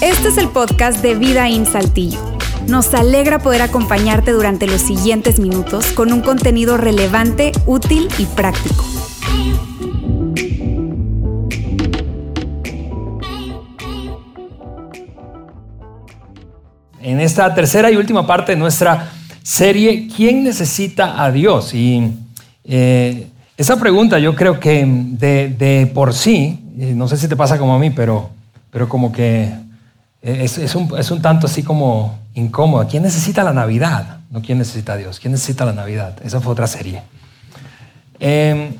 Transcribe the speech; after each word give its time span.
Este 0.00 0.28
es 0.28 0.38
el 0.38 0.48
podcast 0.48 1.02
de 1.02 1.14
Vida 1.14 1.48
en 1.48 1.66
Saltillo. 1.66 2.18
Nos 2.68 2.94
alegra 2.94 3.38
poder 3.38 3.62
acompañarte 3.62 4.32
durante 4.32 4.66
los 4.66 4.80
siguientes 4.80 5.38
minutos 5.38 5.92
con 5.92 6.12
un 6.12 6.20
contenido 6.20 6.76
relevante, 6.76 7.52
útil 7.66 8.08
y 8.18 8.24
práctico. 8.26 8.84
En 17.00 17.20
esta 17.20 17.54
tercera 17.54 17.90
y 17.90 17.96
última 17.96 18.26
parte 18.26 18.52
de 18.52 18.58
nuestra 18.58 19.12
serie, 19.42 20.08
¿quién 20.14 20.44
necesita 20.44 21.22
a 21.22 21.30
Dios? 21.30 21.72
Y 21.72 22.12
eh, 22.64 23.28
esa 23.56 23.76
pregunta 23.76 24.18
yo 24.18 24.34
creo 24.34 24.60
que 24.60 24.84
de, 24.86 25.90
por 25.94 26.12
sí, 26.12 26.62
eh, 26.78 26.92
no 26.94 27.08
sé 27.08 27.16
si 27.16 27.26
te 27.26 27.36
pasa 27.36 27.58
como 27.58 27.74
a 27.74 27.78
mí, 27.78 27.90
pero, 27.90 28.28
pero 28.70 28.88
como 28.88 29.10
que 29.10 29.50
es, 30.20 30.74
un, 30.74 31.22
tanto 31.22 31.46
así 31.46 31.62
como 31.62 32.18
incómodo. 32.34 32.86
¿Quién 32.86 33.02
necesita 33.02 33.42
la 33.44 33.52
Navidad? 33.52 34.18
No 34.30 34.42
quién 34.42 34.58
necesita 34.58 34.94
a 34.94 34.96
Dios. 34.96 35.20
¿Quién 35.20 35.32
necesita 35.32 35.64
la 35.64 35.72
Navidad? 35.72 36.16
Esa 36.22 36.40
fue 36.40 36.52
otra 36.52 36.66
serie. 36.66 37.02
Em, 38.18 38.74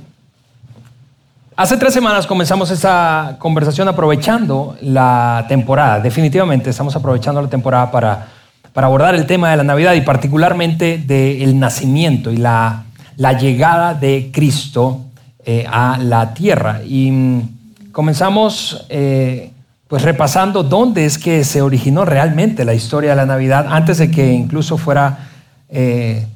hace 1.54 1.76
tres 1.76 1.94
semanas 1.94 2.26
comenzamos 2.26 2.70
esa 2.70 3.36
conversación 3.38 3.88
aprovechando 3.88 4.76
la 4.82 5.46
temporada. 5.48 6.00
Definitivamente 6.00 6.68
estamos 6.68 6.96
aprovechando 6.96 7.40
la 7.40 7.48
temporada 7.48 7.90
para, 7.90 8.26
para 8.74 8.88
abordar 8.88 9.14
el 9.14 9.24
tema 9.24 9.50
de 9.52 9.56
la 9.56 9.64
Navidad 9.64 9.94
y 9.94 10.02
particularmente 10.02 10.98
del 10.98 11.58
nacimiento 11.58 12.30
y 12.30 12.36
la 12.38 12.85
la 13.16 13.32
llegada 13.32 13.94
de 13.94 14.30
Cristo 14.32 15.00
eh, 15.44 15.64
a 15.70 15.98
la 15.98 16.34
tierra. 16.34 16.82
Y 16.84 17.10
mm, 17.10 17.92
comenzamos 17.92 18.84
eh, 18.88 19.50
pues 19.88 20.02
repasando 20.02 20.62
dónde 20.62 21.06
es 21.06 21.18
que 21.18 21.44
se 21.44 21.62
originó 21.62 22.04
realmente 22.04 22.64
la 22.64 22.74
historia 22.74 23.10
de 23.10 23.16
la 23.16 23.26
Navidad, 23.26 23.66
antes 23.70 23.98
de 23.98 24.10
que 24.10 24.32
incluso 24.32 24.76
fuera 24.76 25.28
eh, 25.68 26.26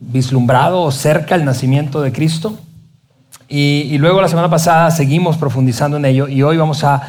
vislumbrado 0.00 0.90
cerca 0.90 1.34
el 1.34 1.44
nacimiento 1.44 2.00
de 2.00 2.12
Cristo. 2.12 2.58
Y, 3.48 3.96
luego 3.98 4.20
la 4.20 4.28
semana 4.28 4.50
pasada 4.50 4.90
seguimos 4.90 5.36
profundizando 5.36 5.98
en 5.98 6.04
ello 6.04 6.26
y 6.26 6.42
hoy 6.42 6.56
vamos 6.56 6.82
a 6.82 7.02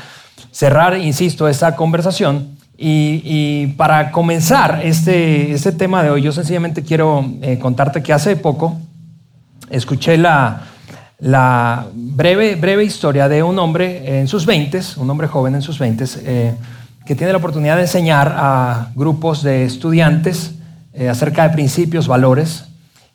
cerrar, 0.52 0.96
insisto, 0.98 1.48
esta 1.48 1.76
conversación. 1.76 2.58
Y, 2.78 3.68
para 3.78 4.12
comenzar 4.12 4.82
este, 4.84 5.52
este 5.52 5.72
tema 5.72 6.04
de 6.04 6.12
hoy, 6.12 6.22
yo 6.22 6.32
sencillamente 6.32 6.84
quiero 6.84 7.26
contarte 7.60 8.04
que 8.04 8.14
hace 8.14 8.36
poco 8.36 8.78
escuché 9.70 10.18
la, 10.18 10.64
breve, 11.94 12.84
historia 12.84 13.28
de 13.28 13.44
un 13.44 13.58
hombre 13.60 14.20
en 14.20 14.28
sus 14.28 14.46
20, 14.46 14.80
un 14.98 15.10
hombre 15.10 15.28
joven 15.28 15.56
en 15.56 15.62
sus 15.62 15.80
20, 15.80 16.06
eh, 16.20 16.56
que 17.06 17.16
tiene 17.16 17.32
la 17.32 17.40
oportunidad 17.40 17.76
de 17.76 17.84
enseñar 17.84 18.34
a 18.38 18.92
grupos 18.96 19.44
de 19.44 19.66
estudiantes 19.66 20.54
eh, 20.94 21.10
acerca 21.10 21.48
de 21.48 21.54
principios, 21.54 22.08
valores. 22.08 22.66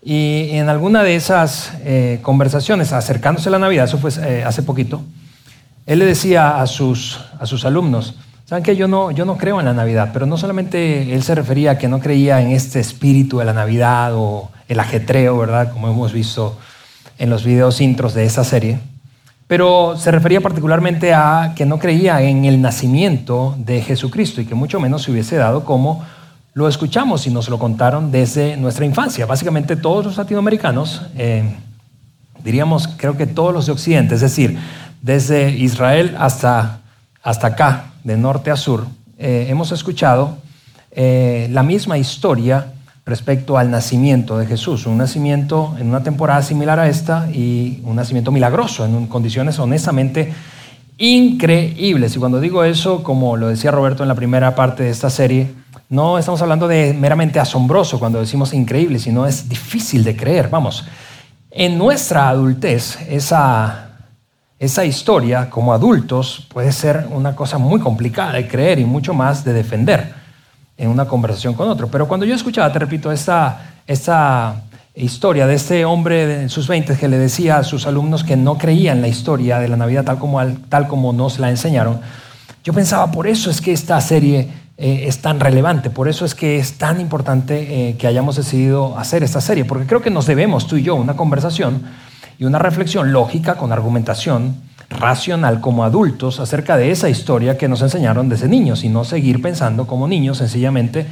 Y 0.04 0.50
en 0.52 0.68
alguna 0.68 1.02
de 1.02 1.14
esas 1.14 1.72
eh, 1.84 2.18
conversaciones, 2.22 2.92
acercándose 2.92 3.48
a 3.48 3.52
la 3.52 3.58
Navidad, 3.58 3.84
eso 3.84 3.98
fue 3.98 4.42
hace 4.42 4.62
poquito, 4.62 5.02
él 5.86 5.98
le 5.98 6.06
decía 6.06 6.60
a 6.60 6.66
sus 6.66 7.18
alumnos, 7.64 8.16
¿saben 8.52 8.76
yo 8.76 8.86
no, 8.86 9.10
yo 9.12 9.24
no 9.24 9.38
creo 9.38 9.60
en 9.60 9.64
la 9.64 9.72
Navidad? 9.72 10.10
Pero 10.12 10.26
no 10.26 10.36
solamente 10.36 11.14
él 11.14 11.22
se 11.22 11.34
refería 11.34 11.70
a 11.70 11.78
que 11.78 11.88
no 11.88 12.00
creía 12.00 12.42
en 12.42 12.50
este 12.50 12.80
espíritu 12.80 13.38
de 13.38 13.46
la 13.46 13.54
Navidad 13.54 14.14
o 14.14 14.50
el 14.68 14.78
ajetreo, 14.78 15.38
¿verdad? 15.38 15.72
Como 15.72 15.88
hemos 15.88 16.12
visto 16.12 16.58
en 17.16 17.30
los 17.30 17.46
videos 17.46 17.80
intros 17.80 18.12
de 18.12 18.26
esta 18.26 18.44
serie. 18.44 18.78
Pero 19.46 19.96
se 19.96 20.10
refería 20.10 20.42
particularmente 20.42 21.14
a 21.14 21.54
que 21.56 21.64
no 21.64 21.78
creía 21.78 22.20
en 22.20 22.44
el 22.44 22.60
nacimiento 22.60 23.54
de 23.56 23.80
Jesucristo 23.80 24.42
y 24.42 24.44
que 24.44 24.54
mucho 24.54 24.78
menos 24.78 25.04
se 25.04 25.12
hubiese 25.12 25.36
dado 25.36 25.64
como 25.64 26.04
lo 26.52 26.68
escuchamos 26.68 27.26
y 27.26 27.30
nos 27.30 27.48
lo 27.48 27.58
contaron 27.58 28.12
desde 28.12 28.58
nuestra 28.58 28.84
infancia. 28.84 29.24
Básicamente 29.24 29.76
todos 29.76 30.04
los 30.04 30.18
latinoamericanos, 30.18 31.00
eh, 31.16 31.56
diríamos 32.44 32.86
creo 32.98 33.16
que 33.16 33.26
todos 33.26 33.54
los 33.54 33.64
de 33.64 33.72
Occidente, 33.72 34.14
es 34.14 34.20
decir, 34.20 34.58
desde 35.00 35.48
Israel 35.52 36.14
hasta, 36.18 36.80
hasta 37.22 37.46
acá, 37.46 37.91
de 38.04 38.16
norte 38.16 38.50
a 38.50 38.56
sur, 38.56 38.86
eh, 39.18 39.46
hemos 39.48 39.72
escuchado 39.72 40.38
eh, 40.90 41.48
la 41.50 41.62
misma 41.62 41.98
historia 41.98 42.72
respecto 43.04 43.58
al 43.58 43.70
nacimiento 43.70 44.38
de 44.38 44.46
Jesús, 44.46 44.86
un 44.86 44.98
nacimiento 44.98 45.74
en 45.78 45.88
una 45.88 46.02
temporada 46.02 46.42
similar 46.42 46.78
a 46.78 46.88
esta 46.88 47.28
y 47.32 47.80
un 47.84 47.96
nacimiento 47.96 48.30
milagroso, 48.30 48.84
en 48.84 49.06
condiciones 49.06 49.58
honestamente 49.58 50.32
increíbles. 50.98 52.14
Y 52.14 52.18
cuando 52.18 52.40
digo 52.40 52.62
eso, 52.62 53.02
como 53.02 53.36
lo 53.36 53.48
decía 53.48 53.70
Roberto 53.70 54.02
en 54.04 54.08
la 54.08 54.14
primera 54.14 54.54
parte 54.54 54.84
de 54.84 54.90
esta 54.90 55.10
serie, 55.10 55.50
no 55.88 56.18
estamos 56.18 56.40
hablando 56.42 56.68
de 56.68 56.94
meramente 56.94 57.40
asombroso 57.40 57.98
cuando 57.98 58.20
decimos 58.20 58.54
increíble, 58.54 58.98
sino 58.98 59.26
es 59.26 59.48
difícil 59.48 60.04
de 60.04 60.16
creer. 60.16 60.48
Vamos, 60.48 60.86
en 61.50 61.76
nuestra 61.76 62.28
adultez, 62.28 62.98
esa, 63.10 63.91
esa 64.62 64.84
historia 64.84 65.50
como 65.50 65.72
adultos 65.72 66.46
puede 66.48 66.70
ser 66.70 67.08
una 67.10 67.34
cosa 67.34 67.58
muy 67.58 67.80
complicada 67.80 68.34
de 68.34 68.46
creer 68.46 68.78
y 68.78 68.84
mucho 68.84 69.12
más 69.12 69.44
de 69.44 69.52
defender 69.52 70.14
en 70.78 70.88
una 70.88 71.04
conversación 71.04 71.54
con 71.54 71.68
otro. 71.68 71.88
Pero 71.88 72.06
cuando 72.06 72.24
yo 72.24 72.32
escuchaba, 72.32 72.72
te 72.72 72.78
repito, 72.78 73.10
esta, 73.10 73.72
esta 73.88 74.62
historia 74.94 75.48
de 75.48 75.54
este 75.54 75.84
hombre 75.84 76.42
en 76.42 76.48
sus 76.48 76.68
20 76.68 76.96
que 76.96 77.08
le 77.08 77.18
decía 77.18 77.56
a 77.56 77.64
sus 77.64 77.88
alumnos 77.88 78.22
que 78.22 78.36
no 78.36 78.56
creían 78.56 79.00
la 79.00 79.08
historia 79.08 79.58
de 79.58 79.66
la 79.66 79.76
Navidad 79.76 80.04
tal 80.04 80.20
como, 80.20 80.40
tal 80.68 80.86
como 80.86 81.12
nos 81.12 81.40
la 81.40 81.50
enseñaron, 81.50 82.00
yo 82.62 82.72
pensaba, 82.72 83.10
por 83.10 83.26
eso 83.26 83.50
es 83.50 83.60
que 83.60 83.72
esta 83.72 84.00
serie 84.00 84.48
eh, 84.76 85.06
es 85.08 85.18
tan 85.18 85.40
relevante, 85.40 85.90
por 85.90 86.06
eso 86.06 86.24
es 86.24 86.36
que 86.36 86.58
es 86.58 86.78
tan 86.78 87.00
importante 87.00 87.88
eh, 87.88 87.96
que 87.96 88.06
hayamos 88.06 88.36
decidido 88.36 88.96
hacer 88.96 89.24
esta 89.24 89.40
serie, 89.40 89.64
porque 89.64 89.86
creo 89.86 90.02
que 90.02 90.10
nos 90.10 90.26
debemos, 90.26 90.68
tú 90.68 90.76
y 90.76 90.84
yo, 90.84 90.94
una 90.94 91.16
conversación 91.16 91.82
y 92.38 92.44
una 92.44 92.58
reflexión 92.58 93.12
lógica 93.12 93.56
con 93.56 93.72
argumentación 93.72 94.56
racional 94.88 95.60
como 95.60 95.84
adultos 95.84 96.40
acerca 96.40 96.76
de 96.76 96.90
esa 96.90 97.08
historia 97.08 97.56
que 97.56 97.68
nos 97.68 97.82
enseñaron 97.82 98.28
desde 98.28 98.48
niños 98.48 98.84
y 98.84 98.88
no 98.88 99.04
seguir 99.04 99.40
pensando 99.40 99.86
como 99.86 100.08
niños 100.08 100.38
sencillamente 100.38 101.06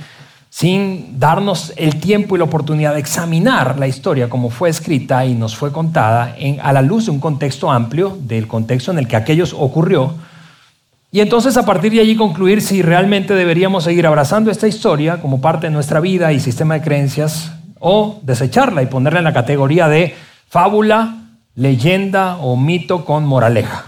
sin 0.50 1.18
darnos 1.18 1.72
el 1.76 2.00
tiempo 2.00 2.34
y 2.34 2.38
la 2.38 2.44
oportunidad 2.44 2.94
de 2.94 3.00
examinar 3.00 3.78
la 3.78 3.86
historia 3.86 4.28
como 4.28 4.50
fue 4.50 4.68
escrita 4.68 5.24
y 5.24 5.34
nos 5.34 5.56
fue 5.56 5.72
contada 5.72 6.36
a 6.60 6.72
la 6.72 6.82
luz 6.82 7.06
de 7.06 7.12
un 7.12 7.20
contexto 7.20 7.70
amplio, 7.70 8.18
del 8.20 8.48
contexto 8.48 8.90
en 8.90 8.98
el 8.98 9.06
que 9.06 9.16
aquellos 9.16 9.54
ocurrió, 9.56 10.14
y 11.12 11.20
entonces 11.20 11.56
a 11.56 11.64
partir 11.64 11.92
de 11.92 12.00
allí 12.00 12.14
concluir 12.14 12.62
si 12.62 12.82
realmente 12.82 13.34
deberíamos 13.34 13.82
seguir 13.82 14.06
abrazando 14.06 14.50
esta 14.50 14.68
historia 14.68 15.20
como 15.20 15.40
parte 15.40 15.66
de 15.66 15.72
nuestra 15.72 15.98
vida 15.98 16.32
y 16.32 16.38
sistema 16.38 16.74
de 16.74 16.82
creencias 16.82 17.52
o 17.80 18.20
desecharla 18.22 18.82
y 18.82 18.86
ponerla 18.86 19.18
en 19.18 19.24
la 19.24 19.32
categoría 19.32 19.88
de 19.88 20.14
fábula 20.50 21.14
leyenda 21.54 22.36
o 22.36 22.56
mito 22.56 23.04
con 23.04 23.24
moraleja. 23.24 23.86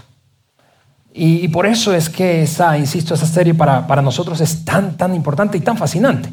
Y, 1.15 1.47
por 1.49 1.67
eso 1.67 1.93
es 1.93 2.09
que 2.09 2.41
esa, 2.41 2.75
insisto, 2.75 3.13
esa 3.13 3.27
serie 3.27 3.53
para, 3.53 3.85
para 3.85 4.01
nosotros 4.01 4.41
es 4.41 4.65
tan, 4.65 4.97
tan 4.97 5.13
importante 5.13 5.59
y 5.59 5.61
tan 5.61 5.77
fascinante. 5.77 6.29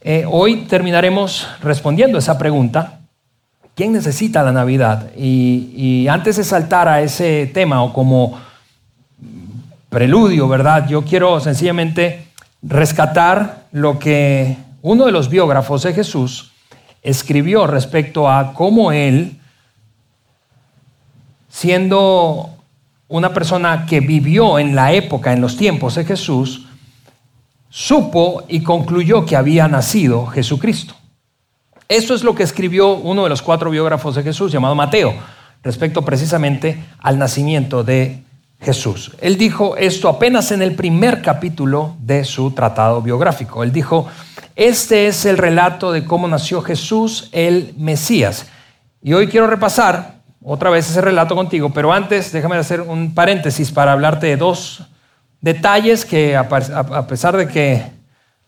Eh, 0.00 0.24
hoy 0.28 0.64
terminaremos 0.64 1.46
respondiendo 1.62 2.18
esa 2.18 2.36
pregunta. 2.36 2.98
¿Quién 3.76 3.92
necesita 3.92 4.42
la 4.42 4.50
Navidad? 4.50 5.10
Y, 5.16 5.72
y, 5.76 6.08
antes 6.08 6.38
de 6.38 6.44
saltar 6.44 6.88
a 6.88 7.00
ese 7.00 7.48
tema 7.54 7.84
o 7.84 7.92
como 7.92 8.40
preludio, 9.88 10.48
¿verdad? 10.48 10.88
Yo 10.88 11.02
quiero 11.04 11.38
sencillamente 11.38 12.26
rescatar 12.60 13.66
lo 13.70 14.00
que 14.00 14.56
uno 14.80 15.06
de 15.06 15.12
los 15.12 15.28
biógrafos 15.28 15.84
de 15.84 15.92
Jesús 15.92 16.50
escribió 17.02 17.68
respecto 17.68 18.28
a 18.28 18.52
cómo 18.54 18.90
él 18.90 19.38
siendo 21.52 22.48
una 23.08 23.34
persona 23.34 23.84
que 23.84 24.00
vivió 24.00 24.58
en 24.58 24.74
la 24.74 24.94
época, 24.94 25.34
en 25.34 25.42
los 25.42 25.58
tiempos 25.58 25.96
de 25.96 26.06
Jesús, 26.06 26.66
supo 27.68 28.44
y 28.48 28.62
concluyó 28.62 29.26
que 29.26 29.36
había 29.36 29.68
nacido 29.68 30.26
Jesucristo. 30.28 30.94
Eso 31.88 32.14
es 32.14 32.24
lo 32.24 32.34
que 32.34 32.42
escribió 32.42 32.94
uno 32.94 33.24
de 33.24 33.28
los 33.28 33.42
cuatro 33.42 33.68
biógrafos 33.68 34.14
de 34.14 34.22
Jesús, 34.22 34.50
llamado 34.50 34.74
Mateo, 34.74 35.12
respecto 35.62 36.02
precisamente 36.02 36.82
al 37.00 37.18
nacimiento 37.18 37.84
de 37.84 38.22
Jesús. 38.58 39.12
Él 39.20 39.36
dijo 39.36 39.76
esto 39.76 40.08
apenas 40.08 40.52
en 40.52 40.62
el 40.62 40.74
primer 40.74 41.20
capítulo 41.20 41.96
de 42.00 42.24
su 42.24 42.52
tratado 42.52 43.02
biográfico. 43.02 43.62
Él 43.62 43.72
dijo, 43.72 44.06
este 44.56 45.06
es 45.06 45.26
el 45.26 45.36
relato 45.36 45.92
de 45.92 46.06
cómo 46.06 46.28
nació 46.28 46.62
Jesús 46.62 47.28
el 47.32 47.74
Mesías. 47.76 48.46
Y 49.02 49.12
hoy 49.12 49.26
quiero 49.28 49.48
repasar 49.48 50.21
otra 50.44 50.70
vez 50.70 50.90
ese 50.90 51.00
relato 51.00 51.34
contigo, 51.34 51.70
pero 51.72 51.92
antes 51.92 52.32
déjame 52.32 52.56
hacer 52.56 52.80
un 52.80 53.14
paréntesis 53.14 53.70
para 53.70 53.92
hablarte 53.92 54.26
de 54.26 54.36
dos 54.36 54.84
detalles 55.40 56.04
que 56.04 56.36
a 56.36 57.06
pesar 57.06 57.36
de 57.36 57.48
que 57.48 57.84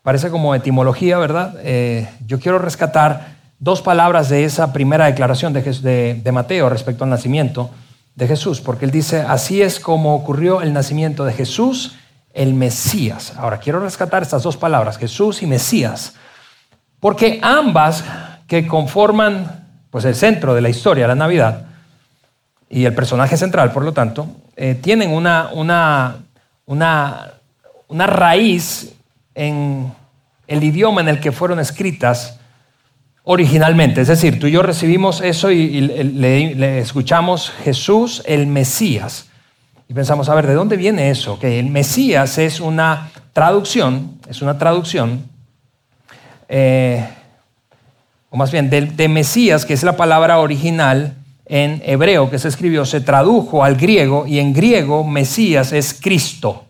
parece 0.04 0.30
como 0.30 0.54
etimología, 0.54 1.18
¿verdad? 1.18 1.56
Eh, 1.62 2.08
yo 2.26 2.38
quiero 2.38 2.58
rescatar 2.58 3.34
dos 3.58 3.80
palabras 3.80 4.28
de 4.28 4.44
esa 4.44 4.72
primera 4.72 5.06
declaración 5.06 5.54
de, 5.54 6.20
de, 6.22 6.32
Mateo 6.32 6.68
respecto 6.68 7.04
al 7.04 7.10
nacimiento 7.10 7.70
de 8.14 8.28
Jesús, 8.28 8.60
porque 8.60 8.84
él 8.84 8.90
dice, 8.90 9.20
así 9.20 9.62
es 9.62 9.80
como 9.80 10.14
ocurrió 10.14 10.60
el 10.60 10.74
nacimiento 10.74 11.24
de 11.24 11.32
Jesús, 11.32 11.96
el 12.34 12.52
Mesías. 12.52 13.32
Ahora, 13.38 13.58
quiero 13.58 13.80
rescatar 13.80 14.22
estas 14.22 14.42
dos 14.42 14.58
palabras, 14.58 14.98
Jesús 14.98 15.42
y 15.42 15.46
Mesías, 15.46 16.14
porque 17.00 17.40
ambas 17.42 18.04
que 18.46 18.66
conforman 18.66 19.66
pues, 19.90 20.04
el 20.04 20.14
centro 20.14 20.54
de 20.54 20.60
la 20.60 20.68
historia, 20.68 21.08
la 21.08 21.14
Navidad, 21.14 21.64
y 22.68 22.84
el 22.84 22.94
personaje 22.94 23.36
central, 23.36 23.72
por 23.72 23.84
lo 23.84 23.92
tanto, 23.92 24.26
eh, 24.56 24.74
tienen 24.74 25.10
una, 25.10 25.50
una, 25.52 26.16
una, 26.66 27.34
una 27.88 28.06
raíz 28.06 28.94
en 29.34 29.92
el 30.46 30.64
idioma 30.64 31.00
en 31.00 31.08
el 31.08 31.20
que 31.20 31.32
fueron 31.32 31.58
escritas 31.58 32.38
originalmente. 33.24 34.00
Es 34.00 34.08
decir, 34.08 34.38
tú 34.38 34.46
y 34.46 34.52
yo 34.52 34.62
recibimos 34.62 35.20
eso 35.20 35.50
y, 35.50 35.80
le, 35.80 36.78
escuchamos 36.78 37.50
Jesús 37.64 38.22
el 38.26 38.46
Mesías. 38.46 39.28
Y 39.88 39.94
pensamos, 39.94 40.28
a 40.28 40.34
ver, 40.34 40.46
¿de 40.46 40.54
dónde 40.54 40.76
viene 40.76 41.10
eso? 41.10 41.38
Que 41.38 41.58
el 41.58 41.70
Mesías 41.70 42.38
es 42.38 42.60
una 42.60 43.10
traducción, 43.32 44.18
es 44.28 44.40
una 44.40 44.56
traducción, 44.58 45.28
eh, 46.48 47.06
o 48.30 48.36
más 48.36 48.50
bien, 48.50 48.70
de, 48.70 48.82
de 48.82 49.08
Mesías, 49.08 49.66
que 49.66 49.74
es 49.74 49.82
la 49.82 49.96
palabra 49.96 50.38
original 50.38 51.16
en 51.46 51.82
hebreo 51.84 52.30
que 52.30 52.38
se 52.38 52.48
escribió, 52.48 52.84
se 52.84 53.00
tradujo 53.00 53.64
al 53.64 53.76
griego 53.76 54.26
y 54.26 54.38
en 54.38 54.52
griego 54.52 55.04
Mesías 55.04 55.72
es 55.72 55.94
Cristo. 55.94 56.64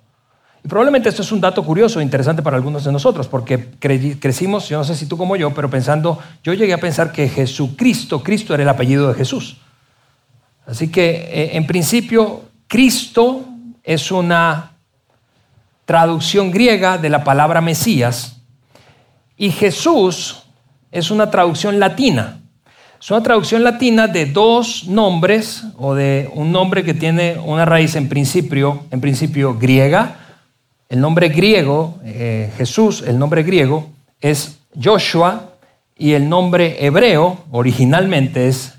Y 0.65 0.69
probablemente 0.69 1.11
esto 1.11 1.23
es 1.23 1.31
un 1.31 1.41
dato 1.41 1.63
curioso 1.63 2.01
interesante 2.01 2.43
para 2.43 2.57
algunos 2.57 2.85
de 2.85 2.93
nosotros, 2.93 3.29
porque 3.29 3.73
crecimos, 3.79 4.69
yo 4.69 4.79
no 4.79 4.85
sé 4.85 4.97
si 4.97 5.07
tú 5.07 5.19
como 5.19 5.37
yo, 5.37 5.53
pero 5.53 5.69
pensando, 5.69 6.19
yo 6.43 6.55
llegué 6.55 6.73
a 6.73 6.79
pensar 6.79 7.13
que 7.13 7.29
Jesucristo, 7.29 8.23
Cristo 8.23 8.55
era 8.55 8.63
el 8.63 8.69
apellido 8.69 9.09
de 9.09 9.15
Jesús. 9.15 9.59
Así 10.67 10.91
que 10.91 11.11
eh, 11.11 11.57
en 11.57 11.67
principio, 11.67 12.45
Cristo 12.67 13.45
es 13.83 14.11
una 14.11 14.73
traducción 15.85 16.51
griega 16.51 16.97
de 16.97 17.11
la 17.11 17.23
palabra 17.25 17.61
Mesías 17.61 18.41
y 19.37 19.51
Jesús 19.51 20.45
es 20.91 21.11
una 21.11 21.31
traducción 21.31 21.79
latina. 21.79 22.41
Es 23.05 23.11
una 23.11 23.23
traducción 23.23 23.63
latina 23.63 24.09
de 24.09 24.25
dos 24.25 24.87
nombres 24.87 25.63
o 25.77 25.95
de 25.95 26.31
un 26.33 26.51
nombre 26.51 26.85
que 26.85 26.95
tiene 26.95 27.37
una 27.37 27.67
raíz 27.67 27.97
en 27.97 28.09
principio, 28.09 28.85
en 28.91 29.03
principio 29.03 29.59
griega 29.59 30.17
el 30.89 31.03
nombre 31.03 31.29
griego, 31.29 31.99
eh, 32.03 32.51
Jesús, 32.57 33.05
el 33.07 33.19
nombre 33.19 33.43
griego 33.43 33.91
es 34.23 34.59
Joshua 34.83 35.51
y 35.99 36.13
el 36.13 36.31
nombre 36.31 36.87
hebreo 36.87 37.45
originalmente 37.51 38.49
es 38.49 38.73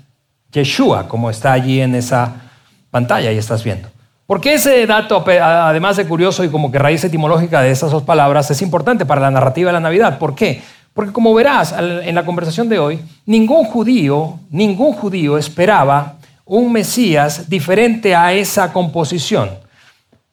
Yeshua, 0.50 1.06
como 1.06 1.30
está 1.30 1.52
allí 1.52 1.80
en 1.80 1.94
esa 1.94 2.50
pantalla 2.90 3.30
y 3.30 3.38
estás 3.38 3.62
viendo. 3.62 3.90
¿Por 4.26 4.40
qué 4.40 4.54
ese 4.54 4.84
dato, 4.88 5.24
además 5.24 5.98
de 5.98 6.06
curioso 6.08 6.42
y 6.42 6.48
como 6.48 6.72
que 6.72 6.80
raíz 6.80 7.04
etimológica 7.04 7.62
de 7.62 7.70
esas 7.70 7.92
dos 7.92 8.02
palabras, 8.02 8.50
es 8.50 8.60
importante 8.60 9.06
para 9.06 9.20
la 9.20 9.30
narrativa 9.30 9.68
de 9.68 9.74
la 9.74 9.80
Navidad? 9.80 10.18
¿Por 10.18 10.34
qué? 10.34 10.62
Porque 10.96 11.12
como 11.12 11.34
verás 11.34 11.74
en 11.78 12.14
la 12.14 12.24
conversación 12.24 12.70
de 12.70 12.78
hoy, 12.78 12.98
ningún 13.26 13.64
judío, 13.64 14.40
ningún 14.48 14.94
judío 14.94 15.36
esperaba 15.36 16.14
un 16.46 16.72
Mesías 16.72 17.50
diferente 17.50 18.14
a 18.14 18.32
esa 18.32 18.72
composición. 18.72 19.50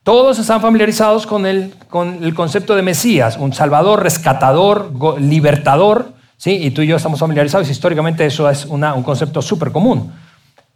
Todos 0.04 0.40
están 0.40 0.62
familiarizados 0.62 1.28
con 1.28 1.46
el, 1.46 1.74
con 1.90 2.24
el 2.24 2.34
concepto 2.34 2.78
de 2.78 2.82
Mesías, 2.82 3.36
un 3.38 3.52
salvador, 3.52 4.04
rescatador, 4.04 4.94
libertador, 5.20 6.14
¿sí? 6.38 6.52
y 6.52 6.72
tú 6.72 6.82
y 6.82 6.88
yo 6.88 6.96
estamos 6.96 7.20
familiarizados, 7.20 7.70
históricamente 7.70 8.26
eso 8.26 8.50
es 8.50 8.64
un 8.64 9.04
concepto 9.04 9.42
súper 9.42 9.74
común. 9.74 10.14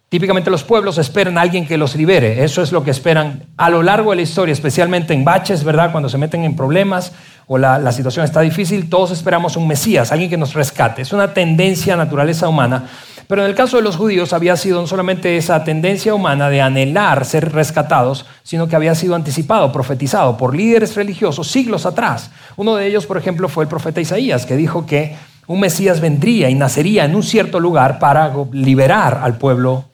Típicamente 0.10 0.50
los 0.50 0.66
pueblos 0.66 0.98
esperan 0.98 1.38
a 1.38 1.42
alguien 1.42 1.66
que 1.66 1.78
los 1.78 1.96
libere, 1.96 2.44
eso 2.44 2.62
es 2.62 2.74
lo 2.74 2.84
que 2.84 2.92
esperan 2.92 3.44
a 3.56 3.70
lo 3.70 3.84
largo 3.84 4.10
de 4.10 4.18
la 4.18 4.22
historia, 4.22 4.52
especialmente 4.52 5.14
en 5.14 5.24
baches, 5.24 5.64
¿verdad? 5.64 5.94
Cuando 5.94 6.10
se 6.10 6.18
meten 6.18 6.44
en 6.44 6.58
problemas 6.58 7.14
o 7.48 7.58
la, 7.58 7.92
situación 7.92 8.26
está 8.26 8.42
difícil, 8.42 8.90
todos 8.90 9.12
esperamos 9.12 9.56
un 9.56 9.68
Mesías, 9.68 10.12
alguien 10.12 10.30
que 10.30 10.38
nos 10.38 10.54
rescate. 10.54 11.02
Es 11.02 11.14
una 11.14 11.34
tendencia, 11.34 11.96
naturaleza 11.96 12.48
humana 12.48 12.86
pero 13.28 13.44
en 13.44 13.50
el 13.50 13.56
caso 13.56 13.76
de 13.78 13.84
los 13.84 13.98
judíos 13.98 14.32
había 14.32 14.56
sido 14.56 14.80
no 14.80 14.88
solamente 14.88 15.36
esa 15.36 15.64
tendencia 15.66 16.16
humana 16.16 16.50
de 16.50 16.62
anhelar 16.62 17.26
ser 17.26 17.52
rescatados, 17.52 18.26
sino 18.42 18.70
que 18.70 18.78
había 18.78 18.96
sido 18.96 19.16
anticipado, 19.16 19.72
profetizado 19.74 20.38
por 20.38 20.56
líderes 20.56 20.96
religiosos 20.96 21.50
siglos 21.50 21.86
atrás. 21.86 22.32
Uno 22.56 22.78
de 22.78 22.88
ellos, 22.88 23.06
por 23.06 23.18
ejemplo, 23.18 23.50
fue 23.50 23.66
el 23.66 23.70
profeta 23.70 24.00
Isaías, 24.00 24.46
que 24.46 24.56
dijo 24.56 24.86
que 24.86 25.18
un 25.46 25.60
Mesías 25.60 26.00
vendría 26.00 26.50
y 26.50 26.56
nacería 26.56 27.04
en 27.04 27.16
un 27.16 27.24
cierto 27.24 27.60
lugar 27.60 28.00
para 28.00 28.34
liberar 28.54 29.20
al 29.22 29.38
pueblo 29.38 29.86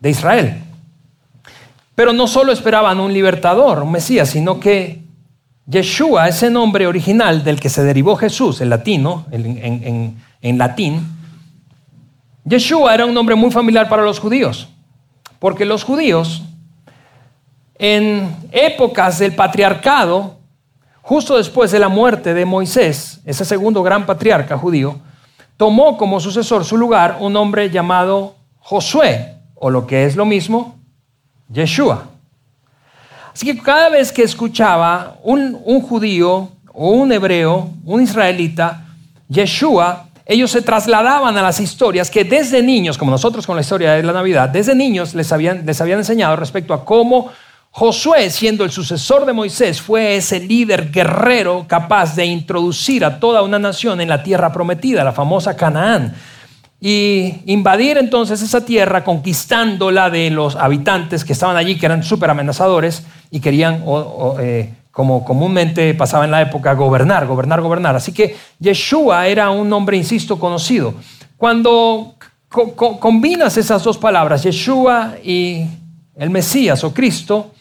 de 0.00 0.10
Israel. 0.10 0.62
Pero 1.94 2.14
no 2.14 2.26
solo 2.26 2.52
esperaban 2.52 3.00
un 3.00 3.12
libertador, 3.12 3.82
un 3.82 3.92
Mesías, 3.92 4.30
sino 4.30 4.60
que 4.60 5.02
Yeshua, 5.66 6.28
ese 6.28 6.48
nombre 6.48 6.86
original 6.86 7.42
del 7.42 7.58
que 7.58 7.68
se 7.68 7.82
derivó 7.82 8.16
Jesús, 8.16 8.60
en 8.60 8.70
latino, 8.70 9.26
en, 9.30 10.16
en 10.40 10.58
latín, 10.58 11.16
Yeshua 12.44 12.94
era 12.94 13.06
un 13.06 13.14
nombre 13.14 13.34
muy 13.34 13.50
familiar 13.50 13.88
para 13.88 14.02
los 14.02 14.20
judíos, 14.20 14.68
porque 15.40 15.64
los 15.64 15.82
judíos 15.82 16.42
en 17.78 18.34
épocas 18.52 19.18
del 19.18 19.34
patriarcado, 19.34 20.38
justo 21.02 21.36
después 21.36 21.70
de 21.72 21.78
la 21.78 21.88
muerte 21.88 22.34
de 22.34 22.44
Moisés, 22.46 23.20
ese 23.24 23.44
segundo 23.44 23.82
gran 23.82 24.06
patriarca 24.06 24.56
judío, 24.56 25.00
tomó 25.56 25.96
como 25.96 26.20
sucesor 26.20 26.64
su 26.64 26.76
lugar 26.76 27.18
un 27.20 27.36
hombre 27.36 27.70
llamado 27.70 28.36
Josué, 28.58 29.34
o 29.54 29.70
lo 29.70 29.86
que 29.86 30.04
es 30.04 30.16
lo 30.16 30.24
mismo, 30.24 30.76
Yeshua. 31.48 32.15
Así 33.36 33.44
que 33.44 33.58
cada 33.58 33.90
vez 33.90 34.12
que 34.12 34.22
escuchaba 34.22 35.18
un, 35.22 35.60
un 35.62 35.82
judío 35.82 36.52
o 36.72 36.88
un 36.92 37.12
hebreo, 37.12 37.68
un 37.84 38.00
israelita, 38.00 38.86
Yeshua 39.28 40.06
ellos 40.24 40.50
se 40.50 40.62
trasladaban 40.62 41.36
a 41.36 41.42
las 41.42 41.60
historias 41.60 42.10
que 42.10 42.24
desde 42.24 42.62
niños, 42.62 42.96
como 42.96 43.10
nosotros 43.10 43.46
con 43.46 43.54
la 43.54 43.60
historia 43.60 43.92
de 43.92 44.02
la 44.02 44.14
Navidad, 44.14 44.48
desde 44.48 44.74
niños 44.74 45.14
les 45.14 45.30
habían, 45.32 45.66
les 45.66 45.78
habían 45.82 45.98
enseñado 45.98 46.34
respecto 46.34 46.72
a 46.72 46.82
cómo 46.82 47.30
Josué, 47.72 48.30
siendo 48.30 48.64
el 48.64 48.70
sucesor 48.70 49.26
de 49.26 49.34
Moisés, 49.34 49.82
fue 49.82 50.16
ese 50.16 50.40
líder 50.40 50.90
guerrero 50.90 51.66
capaz 51.68 52.16
de 52.16 52.24
introducir 52.24 53.04
a 53.04 53.20
toda 53.20 53.42
una 53.42 53.58
nación 53.58 54.00
en 54.00 54.08
la 54.08 54.22
tierra 54.22 54.50
prometida, 54.50 55.04
la 55.04 55.12
famosa 55.12 55.54
Canaán, 55.54 56.14
y 56.80 57.42
invadir 57.46 57.96
entonces 57.98 58.42
esa 58.42 58.64
tierra 58.64 59.02
conquistándola 59.02 60.10
de 60.10 60.30
los 60.30 60.56
habitantes 60.56 61.24
que 61.24 61.32
estaban 61.32 61.56
allí, 61.56 61.76
que 61.76 61.86
eran 61.86 62.02
súper 62.02 62.30
amenazadores 62.30 63.04
y 63.30 63.40
querían 63.40 63.84
eh, 64.40 64.74
como 64.90 65.24
comúnmente 65.24 65.94
pasaba 65.94 66.24
en 66.24 66.30
la 66.30 66.42
época, 66.42 66.74
gobernar, 66.74 67.26
gobernar, 67.26 67.60
gobernar. 67.60 67.96
Así 67.96 68.12
que 68.12 68.36
Yeshua 68.58 69.26
era 69.26 69.50
un 69.50 69.68
nombre, 69.68 69.96
insisto, 69.96 70.38
conocido. 70.38 70.94
Cuando 71.36 72.14
combinas 72.48 73.56
esas 73.56 73.82
dos 73.84 73.98
palabras, 73.98 74.42
Yeshua 74.42 75.16
y 75.22 75.66
el 76.16 76.30
Mesías 76.30 76.82
o 76.84 76.94
Cristo, 76.94 77.52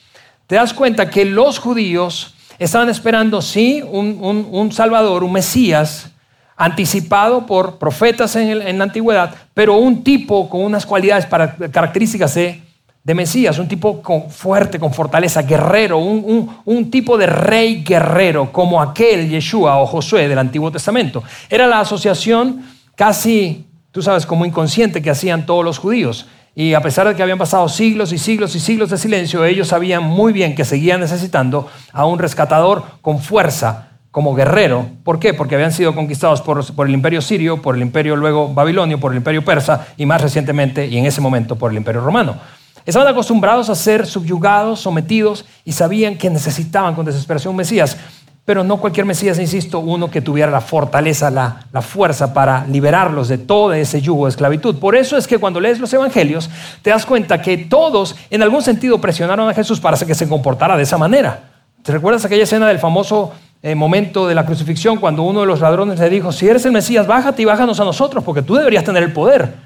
te 0.48 0.56
das 0.56 0.74
cuenta 0.74 1.10
que 1.10 1.26
los 1.26 1.60
judíos 1.60 2.36
estaban 2.60 2.90
esperando, 2.90 3.42
sí, 3.42 3.82
un, 3.82 4.72
Salvador, 4.72 5.24
un 5.24 5.34
Mesías, 5.34 6.12
anticipado 6.56 7.46
por 7.46 7.78
profetas 7.78 8.36
en, 8.36 8.78
la 8.78 8.84
antigüedad, 8.84 9.36
pero 9.54 9.76
un 9.76 10.04
tipo 10.04 10.50
con 10.50 10.62
unas 10.62 10.86
cualidades 10.86 11.26
características 11.26 12.36
de 12.36 12.66
de 13.06 13.14
Mesías, 13.14 13.60
un 13.60 13.68
tipo 13.68 14.02
fuerte, 14.30 14.80
con 14.80 14.92
fortaleza, 14.92 15.44
guerrero, 15.44 16.00
un, 16.00 16.90
tipo 16.90 17.20
de 17.20 17.28
rey 17.28 17.84
guerrero 17.84 18.52
como 18.52 18.82
aquel 18.82 19.30
Yeshua 19.30 19.78
o 19.78 19.86
Josué 19.86 20.28
del 20.28 20.40
Antiguo 20.40 20.72
Testamento. 20.72 21.24
Era 21.48 21.68
la 21.68 21.82
asociación 21.82 22.66
casi, 22.96 23.68
tú 23.92 24.02
sabes, 24.02 24.26
como 24.26 24.44
inconsciente 24.44 25.04
que 25.04 25.12
hacían 25.12 25.46
todos 25.46 25.64
los 25.64 25.78
judíos. 25.78 26.26
Y 26.56 26.74
a 26.74 26.82
pesar 26.82 27.08
de 27.08 27.14
que 27.14 27.22
habían 27.22 27.38
pasado 27.38 27.70
siglos 27.70 28.12
y 28.12 28.18
siglos 28.18 28.56
y 28.56 28.60
siglos 28.60 28.90
de 28.90 28.98
silencio, 28.98 29.46
ellos 29.46 29.68
sabían 29.68 30.04
muy 30.04 30.34
bien 30.34 30.56
que 30.56 30.66
seguían 30.66 31.00
necesitando 31.00 31.70
a 31.94 32.08
un 32.08 32.18
rescatador 32.18 32.86
con 33.02 33.20
fuerza, 33.20 33.90
como 34.16 34.34
guerrero. 34.34 34.88
¿Por 35.04 35.20
qué? 35.20 35.34
Porque 35.34 35.56
habían 35.56 35.74
sido 35.74 35.94
conquistados 35.94 36.42
por, 36.42 36.88
el 36.88 36.94
imperio 36.94 37.22
sirio, 37.22 37.62
por 37.62 37.76
el 37.76 37.82
imperio 37.82 38.16
luego 38.16 38.48
babilonio, 38.48 38.98
por 38.98 39.12
el 39.12 39.18
imperio 39.18 39.44
persa 39.44 39.88
y 39.98 40.06
más 40.06 40.22
recientemente 40.22 40.88
y 40.88 40.98
en 40.98 41.06
ese 41.06 41.20
momento 41.20 41.58
por 41.58 41.72
el 41.72 41.76
imperio 41.76 42.00
romano. 42.00 42.38
Estaban 42.86 43.10
acostumbrados 43.10 43.70
a 43.70 43.76
ser 43.76 44.08
subyugados, 44.08 44.80
sometidos 44.80 45.44
y 45.66 45.74
sabían 45.74 46.16
que 46.16 46.30
necesitaban 46.30 46.96
con 46.96 47.06
desesperación 47.06 47.52
un 47.52 47.58
Mesías. 47.58 47.98
Pero 48.46 48.64
no 48.64 48.78
cualquier 48.78 49.06
Mesías, 49.06 49.38
insisto, 49.38 49.80
uno 49.80 50.10
que 50.10 50.22
tuviera 50.22 50.50
la 50.50 50.62
fortaleza, 50.62 51.30
la, 51.30 51.66
la, 51.74 51.82
fuerza 51.82 52.34
para 52.34 52.66
liberarlos 52.68 53.28
de 53.28 53.38
todo 53.38 53.74
ese 53.74 54.00
yugo 54.00 54.28
de 54.28 54.30
esclavitud. 54.30 54.80
Por 54.80 54.96
eso 54.96 55.18
es 55.18 55.28
que 55.28 55.40
cuando 55.40 55.60
lees 55.60 55.78
los 55.78 55.92
evangelios 55.92 56.50
te 56.82 56.92
das 56.92 57.06
cuenta 57.06 57.42
que 57.42 57.58
todos 57.58 58.16
en 58.30 58.44
algún 58.44 58.62
sentido 58.62 59.02
presionaron 59.02 59.50
a 59.50 59.54
Jesús 59.54 59.82
para 59.82 59.98
que 59.98 60.16
se 60.16 60.30
comportara 60.30 60.78
de 60.78 60.84
esa 60.84 60.98
manera. 60.98 61.52
¿Te 61.86 61.92
recuerdas 61.92 62.26
aquella 62.26 62.44
escena 62.44 62.68
del 62.68 62.80
famoso 62.80 63.34
eh, 63.62 63.76
momento 63.76 64.28
de 64.28 64.36
la 64.36 64.46
crucifixión 64.46 64.98
cuando 64.98 65.24
uno 65.24 65.42
de 65.42 65.48
los 65.48 65.62
ladrones 65.62 66.00
le 66.00 66.10
dijo, 66.10 66.32
si 66.32 66.48
eres 66.48 66.66
el 66.66 66.72
Mesías, 66.72 67.08
bájate 67.08 67.42
y 67.42 67.46
bájanos 67.46 67.80
a 67.80 67.84
nosotros 67.84 68.24
porque 68.24 68.42
tú 68.42 68.56
deberías 68.56 68.84
tener 68.84 69.04
el 69.04 69.14
poder? 69.14 69.66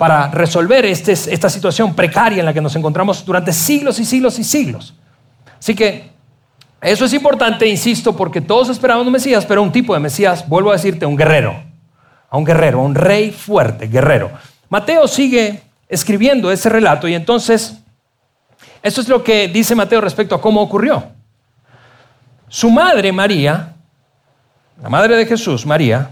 para 0.00 0.30
resolver 0.30 0.86
este, 0.86 1.12
esta 1.12 1.50
situación 1.50 1.94
precaria 1.94 2.40
en 2.40 2.46
la 2.46 2.54
que 2.54 2.62
nos 2.62 2.74
encontramos 2.74 3.22
durante 3.22 3.52
siglos 3.52 3.98
y 4.00 4.06
siglos 4.06 4.38
y 4.38 4.44
siglos. 4.44 4.94
Así 5.58 5.74
que 5.74 6.08
eso 6.80 7.04
es 7.04 7.12
importante, 7.12 7.68
insisto, 7.68 8.16
porque 8.16 8.40
todos 8.40 8.70
esperaban 8.70 9.06
un 9.06 9.12
Mesías, 9.12 9.44
pero 9.44 9.62
un 9.62 9.70
tipo 9.70 9.92
de 9.92 10.00
Mesías, 10.00 10.48
vuelvo 10.48 10.70
a 10.70 10.72
decirte, 10.72 11.04
un 11.04 11.16
guerrero, 11.16 11.62
a 12.30 12.38
un 12.38 12.46
guerrero, 12.46 12.80
un 12.80 12.94
rey 12.94 13.30
fuerte, 13.30 13.88
guerrero. 13.88 14.30
Mateo 14.70 15.06
sigue 15.06 15.60
escribiendo 15.86 16.50
ese 16.50 16.70
relato 16.70 17.06
y 17.06 17.12
entonces, 17.12 17.76
eso 18.82 19.02
es 19.02 19.08
lo 19.08 19.22
que 19.22 19.48
dice 19.48 19.74
Mateo 19.74 20.00
respecto 20.00 20.34
a 20.34 20.40
cómo 20.40 20.62
ocurrió. 20.62 21.08
Su 22.52 22.68
madre, 22.68 23.12
María, 23.12 23.76
la 24.82 24.88
madre 24.88 25.14
de 25.14 25.24
Jesús, 25.24 25.64
María, 25.64 26.10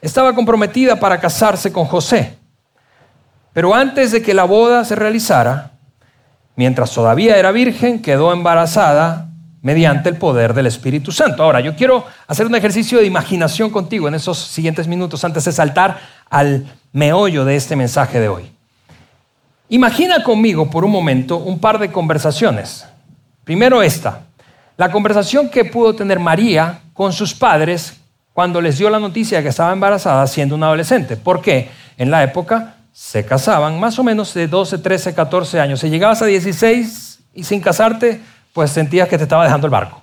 estaba 0.00 0.34
comprometida 0.34 0.98
para 0.98 1.20
casarse 1.20 1.70
con 1.70 1.84
José. 1.84 2.38
Pero 3.52 3.74
antes 3.74 4.10
de 4.10 4.22
que 4.22 4.32
la 4.32 4.44
boda 4.44 4.86
se 4.86 4.96
realizara, 4.96 5.72
mientras 6.56 6.90
todavía 6.92 7.36
era 7.36 7.52
virgen, 7.52 8.00
quedó 8.00 8.32
embarazada 8.32 9.28
mediante 9.60 10.08
el 10.08 10.16
poder 10.16 10.54
del 10.54 10.64
Espíritu 10.64 11.12
Santo. 11.12 11.42
Ahora, 11.42 11.60
yo 11.60 11.76
quiero 11.76 12.06
hacer 12.26 12.46
un 12.46 12.54
ejercicio 12.54 12.98
de 12.98 13.04
imaginación 13.04 13.68
contigo 13.68 14.08
en 14.08 14.14
esos 14.14 14.38
siguientes 14.38 14.88
minutos 14.88 15.24
antes 15.24 15.44
de 15.44 15.52
saltar 15.52 15.98
al 16.30 16.64
meollo 16.94 17.44
de 17.44 17.54
este 17.54 17.76
mensaje 17.76 18.18
de 18.18 18.28
hoy. 18.28 18.50
Imagina 19.68 20.22
conmigo 20.22 20.70
por 20.70 20.86
un 20.86 20.90
momento 20.90 21.36
un 21.36 21.58
par 21.58 21.78
de 21.78 21.92
conversaciones. 21.92 22.86
Primero 23.44 23.82
esta, 23.82 24.25
la 24.76 24.90
conversación 24.90 25.48
que 25.48 25.64
pudo 25.64 25.94
tener 25.94 26.20
María 26.20 26.80
con 26.92 27.12
sus 27.12 27.34
padres 27.34 27.94
cuando 28.32 28.60
les 28.60 28.78
dio 28.78 28.90
la 28.90 28.98
noticia 28.98 29.38
de 29.38 29.42
que 29.44 29.48
estaba 29.48 29.72
embarazada 29.72 30.26
siendo 30.26 30.54
una 30.54 30.66
adolescente. 30.66 31.16
¿Por 31.16 31.40
qué? 31.40 31.70
En 31.96 32.10
la 32.10 32.22
época 32.22 32.74
se 32.92 33.24
casaban 33.24 33.80
más 33.80 33.98
o 33.98 34.04
menos 34.04 34.34
de 34.34 34.46
12, 34.48 34.78
13, 34.78 35.14
14 35.14 35.60
años. 35.60 35.80
Si 35.80 35.88
llegabas 35.88 36.20
a 36.20 36.26
16 36.26 37.20
y 37.34 37.44
sin 37.44 37.60
casarte, 37.60 38.20
pues 38.52 38.70
sentías 38.70 39.08
que 39.08 39.16
te 39.16 39.24
estaba 39.24 39.44
dejando 39.44 39.66
el 39.66 39.70
barco. 39.70 40.02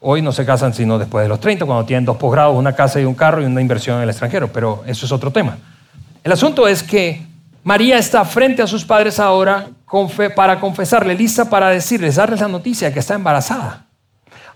Hoy 0.00 0.22
no 0.22 0.32
se 0.32 0.44
casan 0.44 0.74
sino 0.74 0.98
después 0.98 1.24
de 1.24 1.28
los 1.28 1.40
30, 1.40 1.64
cuando 1.66 1.84
tienen 1.84 2.04
dos 2.04 2.16
posgrados, 2.16 2.56
una 2.56 2.74
casa 2.74 3.00
y 3.00 3.04
un 3.04 3.14
carro 3.14 3.42
y 3.42 3.44
una 3.44 3.60
inversión 3.60 3.96
en 3.96 4.02
el 4.04 4.10
extranjero, 4.10 4.52
pero 4.52 4.84
eso 4.86 5.06
es 5.06 5.12
otro 5.12 5.30
tema. 5.30 5.58
El 6.22 6.32
asunto 6.32 6.66
es 6.68 6.82
que 6.82 7.26
María 7.64 7.98
está 7.98 8.24
frente 8.24 8.62
a 8.62 8.66
sus 8.66 8.84
padres 8.84 9.18
ahora 9.18 9.68
para 10.34 10.60
confesarle, 10.60 11.14
lista 11.14 11.48
para 11.48 11.70
decirles, 11.70 12.16
darles 12.16 12.40
la 12.40 12.48
noticia 12.48 12.88
de 12.88 12.94
que 12.94 13.00
está 13.00 13.14
embarazada. 13.14 13.86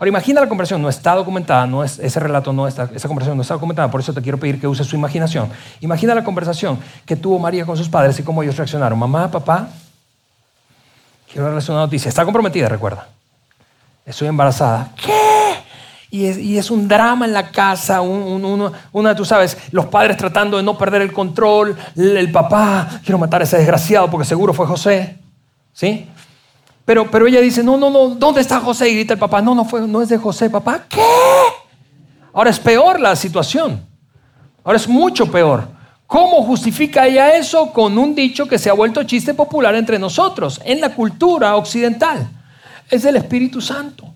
Ahora 0.01 0.09
imagina 0.09 0.41
la 0.41 0.49
conversación, 0.49 0.81
no 0.81 0.89
está 0.89 1.15
documentada, 1.15 1.69
ese 1.85 2.21
relato 2.21 2.55
no 2.55 2.67
está, 2.67 2.89
esa 2.95 3.07
conversación 3.07 3.37
no 3.37 3.43
está 3.43 3.53
documentada, 3.53 3.91
por 3.91 4.01
eso 4.01 4.15
te 4.15 4.23
quiero 4.23 4.39
pedir 4.39 4.59
que 4.59 4.67
uses 4.67 4.87
su 4.87 4.97
imaginación. 4.97 5.51
Imagina 5.81 6.15
la 6.15 6.25
conversación 6.25 6.79
que 7.05 7.17
tuvo 7.17 7.39
María 7.39 7.67
con 7.67 7.77
sus 7.77 7.89
padres 7.89 8.19
y 8.19 8.23
cómo 8.23 8.43
ellos 8.43 8.57
reaccionaron. 8.57 8.99
Mamá, 8.99 9.31
papá, 9.31 9.69
quiero 11.31 11.49
darles 11.49 11.69
una 11.69 11.81
noticia. 11.81 12.09
Está 12.09 12.25
comprometida, 12.25 12.67
recuerda. 12.67 13.09
Estoy 14.07 14.29
embarazada. 14.29 14.89
¿Qué? 14.97 15.31
Y 16.13 16.57
es, 16.57 16.71
un 16.73 16.89
drama 16.89 17.25
en 17.25 17.33
la 17.33 17.51
casa, 17.51 18.01
una, 18.01 19.15
tú 19.15 19.25
sabes, 19.25 19.57
los 19.71 19.87
padres 19.87 20.17
tratando 20.17 20.57
de 20.57 20.63
no 20.65 20.77
perder 20.77 21.03
el 21.03 21.13
control, 21.13 21.77
el, 21.95 22.17
el 22.17 22.33
papá, 22.33 23.01
quiero 23.05 23.19
matar 23.19 23.43
a 23.43 23.45
ese 23.45 23.59
desgraciado 23.59 24.11
porque 24.11 24.25
seguro 24.25 24.53
fue 24.53 24.67
José. 24.67 25.20
¿Sí? 25.73 26.09
Pero, 26.85 27.11
pero 27.11 27.27
ella 27.27 27.41
dice, 27.41 27.63
no, 27.63 27.77
no, 27.77 27.91
no, 27.91 28.09
¿dónde 28.09 28.41
está 28.41 28.61
José? 28.61 28.89
Y 28.89 28.95
grita 28.95 29.15
el 29.15 29.19
papá, 29.19 29.41
no, 29.41 29.55
no, 29.55 29.65
fue, 29.65 29.83
no 29.83 30.03
es 30.03 30.09
de 30.09 30.19
José, 30.19 30.51
papá. 30.51 30.87
¿Qué? 30.89 31.01
Ahora 32.33 32.51
es 32.51 32.59
peor 32.59 32.99
la 33.01 33.15
situación. 33.17 33.87
Ahora 34.65 34.77
es 34.77 34.89
mucho 34.89 35.31
peor. 35.31 35.69
¿Cómo 36.07 36.43
justifica 36.43 37.07
ella 37.07 37.37
eso 37.37 37.73
con 37.73 37.97
un 37.97 38.15
dicho 38.15 38.49
que 38.49 38.59
se 38.59 38.69
ha 38.69 38.73
vuelto 38.73 39.05
chiste 39.05 39.33
popular 39.33 39.75
entre 39.77 39.99
nosotros, 39.99 40.61
en 40.65 40.81
la 40.81 40.93
cultura 40.93 41.55
occidental? 41.55 42.29
Es 42.91 43.05
el 43.05 43.17
Espíritu 43.17 43.61
Santo. 43.61 44.13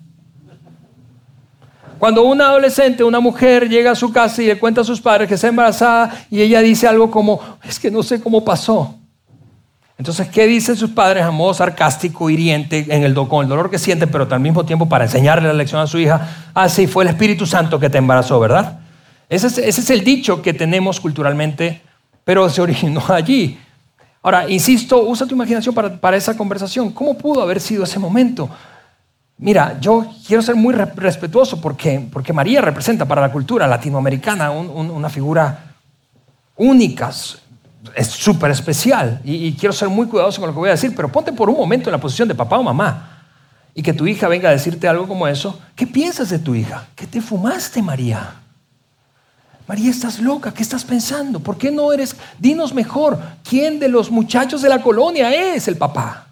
Cuando 1.97 2.25
una 2.25 2.49
adolescente, 2.49 3.03
una 3.03 3.21
mujer 3.21 3.69
llega 3.69 3.91
a 3.91 3.95
su 3.95 4.11
casa 4.11 4.43
y 4.43 4.47
le 4.47 4.59
cuenta 4.59 4.81
a 4.81 4.83
sus 4.83 4.99
padres 4.99 5.29
que 5.29 5.35
está 5.35 5.47
embarazada 5.47 6.25
y 6.29 6.41
ella 6.41 6.59
dice 6.59 6.87
algo 6.87 7.09
como, 7.09 7.39
es 7.63 7.79
que 7.79 7.89
no 7.89 8.03
sé 8.03 8.21
cómo 8.21 8.43
pasó. 8.43 8.99
Entonces, 9.97 10.27
¿qué 10.27 10.45
dicen 10.45 10.75
sus 10.75 10.89
padres 10.89 11.23
a 11.23 11.31
modo 11.31 11.53
sarcástico, 11.53 12.29
hiriente, 12.29 12.85
en 12.89 13.03
el 13.03 13.13
con 13.13 13.43
el 13.43 13.49
dolor 13.49 13.71
que 13.71 13.79
sienten, 13.79 14.09
pero 14.09 14.27
al 14.29 14.39
mismo 14.41 14.65
tiempo 14.65 14.89
para 14.89 15.05
enseñarle 15.05 15.47
la 15.47 15.53
lección 15.53 15.79
a 15.79 15.87
su 15.87 15.97
hija? 15.97 16.49
Ah, 16.53 16.67
sí, 16.67 16.85
fue 16.85 17.05
el 17.05 17.11
Espíritu 17.11 17.45
Santo 17.45 17.79
que 17.79 17.89
te 17.89 17.97
embarazó, 17.97 18.39
¿verdad? 18.39 18.79
Ese 19.29 19.47
es, 19.67 19.89
el 19.89 20.03
dicho 20.03 20.41
que 20.41 20.53
tenemos 20.53 20.99
culturalmente, 20.99 21.81
pero 22.25 22.49
se 22.49 22.61
originó 22.61 23.01
allí. 23.09 23.57
Ahora, 24.21 24.49
insisto, 24.49 25.01
usa 25.03 25.25
tu 25.25 25.35
imaginación 25.35 25.73
para, 25.73 26.17
esa 26.17 26.35
conversación. 26.35 26.91
¿Cómo 26.91 27.17
pudo 27.17 27.41
haber 27.41 27.61
sido 27.61 27.83
ese 27.83 27.99
momento? 27.99 28.49
Mira, 29.37 29.77
yo 29.79 30.05
quiero 30.27 30.41
ser 30.41 30.55
muy 30.55 30.73
respetuoso 30.73 31.61
porque, 31.61 32.05
porque 32.11 32.33
María 32.33 32.61
representa 32.61 33.05
para 33.05 33.21
la 33.21 33.31
cultura 33.31 33.67
latinoamericana 33.67 34.51
una 34.51 35.09
figura 35.09 35.75
única, 36.55 37.11
es 37.95 38.07
súper 38.07 38.51
especial 38.51 39.21
y, 39.23 39.53
quiero 39.53 39.73
ser 39.73 39.89
muy 39.89 40.07
cuidadoso 40.07 40.39
con 40.39 40.49
lo 40.49 40.53
que 40.53 40.59
voy 40.59 40.69
a 40.69 40.73
decir, 40.73 40.93
pero 40.95 41.11
ponte 41.11 41.31
por 41.33 41.49
un 41.49 41.57
momento 41.57 41.89
en 41.89 41.93
la 41.93 41.99
posición 41.99 42.27
de 42.27 42.35
papá 42.35 42.57
o 42.57 42.63
mamá 42.63 43.23
y 43.73 43.83
que 43.83 43.93
tu 43.93 44.07
hija 44.07 44.27
venga 44.27 44.49
a 44.49 44.53
decirte 44.53 44.87
algo 44.87 45.07
como 45.07 45.27
eso. 45.27 45.59
¿Qué 45.75 45.85
piensas 45.85 46.29
de 46.29 46.39
tu 46.39 46.55
hija? 46.55 46.87
¿Qué 46.95 47.05
te 47.05 47.21
fumaste, 47.21 47.81
María? 47.81 48.35
María, 49.67 49.89
estás 49.89 50.19
loca, 50.19 50.53
¿qué 50.53 50.61
estás 50.61 50.85
pensando? 50.85 51.39
¿Por 51.39 51.57
qué 51.57 51.71
no 51.71 51.91
eres? 51.91 52.15
Dinos 52.39 52.73
mejor, 52.73 53.19
¿quién 53.47 53.79
de 53.79 53.89
los 53.89 54.11
muchachos 54.11 54.61
de 54.61 54.69
la 54.69 54.81
colonia 54.81 55.33
es 55.33 55.67
el 55.67 55.75
papá? 55.75 56.24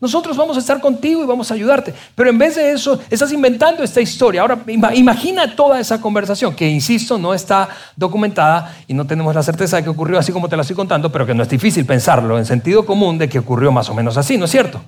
Nosotros 0.00 0.36
vamos 0.36 0.56
a 0.56 0.60
estar 0.60 0.80
contigo 0.80 1.22
y 1.24 1.26
vamos 1.26 1.50
a 1.50 1.54
ayudarte. 1.54 1.92
Pero 2.14 2.30
en 2.30 2.38
vez 2.38 2.54
de 2.54 2.70
eso, 2.70 3.00
estás 3.10 3.32
inventando 3.32 3.82
esta 3.82 4.00
historia. 4.00 4.42
Ahora, 4.42 4.58
imagina 4.94 5.56
toda 5.56 5.80
esa 5.80 6.00
conversación, 6.00 6.54
que 6.54 6.68
insisto, 6.68 7.18
no 7.18 7.34
está 7.34 7.68
documentada 7.96 8.76
y 8.86 8.94
no 8.94 9.06
tenemos 9.06 9.34
la 9.34 9.42
certeza 9.42 9.76
de 9.76 9.82
que 9.82 9.88
ocurrió 9.88 10.18
así 10.18 10.32
como 10.32 10.48
te 10.48 10.56
la 10.56 10.62
estoy 10.62 10.76
contando, 10.76 11.10
pero 11.10 11.26
que 11.26 11.34
no 11.34 11.42
es 11.42 11.48
difícil 11.48 11.84
pensarlo 11.84 12.38
en 12.38 12.46
sentido 12.46 12.86
común 12.86 13.18
de 13.18 13.28
que 13.28 13.40
ocurrió 13.40 13.72
más 13.72 13.88
o 13.90 13.94
menos 13.94 14.16
así, 14.16 14.38
¿no 14.38 14.44
es 14.44 14.50
cierto? 14.52 14.80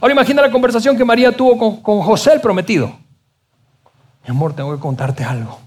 Ahora 0.00 0.12
imagina 0.12 0.42
la 0.42 0.50
conversación 0.50 0.96
que 0.96 1.04
María 1.04 1.36
tuvo 1.36 1.56
con, 1.56 1.80
con 1.80 2.00
José 2.00 2.32
el 2.32 2.40
prometido. 2.40 2.92
Mi 4.24 4.30
amor, 4.30 4.52
tengo 4.52 4.74
que 4.74 4.80
contarte 4.80 5.22
algo. 5.22 5.58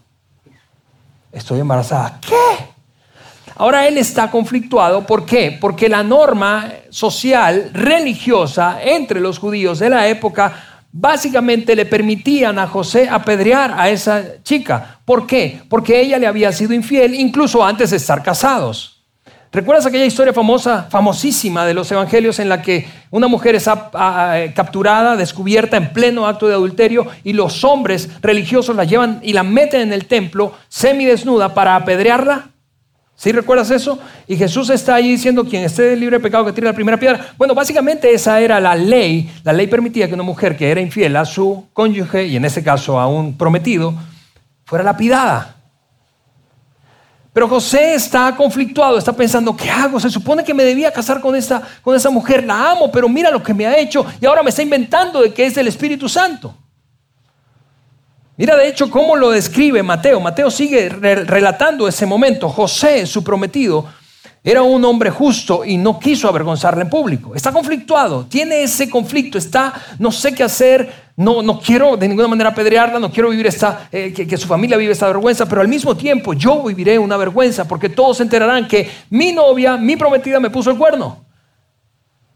Estoy 1.32 1.60
embarazada. 1.60 2.20
¿Qué? 2.22 2.73
Ahora 3.56 3.88
él 3.88 3.98
está 3.98 4.32
conflictuado, 4.32 5.06
¿por 5.06 5.26
qué? 5.26 5.58
Porque 5.60 5.90
la 5.90 6.04
norma 6.04 6.72
social, 6.90 7.70
religiosa 7.74 8.80
entre 8.84 9.20
los 9.20 9.38
judíos 9.40 9.80
de 9.80 9.90
la 9.90 10.08
época 10.08 10.54
básicamente 10.92 11.76
le 11.76 11.88
permitían 11.88 12.60
a 12.60 12.68
José 12.68 13.10
apedrear 13.10 13.74
a 13.76 13.90
esa 13.90 14.44
chica. 14.44 15.00
¿Por 15.06 15.26
qué? 15.26 15.62
Porque 15.68 16.00
ella 16.00 16.20
le 16.20 16.28
había 16.28 16.52
sido 16.52 16.74
infiel 16.74 17.16
incluso 17.16 17.64
antes 17.64 17.90
de 17.90 17.98
estar 17.98 18.22
casados. 18.22 19.04
¿Recuerdas 19.52 19.86
aquella 19.86 20.06
historia 20.06 20.34
famosa, 20.34 20.88
famosísima 20.90 21.64
de 21.66 21.76
los 21.76 21.92
evangelios 21.92 22.40
en 22.40 22.50
la 22.50 22.62
que 22.62 22.88
una 23.12 23.28
mujer 23.28 23.56
es 23.56 23.70
capturada, 24.56 25.16
descubierta 25.16 25.78
en 25.78 25.94
pleno 25.94 26.28
acto 26.28 26.48
de 26.48 26.56
adulterio 26.56 27.06
y 27.24 27.34
los 27.34 27.64
hombres 27.64 28.10
religiosos 28.22 28.76
la 28.76 28.84
llevan 28.84 29.20
y 29.22 29.34
la 29.34 29.44
meten 29.44 29.82
en 29.82 29.94
el 29.94 30.06
templo 30.06 30.54
semidesnuda 30.70 31.54
para 31.54 31.76
apedrearla? 31.76 32.53
¿Sí 33.16 33.32
recuerdas 33.32 33.72
eso? 33.72 34.00
Y 34.28 34.36
Jesús 34.36 34.70
está 34.70 34.96
ahí 34.96 35.10
diciendo, 35.10 35.46
quien 35.46 35.64
esté 35.64 35.96
libre 35.96 36.18
de 36.18 36.24
pecado 36.24 36.46
que 36.46 36.52
tire 36.52 36.68
la 36.68 36.74
primera 36.74 36.98
piedra. 36.98 37.34
Bueno, 37.38 37.54
básicamente 37.54 38.14
esa 38.14 38.42
era 38.42 38.60
la 38.60 38.76
ley. 38.76 39.32
La 39.44 39.54
ley 39.54 39.68
permitía 39.68 40.08
que 40.08 40.14
una 40.14 40.24
mujer 40.24 40.58
que 40.58 40.70
era 40.70 40.82
infiel 40.82 41.16
a 41.16 41.26
su 41.26 41.68
cónyuge, 41.74 42.26
y 42.26 42.36
en 42.36 42.46
ese 42.46 42.64
caso 42.64 43.00
a 43.00 43.08
un 43.08 43.38
prometido, 43.38 43.94
fuera 44.66 44.84
lapidada. 44.84 45.56
Pero 47.32 47.48
José 47.48 47.96
está 47.96 48.36
conflictuado, 48.36 48.98
está 48.98 49.14
pensando, 49.14 49.56
¿qué 49.58 49.70
hago? 49.70 50.00
Se 50.00 50.10
supone 50.10 50.44
que 50.44 50.54
me 50.54 50.64
debía 50.64 50.92
casar 50.92 51.20
con 51.20 51.36
con 51.82 51.96
esa 51.96 52.10
mujer, 52.12 52.44
la 52.44 52.72
amo, 52.72 52.92
pero 52.92 53.10
mira 53.10 53.32
lo 53.32 53.42
que 53.42 53.56
me 53.56 53.66
ha 53.66 53.78
hecho 53.78 54.06
y 54.22 54.26
ahora 54.26 54.44
me 54.44 54.50
está 54.50 54.62
inventando 54.62 55.20
de 55.22 55.34
que 55.34 55.46
es 55.46 55.56
del 55.56 55.68
Espíritu 55.68 56.08
Santo. 56.08 56.56
Mira 58.36 58.56
de 58.56 58.68
hecho 58.68 58.90
cómo 58.90 59.16
lo 59.16 59.30
describe 59.30 59.84
Mateo. 59.84 60.20
Mateo 60.20 60.50
sigue 60.50 60.90
relatando 60.90 61.88
ese 61.88 62.06
momento. 62.06 62.50
José, 62.50 63.06
su 63.06 63.24
prometido, 63.24 63.86
era 64.44 64.62
un 64.62 64.84
hombre 64.84 65.10
justo 65.10 65.64
y 65.64 65.78
no 65.78 66.00
quiso 66.00 66.28
avergonzarle 66.28 66.82
en 66.82 66.90
público. 66.90 67.34
Está 67.34 67.52
conflictuado, 67.52 68.26
tiene 68.26 68.64
ese 68.64 68.90
conflicto, 68.90 69.38
está, 69.38 69.74
no 70.00 70.12
sé 70.12 70.34
qué 70.34 70.44
hacer, 70.44 70.92
no, 71.16 71.42
no 71.42 71.60
quiero 71.62 71.96
de 71.96 72.10
ninguna 72.10 72.28
manera 72.28 72.50
apedrearla, 72.50 73.00
no 73.00 73.10
quiero 73.10 73.30
vivir 73.30 73.48
esta, 73.48 73.88
eh, 73.90 74.12
que, 74.14 74.28
que, 74.28 74.36
su 74.36 74.48
familia 74.48 74.76
vive 74.76 74.92
esta 74.92 75.08
vergüenza, 75.08 75.48
pero 75.48 75.62
al 75.62 75.70
mismo 75.70 75.96
tiempo 75.96 76.34
yo 76.34 76.62
viviré 76.64 77.00
una 77.00 77.16
vergüenza 77.16 77.66
porque 77.66 77.88
todos 77.88 78.18
se 78.18 78.24
enterarán 78.24 78.68
que 78.68 78.90
mi 79.12 79.32
novia, 79.32 79.78
mi 79.78 79.96
prometida 79.96 80.42
me 80.42 80.50
puso 80.50 80.72
el 80.72 80.78
cuerno. 80.78 81.24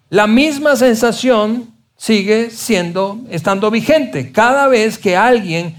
La 0.09 0.27
misma 0.27 0.77
sensación 0.77 1.73
sigue 1.97 2.51
siendo, 2.51 3.19
estando 3.29 3.69
vigente. 3.69 4.31
Cada 4.31 4.69
vez 4.69 4.97
que 4.97 5.17
alguien 5.17 5.75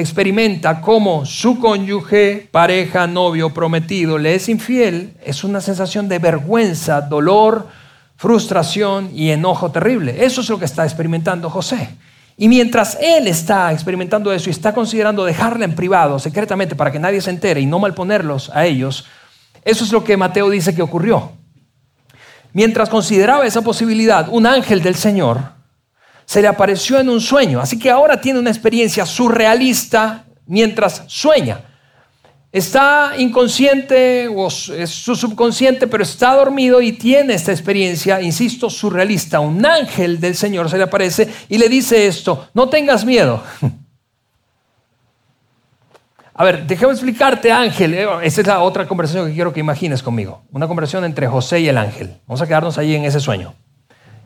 experimenta 0.00 0.80
cómo 0.80 1.24
su 1.26 1.58
cónyuge, 1.58 2.48
pareja, 2.50 3.06
novio, 3.06 3.50
prometido 3.54 4.18
le 4.18 4.34
es 4.34 4.48
infiel, 4.48 5.14
es 5.24 5.44
una 5.44 5.60
sensación 5.60 6.08
de 6.08 6.18
vergüenza, 6.18 7.00
dolor, 7.00 7.68
frustración 8.16 9.10
y 9.14 9.30
enojo 9.30 9.70
terrible. 9.70 10.24
Eso 10.24 10.40
es 10.40 10.48
lo 10.48 10.58
que 10.58 10.64
está 10.64 10.84
experimentando 10.84 11.48
José. 11.48 11.90
Y 12.36 12.48
mientras 12.48 12.96
él 13.00 13.26
está 13.26 13.72
experimentando 13.72 14.32
eso 14.32 14.48
y 14.48 14.52
está 14.52 14.72
considerando 14.72 15.24
dejarla 15.24 15.64
en 15.64 15.74
privado, 15.74 16.18
secretamente, 16.18 16.74
para 16.74 16.90
que 16.90 16.98
nadie 16.98 17.20
se 17.20 17.30
entere 17.30 17.60
y 17.60 17.66
no 17.66 17.78
malponerlos 17.78 18.50
a 18.54 18.64
ellos, 18.64 19.06
eso 19.64 19.84
es 19.84 19.92
lo 19.92 20.04
que 20.04 20.16
Mateo 20.16 20.48
dice 20.48 20.74
que 20.74 20.82
ocurrió. 20.82 21.32
Mientras 22.52 22.88
consideraba 22.88 23.46
esa 23.46 23.62
posibilidad, 23.62 24.28
un 24.30 24.46
ángel 24.46 24.82
del 24.82 24.96
Señor 24.96 25.59
se 26.30 26.40
le 26.40 26.46
apareció 26.46 27.00
en 27.00 27.08
un 27.08 27.20
sueño. 27.20 27.60
Así 27.60 27.76
que 27.76 27.90
ahora 27.90 28.20
tiene 28.20 28.38
una 28.38 28.50
experiencia 28.50 29.04
surrealista 29.04 30.26
mientras 30.46 31.02
sueña. 31.08 31.62
Está 32.52 33.14
inconsciente 33.18 34.28
o 34.28 34.46
es 34.46 34.90
su 34.90 35.16
subconsciente, 35.16 35.88
pero 35.88 36.04
está 36.04 36.36
dormido 36.36 36.80
y 36.80 36.92
tiene 36.92 37.34
esta 37.34 37.50
experiencia, 37.50 38.22
insisto, 38.22 38.70
surrealista. 38.70 39.40
Un 39.40 39.66
ángel 39.66 40.20
del 40.20 40.36
Señor 40.36 40.70
se 40.70 40.76
le 40.78 40.84
aparece 40.84 41.28
y 41.48 41.58
le 41.58 41.68
dice 41.68 42.06
esto, 42.06 42.48
no 42.54 42.68
tengas 42.68 43.04
miedo. 43.04 43.42
A 46.34 46.44
ver, 46.44 46.64
déjame 46.64 46.92
explicarte, 46.92 47.50
ángel. 47.50 47.92
Eh, 47.92 48.06
esa 48.22 48.40
es 48.40 48.46
la 48.46 48.60
otra 48.60 48.86
conversación 48.86 49.26
que 49.26 49.34
quiero 49.34 49.52
que 49.52 49.58
imagines 49.58 50.00
conmigo. 50.00 50.44
Una 50.52 50.68
conversación 50.68 51.04
entre 51.04 51.26
José 51.26 51.58
y 51.58 51.66
el 51.66 51.76
ángel. 51.76 52.20
Vamos 52.28 52.40
a 52.40 52.46
quedarnos 52.46 52.78
ahí 52.78 52.94
en 52.94 53.04
ese 53.04 53.18
sueño. 53.18 53.52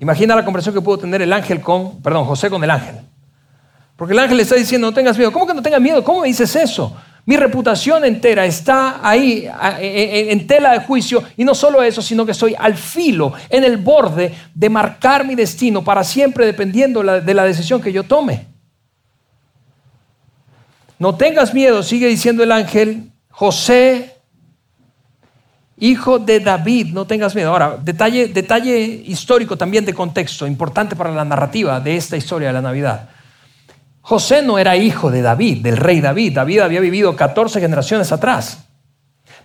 Imagina 0.00 0.34
la 0.34 0.44
conversación 0.44 0.74
que 0.74 0.80
pudo 0.80 0.98
tener 0.98 1.22
el 1.22 1.32
ángel 1.32 1.60
con, 1.60 2.02
perdón, 2.02 2.24
José 2.24 2.50
con 2.50 2.62
el 2.62 2.70
ángel. 2.70 2.96
Porque 3.96 4.12
el 4.12 4.18
ángel 4.18 4.36
le 4.36 4.42
está 4.42 4.56
diciendo, 4.56 4.88
no 4.88 4.94
tengas 4.94 5.16
miedo. 5.16 5.32
¿Cómo 5.32 5.46
que 5.46 5.54
no 5.54 5.62
tengas 5.62 5.80
miedo? 5.80 6.02
¿Cómo 6.02 6.22
me 6.22 6.28
dices 6.28 6.54
eso? 6.56 6.96
Mi 7.26 7.36
reputación 7.36 8.04
entera 8.04 8.44
está 8.44 9.00
ahí 9.02 9.48
en 9.80 10.46
tela 10.46 10.72
de 10.72 10.80
juicio 10.80 11.22
y 11.38 11.44
no 11.44 11.54
solo 11.54 11.82
eso, 11.82 12.02
sino 12.02 12.26
que 12.26 12.32
estoy 12.32 12.54
al 12.58 12.74
filo, 12.74 13.32
en 13.48 13.64
el 13.64 13.78
borde 13.78 14.34
de 14.54 14.68
marcar 14.68 15.26
mi 15.26 15.34
destino 15.34 15.82
para 15.82 16.04
siempre 16.04 16.44
dependiendo 16.44 17.02
de 17.02 17.34
la 17.34 17.44
decisión 17.44 17.80
que 17.80 17.92
yo 17.92 18.02
tome. 18.02 18.46
No 20.98 21.14
tengas 21.14 21.54
miedo, 21.54 21.82
sigue 21.82 22.08
diciendo 22.08 22.42
el 22.42 22.52
ángel, 22.52 23.10
José, 23.30 24.13
hijo 25.88 26.18
de 26.18 26.40
David, 26.40 26.92
no 26.92 27.06
tengas 27.06 27.34
miedo. 27.34 27.50
Ahora, 27.50 27.78
detalle, 27.82 28.28
detalle 28.28 29.02
histórico 29.06 29.56
también 29.56 29.84
de 29.84 29.92
contexto, 29.92 30.46
importante 30.46 30.96
para 30.96 31.10
la 31.10 31.24
narrativa 31.24 31.80
de 31.80 31.96
esta 31.96 32.16
historia 32.16 32.48
de 32.48 32.54
la 32.54 32.62
Navidad. 32.62 33.10
José 34.00 34.42
no 34.42 34.58
era 34.58 34.76
hijo 34.76 35.10
de 35.10 35.22
David, 35.22 35.62
del 35.62 35.76
rey 35.76 36.00
David. 36.00 36.34
David 36.34 36.60
había 36.60 36.80
vivido 36.80 37.16
14 37.16 37.60
generaciones 37.60 38.12
atrás. 38.12 38.64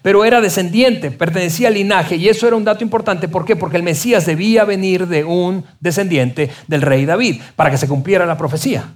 Pero 0.01 0.23
era 0.23 0.39
descendiente, 0.39 1.11
pertenecía 1.11 1.67
al 1.67 1.73
linaje 1.73 2.15
y 2.15 2.29
eso 2.29 2.47
era 2.47 2.55
un 2.55 2.63
dato 2.63 2.83
importante. 2.83 3.27
¿Por 3.27 3.43
qué? 3.43 3.57
Porque 3.57 3.77
el 3.77 3.83
Mesías 3.83 4.25
debía 4.25 4.63
venir 4.63 5.07
de 5.07 5.25
un 5.25 5.65
descendiente 5.81 6.49
del 6.67 6.81
rey 6.81 7.05
David 7.05 7.41
para 7.55 7.69
que 7.69 7.77
se 7.77 7.87
cumpliera 7.87 8.25
la 8.25 8.37
profecía. 8.37 8.93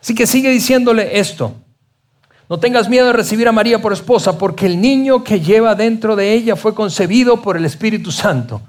Así 0.00 0.14
que 0.14 0.26
sigue 0.26 0.50
diciéndole 0.50 1.18
esto. 1.18 1.56
No 2.52 2.60
tengas 2.60 2.86
miedo 2.90 3.06
de 3.06 3.14
recibir 3.14 3.48
a 3.48 3.52
María 3.52 3.80
por 3.80 3.94
esposa, 3.94 4.36
porque 4.36 4.66
el 4.66 4.78
niño 4.78 5.24
que 5.24 5.40
lleva 5.40 5.74
dentro 5.74 6.14
de 6.16 6.34
ella 6.34 6.54
fue 6.54 6.74
concebido 6.74 7.40
por 7.40 7.56
el 7.56 7.64
Espíritu 7.64 8.12
Santo. 8.12 8.60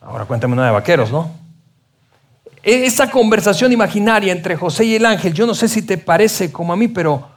Ahora 0.00 0.24
cuéntame 0.24 0.54
una 0.54 0.64
de 0.64 0.72
vaqueros, 0.72 1.12
¿no? 1.12 1.30
E-, 2.62 2.86
esa 2.86 3.10
conversación 3.10 3.70
imaginaria 3.70 4.32
entre 4.32 4.56
José 4.56 4.86
y 4.86 4.94
el 4.94 5.04
ángel, 5.04 5.34
yo 5.34 5.46
no 5.46 5.54
sé 5.54 5.68
si 5.68 5.82
te 5.82 5.98
parece 5.98 6.50
como 6.50 6.72
a 6.72 6.76
mí, 6.76 6.88
pero, 6.88 7.28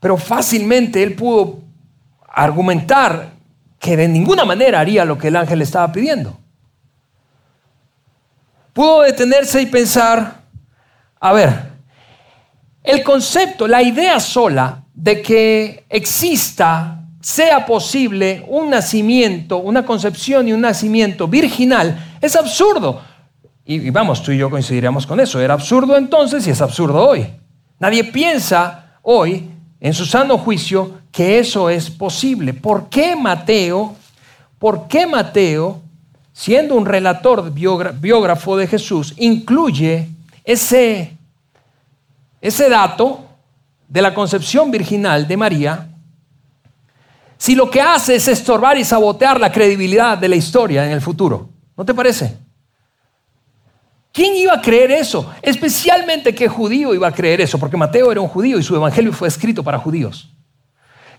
pero 0.00 0.16
fácilmente 0.16 1.02
él 1.02 1.14
pudo 1.14 1.58
argumentar 2.26 3.32
que 3.78 3.98
de 3.98 4.08
ninguna 4.08 4.46
manera 4.46 4.80
haría 4.80 5.04
lo 5.04 5.18
que 5.18 5.28
el 5.28 5.36
ángel 5.36 5.58
le 5.58 5.64
estaba 5.66 5.92
pidiendo. 5.92 6.38
Pudo 8.72 9.02
detenerse 9.02 9.60
y 9.60 9.66
pensar, 9.66 10.40
a 11.20 11.32
ver, 11.34 11.69
el 12.82 13.02
concepto, 13.02 13.68
la 13.68 13.82
idea 13.82 14.18
sola 14.20 14.84
de 14.94 15.22
que 15.22 15.84
exista, 15.88 16.96
sea 17.20 17.66
posible 17.66 18.44
un 18.48 18.70
nacimiento, 18.70 19.58
una 19.58 19.84
concepción 19.84 20.48
y 20.48 20.52
un 20.52 20.62
nacimiento 20.62 21.28
virginal, 21.28 22.16
es 22.20 22.34
absurdo. 22.34 23.02
Y, 23.64 23.90
vamos, 23.90 24.22
tú 24.22 24.32
y 24.32 24.38
yo 24.38 24.50
coincidiríamos 24.50 25.06
con 25.06 25.20
eso. 25.20 25.40
Era 25.40 25.54
absurdo 25.54 25.96
entonces 25.96 26.46
y 26.46 26.50
es 26.50 26.60
absurdo 26.60 27.06
hoy. 27.06 27.26
Nadie 27.78 28.04
piensa 28.04 28.96
hoy, 29.02 29.48
en 29.80 29.94
su 29.94 30.04
sano 30.04 30.38
juicio, 30.38 30.98
que 31.12 31.38
eso 31.38 31.70
es 31.70 31.90
posible. 31.90 32.54
¿Por 32.54 32.88
qué 32.88 33.14
Mateo, 33.14 33.94
por 34.58 34.88
qué 34.88 35.06
Mateo, 35.06 35.80
siendo 36.32 36.74
un 36.74 36.86
relator 36.86 37.52
biógrafo 37.52 38.56
de 38.56 38.66
Jesús, 38.66 39.14
incluye 39.18 40.08
ese, 40.44 41.16
ese 42.40 42.68
dato 42.68 43.26
de 43.88 44.02
la 44.02 44.14
concepción 44.14 44.70
virginal 44.70 45.26
de 45.26 45.36
María, 45.36 45.88
si 47.36 47.54
lo 47.54 47.70
que 47.70 47.80
hace 47.80 48.16
es 48.16 48.28
estorbar 48.28 48.76
y 48.78 48.84
sabotear 48.84 49.40
la 49.40 49.50
credibilidad 49.50 50.18
de 50.18 50.28
la 50.28 50.36
historia 50.36 50.84
en 50.84 50.92
el 50.92 51.00
futuro? 51.00 51.48
¿No 51.76 51.84
te 51.84 51.94
parece? 51.94 52.36
¿Quién 54.12 54.36
iba 54.36 54.54
a 54.54 54.60
creer 54.60 54.90
eso? 54.90 55.30
Especialmente 55.40 56.34
qué 56.34 56.48
judío 56.48 56.94
iba 56.94 57.08
a 57.08 57.12
creer 57.12 57.40
eso, 57.40 57.58
porque 57.58 57.76
Mateo 57.76 58.10
era 58.10 58.20
un 58.20 58.28
judío 58.28 58.58
y 58.58 58.62
su 58.62 58.74
evangelio 58.74 59.12
fue 59.12 59.28
escrito 59.28 59.62
para 59.62 59.78
judíos. 59.78 60.28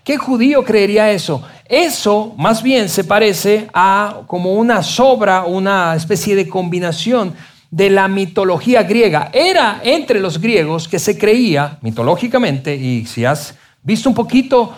¿Qué 0.04 0.18
judío 0.18 0.64
creería 0.64 1.10
eso? 1.10 1.42
Eso 1.64 2.34
más 2.36 2.62
bien 2.62 2.88
se 2.88 3.04
parece 3.04 3.68
a 3.72 4.22
como 4.26 4.54
una 4.54 4.82
sobra, 4.82 5.44
una 5.44 5.94
especie 5.94 6.34
de 6.34 6.48
combinación 6.48 7.34
de 7.72 7.88
la 7.88 8.06
mitología 8.06 8.82
griega. 8.82 9.30
Era 9.32 9.80
entre 9.82 10.20
los 10.20 10.38
griegos 10.38 10.86
que 10.86 10.98
se 10.98 11.16
creía 11.18 11.78
mitológicamente, 11.80 12.76
y 12.76 13.06
si 13.06 13.24
has 13.24 13.56
visto 13.82 14.10
un 14.10 14.14
poquito 14.14 14.76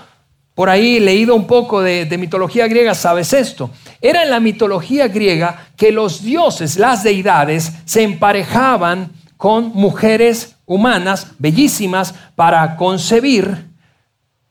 por 0.55 0.71
ahí 0.71 1.01
leído 1.01 1.35
un 1.35 1.49
poco 1.49 1.83
de, 1.83 2.07
mitología 2.17 2.69
griega, 2.69 2.95
sabes 2.95 3.33
esto. 3.33 3.71
Era 4.01 4.23
en 4.23 4.31
la 4.31 4.39
mitología 4.39 5.09
griega 5.09 5.67
que 5.77 5.91
los 5.91 6.23
dioses, 6.23 6.79
las 6.79 7.03
deidades, 7.03 7.73
se 7.85 8.05
emparejaban 8.05 9.11
con 9.37 9.73
mujeres 9.75 10.55
humanas 10.65 11.33
bellísimas 11.41 12.15
para 12.37 12.77
concebir 12.77 13.67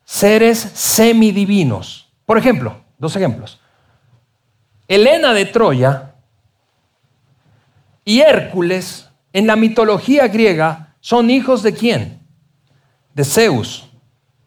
seres 0.04 0.60
semidivinos. 0.74 2.12
Por 2.26 2.38
ejemplo, 2.38 2.76
dos 2.98 3.16
ejemplos. 3.16 3.62
Helena 4.90 5.34
de 5.34 5.46
Troya 5.46 6.13
y 8.06 8.20
Hércules 8.20 9.10
en 9.32 9.48
la 9.48 9.56
mitología 9.56 10.28
griega 10.28 10.96
son 11.00 11.30
hijos 11.30 11.64
de 11.64 11.74
quién? 11.74 12.20
De 13.14 13.24
Zeus, 13.24 13.90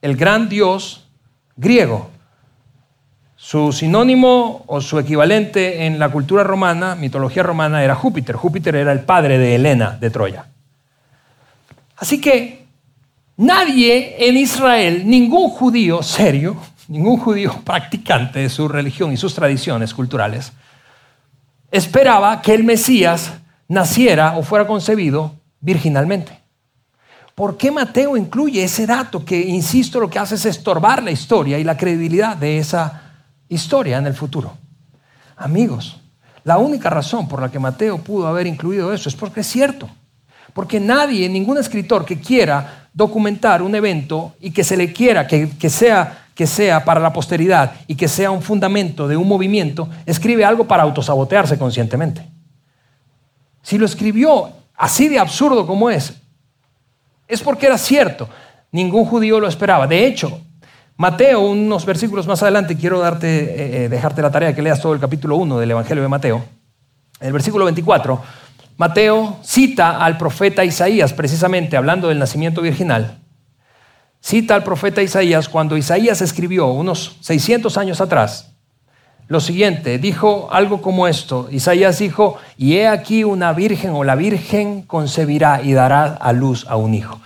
el 0.01 0.17
gran 0.17 0.49
dios 0.49 1.09
griego. 1.57 2.11
Su 3.37 3.73
sinónimo 3.73 4.65
o 4.67 4.81
su 4.81 4.99
equivalente 4.99 5.87
en 5.87 5.99
la 5.99 6.09
cultura 6.09 6.43
romana, 6.43 6.95
mitología 6.95 7.43
romana, 7.43 7.85
era 7.85 7.95
Júpiter. 7.95 8.35
Júpiter 8.35 8.75
era 8.77 8.93
el 8.93 9.01
padre 9.01 9.39
de 9.39 9.55
Helena 9.55 9.97
de 10.01 10.11
Troya. 10.11 10.47
Así 11.97 12.21
que 12.21 12.67
nadie 13.37 14.29
en 14.29 14.37
Israel, 14.37 15.03
ningún 15.07 15.51
judío 15.51 16.03
serio, 16.03 16.57
ningún 16.89 17.19
judío 17.19 17.61
practicante 17.65 18.41
de 18.41 18.49
su 18.49 18.69
religión 18.69 19.13
y 19.13 19.17
sus 19.17 19.35
tradiciones 19.35 19.95
culturales, 19.95 20.53
esperaba 21.71 22.41
que 22.43 22.55
el 22.55 22.65
Mesías 22.65 23.33
naciera 23.69 24.37
o 24.37 24.43
fuera 24.43 24.67
concebido 24.67 25.35
virginalmente. 25.61 26.41
¿Por 27.35 27.59
qué 27.59 27.71
Mateo 27.71 28.17
incluye 28.17 28.65
ese 28.65 28.87
dato 28.87 29.23
que, 29.25 29.39
insisto, 29.39 30.01
lo 30.01 30.09
que 30.09 30.19
hace 30.19 30.37
es 30.37 30.47
estorbar 30.47 31.03
la 31.03 31.11
historia 31.11 31.59
y 31.59 31.65
la 31.65 31.77
credibilidad 31.77 32.37
de 32.37 32.59
esa 32.59 33.13
historia 33.49 33.99
en 33.99 34.07
el 34.07 34.15
futuro? 34.15 34.57
Amigos, 35.37 36.01
la 36.45 36.57
única 36.57 36.89
razón 36.89 37.29
por 37.29 37.43
la 37.43 37.51
que 37.51 37.59
Mateo 37.59 37.99
pudo 37.99 38.27
haber 38.27 38.47
incluido 38.47 38.93
eso 38.93 39.09
es 39.09 39.15
porque 39.15 39.41
es 39.41 39.47
cierto. 39.47 39.89
Porque 40.55 40.81
nadie, 40.81 41.29
ningún 41.29 41.59
escritor 41.59 42.07
que 42.07 42.19
quiera 42.19 42.89
documentar 42.95 43.61
un 43.61 43.75
evento 43.75 44.35
y 44.41 44.51
que 44.53 44.65
se 44.65 44.75
le 44.75 44.91
quiera, 44.91 45.27
que, 45.27 45.69
sea, 45.69 46.29
que 46.35 46.47
sea 46.47 46.83
para 46.87 47.01
la 47.01 47.13
posteridad 47.13 47.73
y 47.87 47.97
que 47.97 48.09
sea 48.09 48.31
un 48.31 48.41
fundamento 48.41 49.07
de 49.07 49.19
un 49.19 49.29
movimiento, 49.29 49.91
escribe 50.07 50.47
algo 50.47 50.67
para 50.67 50.85
autosabotearse 50.85 51.59
conscientemente. 51.59 52.36
Si 53.67 53.79
lo 53.79 53.87
escribió 53.87 54.53
así 54.77 55.09
de 55.09 55.19
absurdo 55.19 55.67
como 55.67 55.91
es, 55.91 56.13
es 57.27 57.41
porque 57.41 57.67
era 57.67 57.77
cierto. 57.77 58.29
Ningún 58.71 59.07
judío 59.07 59.41
lo 59.41 59.49
esperaba. 59.49 59.89
De 59.89 60.07
hecho, 60.07 60.41
Mateo, 60.97 61.41
unos 61.41 61.85
versículos 61.85 62.29
más 62.29 62.41
adelante, 62.45 62.77
quiero 62.77 63.01
darte, 63.01 63.27
eh, 63.27 63.85
eh, 63.85 63.89
dejarte 63.89 64.23
la 64.23 64.31
tarea 64.31 64.55
que 64.55 64.63
leas 64.63 64.81
todo 64.81 64.95
el 64.95 65.01
capítulo 65.01 65.35
1 65.35 65.59
del 65.59 65.73
Evangelio 65.73 66.01
de 66.01 66.09
Mateo. 66.09 66.45
En 67.19 67.27
el 67.27 67.33
versículo 67.33 67.65
24, 67.65 68.23
Mateo 68.77 69.41
cita 69.43 69.99
al 69.99 70.17
profeta 70.17 70.65
Isaías, 70.65 71.13
precisamente 71.13 71.77
hablando 71.77 72.07
del 72.07 72.21
nacimiento 72.21 72.63
virginal. 72.63 73.19
Cita 74.21 74.55
al 74.55 74.63
profeta 74.63 75.03
Isaías 75.03 75.49
cuando 75.49 75.77
Isaías 75.77 76.23
escribió 76.23 76.69
unos 76.69 77.17
600 77.21 77.77
años 77.79 78.01
atrás 78.01 78.56
lo 79.29 79.41
siguiente, 79.41 79.99
dijo 79.99 80.49
algo 80.53 80.81
como 80.81 81.09
esto. 81.09 81.49
Isaías 81.51 81.99
dijo, 81.99 82.39
y 82.57 82.77
he 82.77 82.87
aquí 82.87 83.25
una 83.25 83.53
virgen 83.53 83.91
o 83.91 84.05
la 84.05 84.15
virgen 84.15 84.83
concebirá 84.83 85.63
y 85.63 85.73
dará 85.73 86.05
a 86.05 86.33
luz 86.33 86.65
a 86.69 86.77
un 86.77 86.95
hijo. 86.95 87.21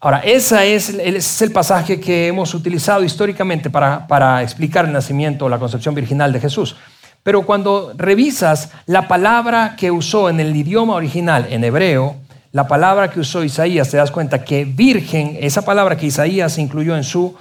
Ahora, 0.00 0.20
ese 0.20 0.74
es, 0.74 0.88
es 0.88 1.42
el 1.42 1.52
pasaje 1.52 2.00
que 2.00 2.26
hemos 2.26 2.54
utilizado 2.54 3.04
históricamente 3.04 3.70
para, 3.70 4.06
para 4.06 4.42
explicar 4.42 4.86
el 4.86 4.92
nacimiento 4.92 5.44
o 5.44 5.48
la 5.48 5.58
concepción 5.58 5.94
virginal 5.94 6.32
de 6.32 6.40
Jesús. 6.40 6.76
Pero 7.22 7.42
cuando 7.42 7.92
revisas 7.96 8.70
la 8.86 9.06
palabra 9.06 9.76
que 9.76 9.90
usó 9.90 10.30
en 10.30 10.40
el 10.40 10.56
idioma 10.56 10.94
original, 10.94 11.46
en 11.50 11.62
hebreo, 11.64 12.16
la 12.50 12.66
palabra 12.66 13.10
que 13.10 13.20
usó 13.20 13.44
Isaías, 13.44 13.90
te 13.90 13.98
das 13.98 14.10
cuenta 14.10 14.42
que 14.42 14.64
virgen, 14.64 15.36
esa 15.40 15.64
palabra 15.64 15.96
que 15.96 16.06
Isaías 16.06 16.58
incluyó 16.58 16.96
en 16.96 17.04
su 17.04 17.36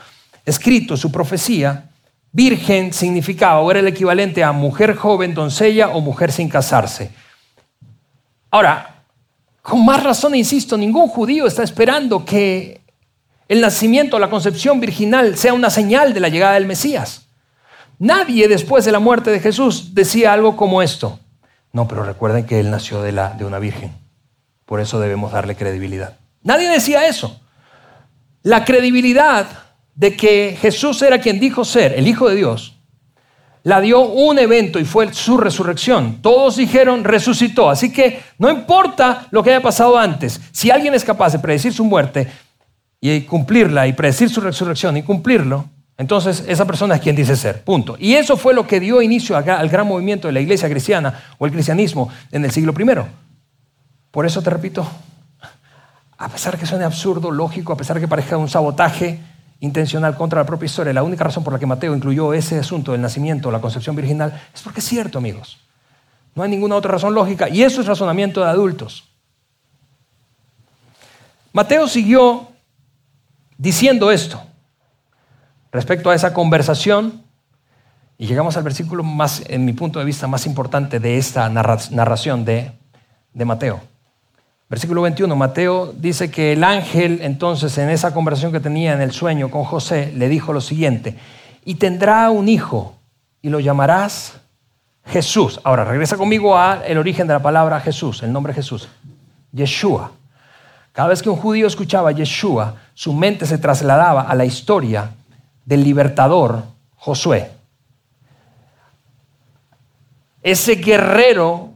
escrito, 0.45 0.97
su 0.97 1.12
profecía, 1.12 1.88
virgen 2.31 2.93
significaba 2.93 3.61
o 3.61 3.71
era 3.71 3.79
el 3.79 3.87
equivalente 3.87 4.43
a 4.43 4.51
mujer 4.51 4.95
joven, 4.95 5.33
doncella 5.33 5.89
o 5.89 6.01
mujer 6.01 6.31
sin 6.31 6.49
casarse. 6.49 7.11
Ahora, 8.51 9.03
con 9.61 9.85
más 9.85 10.03
razón, 10.03 10.35
insisto, 10.35 10.77
ningún 10.77 11.07
judío 11.07 11.45
está 11.45 11.63
esperando 11.63 12.25
que 12.25 12.81
el 13.47 13.61
nacimiento, 13.61 14.19
la 14.19 14.29
concepción 14.29 14.79
virginal 14.79 15.37
sea 15.37 15.53
una 15.53 15.69
señal 15.69 16.13
de 16.13 16.19
la 16.19 16.29
llegada 16.29 16.53
del 16.53 16.65
Mesías. 16.65 17.27
Nadie 17.97 18.47
después 18.47 18.85
de 18.85 18.91
la 18.91 18.99
muerte 18.99 19.31
de 19.31 19.39
Jesús 19.39 19.93
decía 19.93 20.33
algo 20.33 20.55
como 20.55 20.81
esto. 20.81 21.19
No, 21.73 21.87
pero 21.87 22.03
recuerden 22.03 22.45
que 22.45 22.59
él 22.59 22.71
nació 22.71 23.01
de, 23.01 23.11
la, 23.11 23.31
de 23.31 23.45
una 23.45 23.59
virgen. 23.59 23.91
Por 24.65 24.79
eso 24.79 24.99
debemos 24.99 25.31
darle 25.31 25.55
credibilidad. 25.55 26.17
Nadie 26.43 26.69
decía 26.69 27.07
eso. 27.07 27.41
La 28.41 28.65
credibilidad 28.65 29.47
de 29.99 30.15
que 30.15 30.57
Jesús 30.62 31.01
era 31.01 31.19
quien 31.19 31.41
dijo 31.41 31.65
ser, 31.65 31.91
el 31.91 32.07
Hijo 32.07 32.29
de 32.29 32.38
Dios, 32.38 32.77
la 33.63 33.81
dio 33.81 33.99
un 33.99 34.39
evento 34.39 34.79
y 34.79 34.85
fue 34.85 35.13
su 35.13 35.35
resurrección. 35.38 36.21
Todos 36.21 36.55
dijeron 36.55 37.03
resucitó. 37.03 37.69
Así 37.69 37.91
que 37.91 38.21
no 38.38 38.49
importa 38.49 39.27
lo 39.31 39.43
que 39.43 39.49
haya 39.49 39.62
pasado 39.62 39.97
antes, 39.97 40.39
si 40.53 40.71
alguien 40.71 40.93
es 40.93 41.03
capaz 41.03 41.33
de 41.33 41.39
predecir 41.39 41.73
su 41.73 41.83
muerte 41.83 42.31
y 43.01 43.21
cumplirla 43.21 43.88
y 43.88 43.93
predecir 43.93 44.29
su 44.29 44.39
resurrección 44.39 44.95
y 44.95 45.03
cumplirlo, 45.03 45.65
entonces 45.97 46.45
esa 46.47 46.63
persona 46.63 46.95
es 46.95 47.01
quien 47.01 47.17
dice 47.17 47.35
ser. 47.35 47.62
Punto. 47.65 47.97
Y 47.99 48.13
eso 48.13 48.38
fue 48.38 48.53
lo 48.53 48.65
que 48.65 48.79
dio 48.79 49.01
inicio 49.01 49.35
al 49.35 49.67
gran 49.67 49.85
movimiento 49.85 50.29
de 50.29 50.31
la 50.31 50.39
iglesia 50.39 50.69
cristiana 50.69 51.25
o 51.38 51.45
el 51.45 51.51
cristianismo 51.51 52.07
en 52.31 52.45
el 52.45 52.51
siglo 52.51 52.73
I. 52.79 52.85
Por 54.12 54.25
eso 54.25 54.41
te 54.41 54.49
repito, 54.49 54.88
a 56.17 56.29
pesar 56.29 56.57
que 56.57 56.65
suene 56.65 56.85
absurdo, 56.85 57.31
lógico, 57.31 57.73
a 57.73 57.77
pesar 57.77 57.99
que 57.99 58.07
parezca 58.07 58.38
un 58.38 58.47
sabotaje, 58.47 59.19
intencional 59.59 60.15
contra 60.15 60.39
la 60.39 60.45
propia 60.45 60.65
historia. 60.65 60.93
La 60.93 61.03
única 61.03 61.23
razón 61.23 61.43
por 61.43 61.53
la 61.53 61.59
que 61.59 61.65
Mateo 61.65 61.95
incluyó 61.95 62.33
ese 62.33 62.59
asunto 62.59 62.91
del 62.91 63.01
nacimiento, 63.01 63.51
la 63.51 63.61
concepción 63.61 63.95
virginal, 63.95 64.41
es 64.53 64.61
porque 64.61 64.79
es 64.79 64.85
cierto, 64.85 65.17
amigos. 65.17 65.59
No 66.35 66.43
hay 66.43 66.49
ninguna 66.49 66.75
otra 66.75 66.91
razón 66.91 67.13
lógica. 67.13 67.49
Y 67.49 67.63
eso 67.63 67.81
es 67.81 67.87
razonamiento 67.87 68.41
de 68.41 68.49
adultos. 68.49 69.09
Mateo 71.51 71.87
siguió 71.87 72.47
diciendo 73.57 74.11
esto 74.11 74.41
respecto 75.71 76.09
a 76.09 76.15
esa 76.15 76.33
conversación 76.33 77.23
y 78.17 78.27
llegamos 78.27 78.55
al 78.57 78.63
versículo 78.63 79.03
más, 79.03 79.43
en 79.47 79.65
mi 79.65 79.73
punto 79.73 79.99
de 79.99 80.05
vista, 80.05 80.27
más 80.27 80.45
importante 80.45 80.99
de 80.99 81.17
esta 81.17 81.49
narración 81.49 82.45
de, 82.45 82.71
de 83.33 83.45
Mateo. 83.45 83.81
Versículo 84.69 85.01
21, 85.01 85.36
Mateo 85.36 85.93
dice 85.97 86.29
que 86.29 86.53
el 86.53 86.63
ángel 86.63 87.21
entonces 87.23 87.75
en 87.79 87.89
esa 87.89 88.13
conversación 88.13 88.51
que 88.51 88.60
tenía 88.60 88.93
en 88.93 89.01
el 89.01 89.12
sueño 89.12 89.49
con 89.49 89.63
José 89.63 90.13
le 90.15 90.29
dijo 90.29 90.53
lo 90.53 90.62
siguiente, 90.62 91.15
y 91.65 91.75
tendrá 91.75 92.29
un 92.29 92.47
hijo 92.47 92.95
y 93.41 93.49
lo 93.49 93.60
llamarás 93.60 94.39
Jesús. 95.05 95.60
Ahora, 95.63 95.86
regresa 95.86 96.17
conmigo 96.17 96.55
a 96.55 96.86
el 96.86 96.99
origen 96.99 97.25
de 97.25 97.34
la 97.34 97.41
palabra 97.41 97.79
Jesús, 97.79 98.21
el 98.21 98.32
nombre 98.32 98.53
Jesús, 98.53 98.88
Yeshua. 99.51 100.12
Cada 100.91 101.10
vez 101.10 101.23
que 101.23 101.29
un 101.29 101.38
judío 101.38 101.65
escuchaba 101.65 102.12
Yeshua, 102.12 102.75
su 102.93 103.12
mente 103.13 103.47
se 103.47 103.58
trasladaba 103.58 104.21
a 104.21 104.36
la 104.36 104.45
historia 104.45 105.10
del 105.65 105.84
libertador 105.84 106.62
Josué. 106.95 107.49
Ese 110.43 110.75
guerrero 110.75 111.68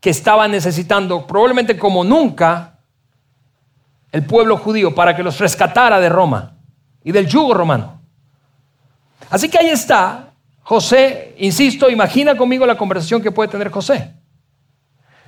que 0.00 0.10
estaba 0.10 0.48
necesitando, 0.48 1.26
probablemente 1.26 1.76
como 1.76 2.02
nunca, 2.02 2.78
el 4.12 4.24
pueblo 4.24 4.56
judío 4.56 4.94
para 4.94 5.14
que 5.14 5.22
los 5.22 5.38
rescatara 5.38 6.00
de 6.00 6.08
Roma 6.08 6.56
y 7.04 7.12
del 7.12 7.26
yugo 7.26 7.54
romano. 7.54 8.00
Así 9.30 9.48
que 9.48 9.58
ahí 9.58 9.68
está 9.68 10.30
José, 10.70 11.34
insisto, 11.38 11.90
imagina 11.90 12.36
conmigo 12.36 12.64
la 12.64 12.78
conversación 12.78 13.20
que 13.20 13.32
puede 13.32 13.48
tener 13.48 13.70
José. 13.70 14.14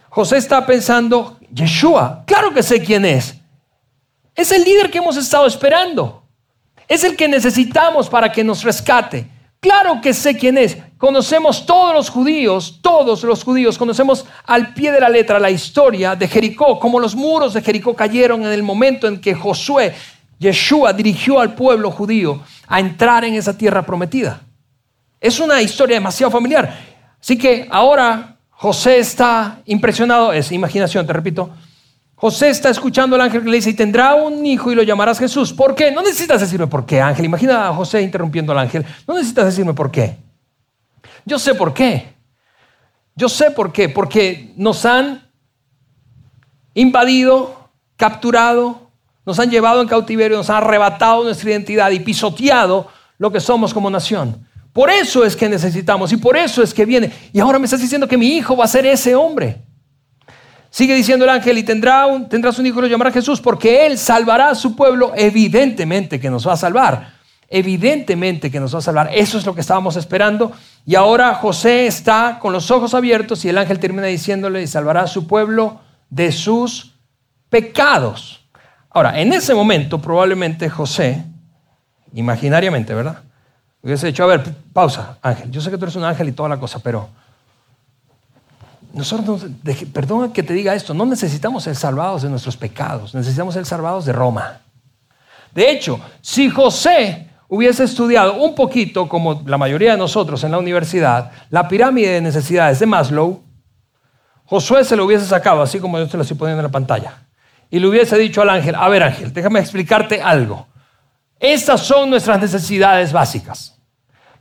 José 0.09 0.37
está 0.37 0.65
pensando, 0.65 1.37
Yeshua, 1.53 2.23
claro 2.27 2.55
que 2.55 2.63
sé 2.63 2.81
quién 2.81 3.05
es. 3.05 3.35
Es 4.37 4.53
el 4.53 4.63
líder 4.63 4.89
que 4.89 4.99
hemos 4.99 5.17
estado 5.17 5.47
esperando. 5.49 6.23
Es 6.87 7.03
el 7.03 7.17
que 7.17 7.27
necesitamos 7.27 8.09
para 8.09 8.31
que 8.31 8.45
nos 8.45 8.63
rescate. 8.63 9.29
Claro 9.63 10.01
que 10.01 10.13
sé 10.13 10.37
quién 10.37 10.59
es. 10.59 10.77
Conocemos 10.99 11.65
todos 11.65 11.95
los 11.95 12.11
judíos, 12.11 12.81
todos 12.83 13.23
los 13.23 13.45
judíos, 13.45 13.79
conocemos 13.79 14.27
al 14.45 14.75
pie 14.75 14.91
de 14.91 15.01
la 15.01 15.09
letra 15.09 15.39
la 15.39 15.53
historia 15.53 16.17
de 16.17 16.27
Jericó, 16.27 16.81
como 16.81 16.99
los 16.99 17.15
muros 17.15 17.55
de 17.55 17.63
Jericó 17.63 17.95
cayeron 17.95 18.43
en 18.43 18.51
el 18.51 18.65
momento 18.65 19.07
en 19.07 19.21
que 19.21 19.35
Josué, 19.37 19.95
Yeshua, 20.41 20.93
dirigió 20.93 21.39
al 21.39 21.55
pueblo 21.55 21.93
judío 21.93 22.41
a 22.67 22.81
entrar 22.81 23.25
en 23.25 23.35
esa 23.35 23.57
tierra 23.57 23.87
prometida. 23.87 24.41
Es 25.21 25.39
una 25.39 25.63
historia 25.63 25.95
demasiado 25.95 26.33
familiar. 26.33 26.81
Así 27.21 27.39
que 27.39 27.69
ahora 27.71 28.39
José 28.51 28.99
está 28.99 29.61
impresionado, 29.67 30.33
es 30.33 30.51
imaginación, 30.51 31.07
te 31.07 31.13
repito, 31.13 31.51
José 32.23 32.51
está 32.51 32.71
escuchando 32.71 33.17
al 33.17 33.23
ángel 33.23 33.43
que 33.43 33.51
le 33.51 33.57
dice, 33.57 33.71
y 33.71 33.75
tendrá 33.75 34.15
un 34.15 34.47
hijo 34.47 34.71
y 34.71 34.77
lo 34.77 34.85
llamarás 34.85 35.19
Jesús. 35.19 35.53
¿Por 35.53 35.75
qué? 35.75 35.91
No 35.91 36.03
necesitas 36.03 36.41
decirme 36.41 36.69
por 36.69 36.87
qué, 36.87 37.01
ángel. 37.01 37.25
Imagina 37.25 37.67
a 37.67 37.75
José 37.75 38.01
interrumpiendo 38.01 38.53
al 38.53 38.61
ángel. 38.61 38.87
No 39.09 39.15
necesitas 39.15 39.47
decirme 39.47 39.75
por 39.75 39.91
qué. 39.91 40.19
Yo 41.25 41.37
sé 41.41 41.53
por 41.53 41.75
qué. 41.75 42.15
Yo 43.17 43.29
sé 43.29 43.51
por 43.51 43.73
qué. 43.73 43.89
Porque 43.89 44.53
nos 44.57 44.85
han 44.85 45.33
invadido, 46.75 47.69
capturado, 47.97 48.93
nos 49.27 49.41
han 49.41 49.51
llevado 49.51 49.83
en 49.83 49.89
cautiverio, 49.89 50.37
nos 50.37 50.49
han 50.49 50.59
arrebatado 50.59 51.25
nuestra 51.25 51.51
identidad 51.51 51.91
y 51.91 51.99
pisoteado 51.99 52.87
lo 53.19 53.33
que 53.33 53.41
somos 53.41 53.75
como 53.75 53.91
nación. 53.91 54.47
Por 54.73 54.91
eso 54.91 55.25
es 55.25 55.35
que 55.35 55.49
necesitamos 55.49 56.13
y 56.13 56.19
por 56.19 56.37
eso 56.37 56.63
es 56.63 56.73
que 56.73 56.85
viene. 56.85 57.13
Y 57.33 57.41
ahora 57.41 57.59
me 57.59 57.65
estás 57.65 57.81
diciendo 57.81 58.07
que 58.07 58.17
mi 58.17 58.37
hijo 58.37 58.57
va 58.57 58.67
a 58.67 58.69
ser 58.69 58.87
ese 58.87 59.13
hombre. 59.17 59.72
Sigue 60.73 60.95
diciendo 60.95 61.27
el 61.27 61.31
ángel, 61.31 61.59
y 61.59 61.65
tendrá 61.65 62.07
tendrás 62.31 62.59
un 62.59 62.65
hijo 62.65 62.81
lo 62.81 62.87
llamará 62.87 63.13
Jesús, 63.13 63.43
porque 63.43 63.85
él 63.85 63.99
salvará 63.99 64.49
a 64.49 64.55
su 64.55 64.75
pueblo. 64.75 65.13
Evidentemente 65.15 66.19
que 66.19 66.31
nos 66.31 66.49
va 66.49 66.55
a 66.55 66.57
salvar. 66.57 67.13
Evidentemente 67.47 68.51
que 68.51 68.59
nos 68.59 68.75
va 68.75 68.79
a 68.79 68.83
salvar. 68.83 69.11
Eso 69.13 69.37
es 69.37 69.45
lo 69.45 69.55
que 69.55 69.61
estábamos 69.61 69.97
esperando. 69.97 70.51
Y 70.87 70.95
ahora 70.95 71.35
José 71.35 71.87
está 71.87 72.39
con 72.41 72.55
los 72.55 72.71
ojos 72.71 72.95
abiertos 72.95 73.45
y 73.45 73.51
el 73.51 73.59
ángel 73.59 73.79
termina 73.79 74.07
diciéndole, 74.07 74.63
y 74.63 74.67
salvará 74.67 75.03
a 75.03 75.07
su 75.09 75.27
pueblo 75.27 75.83
de 76.09 76.33
sus 76.33 76.95
pecados. 77.51 78.47
Ahora, 78.89 79.21
en 79.21 79.35
ese 79.35 79.53
momento 79.53 80.01
probablemente 80.01 80.71
José, 80.71 81.23
imaginariamente, 82.15 82.95
¿verdad? 82.95 83.19
Hubiese 83.83 84.07
dicho, 84.07 84.25
a 84.25 84.27
ver, 84.27 84.43
pausa, 84.73 85.19
ángel. 85.21 85.51
Yo 85.51 85.61
sé 85.61 85.71
que 85.71 85.77
tú 85.77 85.85
eres 85.85 85.97
un 85.97 86.05
ángel 86.05 86.31
y 86.31 86.33
toda 86.33 86.49
la 86.49 86.57
cosa, 86.57 86.79
pero 86.79 87.11
nosotros, 88.95 89.47
perdón 89.93 90.33
que 90.33 90.43
te 90.43 90.53
diga 90.53 90.75
esto, 90.75 90.93
no 90.95 91.07
necesitamos 91.07 91.65
ser 91.65 91.77
salvados 91.77 92.23
de 92.23 92.29
nuestros 92.29 92.57
pecados, 92.57 93.15
necesitamos 93.15 93.55
ser 93.55 93.65
salvados 93.65 94.05
de 94.05 94.13
Roma. 94.13 94.61
De 95.55 95.71
hecho, 95.71 96.01
si 96.21 96.51
José 96.51 97.29
hubiese 97.49 97.85
estudiado 97.85 98.35
un 98.35 98.55
poquito, 98.55 99.09
como 99.09 99.43
la 99.47 99.59
mayoría 99.59 99.93
de 99.93 99.99
nosotros 99.99 100.43
en 100.45 100.53
la 100.53 100.59
universidad, 100.59 101.31
la 101.51 101.69
pirámide 101.69 102.13
de 102.13 102.21
necesidades 102.21 102.79
de 102.79 102.87
Maslow, 102.87 103.43
Josué 104.45 104.85
se 104.85 104.97
lo 104.97 105.05
hubiese 105.05 105.27
sacado, 105.27 105.63
así 105.63 105.79
como 105.79 105.99
yo 105.99 106.07
te 106.09 106.17
lo 106.17 106.23
estoy 106.23 106.37
poniendo 106.37 106.61
en 106.61 106.67
la 106.67 106.73
pantalla, 106.73 107.27
y 107.71 107.79
le 107.79 107.87
hubiese 107.87 108.19
dicho 108.19 108.43
al 108.43 108.51
ángel, 108.51 108.75
a 108.75 108.89
ver 108.89 109.03
ángel, 109.03 109.33
déjame 109.33 109.61
explicarte 109.61 110.21
algo. 110.21 110.67
Estas 111.41 111.81
son 111.81 112.11
nuestras 112.11 112.41
necesidades 112.41 113.13
básicas. 113.13 113.72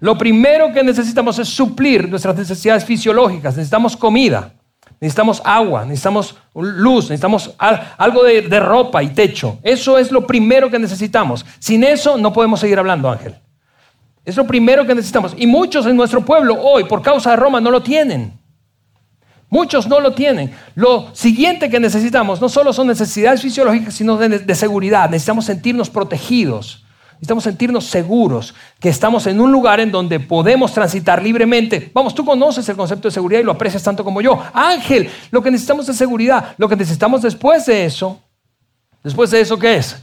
Lo 0.02 0.18
primero 0.18 0.74
que 0.74 0.84
necesitamos 0.84 1.38
es 1.38 1.48
suplir 1.48 2.10
nuestras 2.10 2.36
necesidades 2.36 2.84
fisiológicas. 2.84 3.56
Necesitamos 3.56 3.96
comida, 3.96 4.52
necesitamos 5.00 5.40
agua, 5.46 5.86
necesitamos 5.86 6.36
luz, 6.56 7.06
necesitamos 7.06 7.54
algo 7.60 8.24
de, 8.24 8.60
ropa 8.60 9.04
y 9.04 9.10
techo. 9.10 9.60
Eso 9.62 10.00
es 10.00 10.12
lo 10.12 10.26
primero 10.26 10.72
que 10.72 10.80
necesitamos. 10.80 11.46
Sin 11.60 11.84
eso 11.84 12.18
no 12.18 12.34
podemos 12.34 12.60
seguir 12.60 12.80
hablando, 12.80 13.12
Ángel. 13.12 13.36
Es 14.26 14.36
lo 14.36 14.48
primero 14.48 14.88
que 14.88 14.96
necesitamos. 14.96 15.36
Y 15.38 15.46
muchos 15.46 15.86
en 15.86 15.96
nuestro 15.96 16.26
pueblo 16.26 16.60
hoy, 16.60 16.86
por 16.86 17.04
causa 17.04 17.30
de 17.30 17.36
Roma, 17.36 17.62
no 17.62 17.70
lo 17.70 17.84
tienen. 17.84 18.34
Muchos 19.52 19.86
no 19.86 20.00
lo 20.00 20.14
tienen. 20.14 20.52
Lo 20.74 21.14
siguiente 21.14 21.70
que 21.70 21.80
necesitamos 21.80 22.42
no 22.42 22.50
solo 22.50 22.74
son 22.74 22.88
necesidades 22.88 23.44
fisiológicas, 23.44 23.94
sino 23.94 24.18
de, 24.18 24.56
seguridad. 24.56 25.12
Necesitamos 25.12 25.46
sentirnos 25.46 25.92
protegidos. 25.92 26.86
Necesitamos 27.22 27.44
sentirnos 27.44 27.86
seguros, 27.86 28.56
que 28.80 28.90
estamos 28.90 29.28
en 29.28 29.40
un 29.40 29.52
lugar 29.52 29.80
en 29.80 29.92
donde 29.92 30.20
podemos 30.20 30.74
transitar 30.74 31.22
libremente. 31.22 31.92
Vamos, 31.94 32.16
tú 32.16 32.26
conoces 32.26 32.68
el 32.68 32.76
concepto 32.76 33.10
de 33.10 33.14
seguridad 33.14 33.42
y 33.42 33.44
lo 33.44 33.52
aprecias 33.52 33.84
tanto 33.84 34.04
como 34.04 34.22
yo. 34.22 34.42
Ángel, 34.52 35.08
lo 35.30 35.44
que 35.44 35.52
necesitamos 35.52 35.88
es 35.88 35.96
seguridad. 35.96 36.56
Lo 36.58 36.68
que 36.68 36.76
necesitamos 36.76 37.22
después 37.22 37.68
de 37.68 37.86
eso, 37.86 38.20
después 39.04 39.30
de 39.30 39.42
eso, 39.42 39.60
¿qué 39.60 39.76
es? 39.76 40.02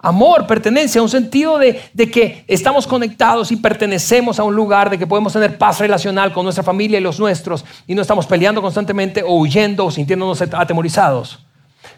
amor, 0.00 0.46
pertenencia, 0.48 1.00
un 1.00 1.08
sentido 1.08 1.56
de, 1.56 1.80
que 2.12 2.44
estamos 2.48 2.84
conectados 2.84 3.52
y 3.52 3.56
pertenecemos 3.56 4.40
a 4.40 4.44
un 4.44 4.56
lugar, 4.56 4.90
de 4.90 4.98
que 4.98 5.06
podemos 5.06 5.32
tener 5.32 5.56
paz 5.58 5.78
relacional 5.78 6.32
con 6.32 6.42
nuestra 6.42 6.64
familia 6.64 6.98
y 6.98 7.02
los 7.02 7.20
nuestros 7.20 7.64
y 7.86 7.94
no 7.94 8.02
estamos 8.02 8.26
peleando 8.26 8.60
constantemente 8.60 9.22
o 9.22 9.36
huyendo 9.36 9.86
o 9.86 9.90
sintiéndonos 9.92 10.42
atemorizados. 10.42 11.45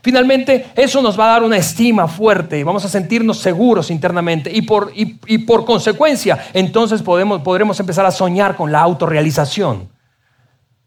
Finalmente, 0.03 0.71
eso 0.75 1.03
nos 1.03 1.19
va 1.19 1.27
a 1.27 1.33
dar 1.33 1.43
una 1.43 1.57
estima 1.57 2.09
fuerte 2.09 2.59
y 2.59 2.63
vamos 2.63 2.85
a 2.85 2.89
sentirnos 2.89 3.39
seguros 3.39 3.91
internamente 3.91 4.51
y 4.53 4.63
por, 4.63 4.93
y, 4.95 5.39
por 5.39 5.65
consecuencia, 5.65 6.39
entonces 6.53 7.03
podemos, 7.03 7.43
podremos 7.43 7.79
empezar 7.81 8.07
a 8.07 8.11
soñar 8.11 8.57
con 8.57 8.73
la 8.73 8.81
autorrealización. 8.81 9.89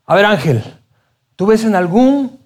A 0.06 0.16
ver, 0.16 0.26
Ángel, 0.26 0.64
¿tú 1.36 1.46
ves 1.46 1.64
en 1.64 1.76
algún 1.76 2.40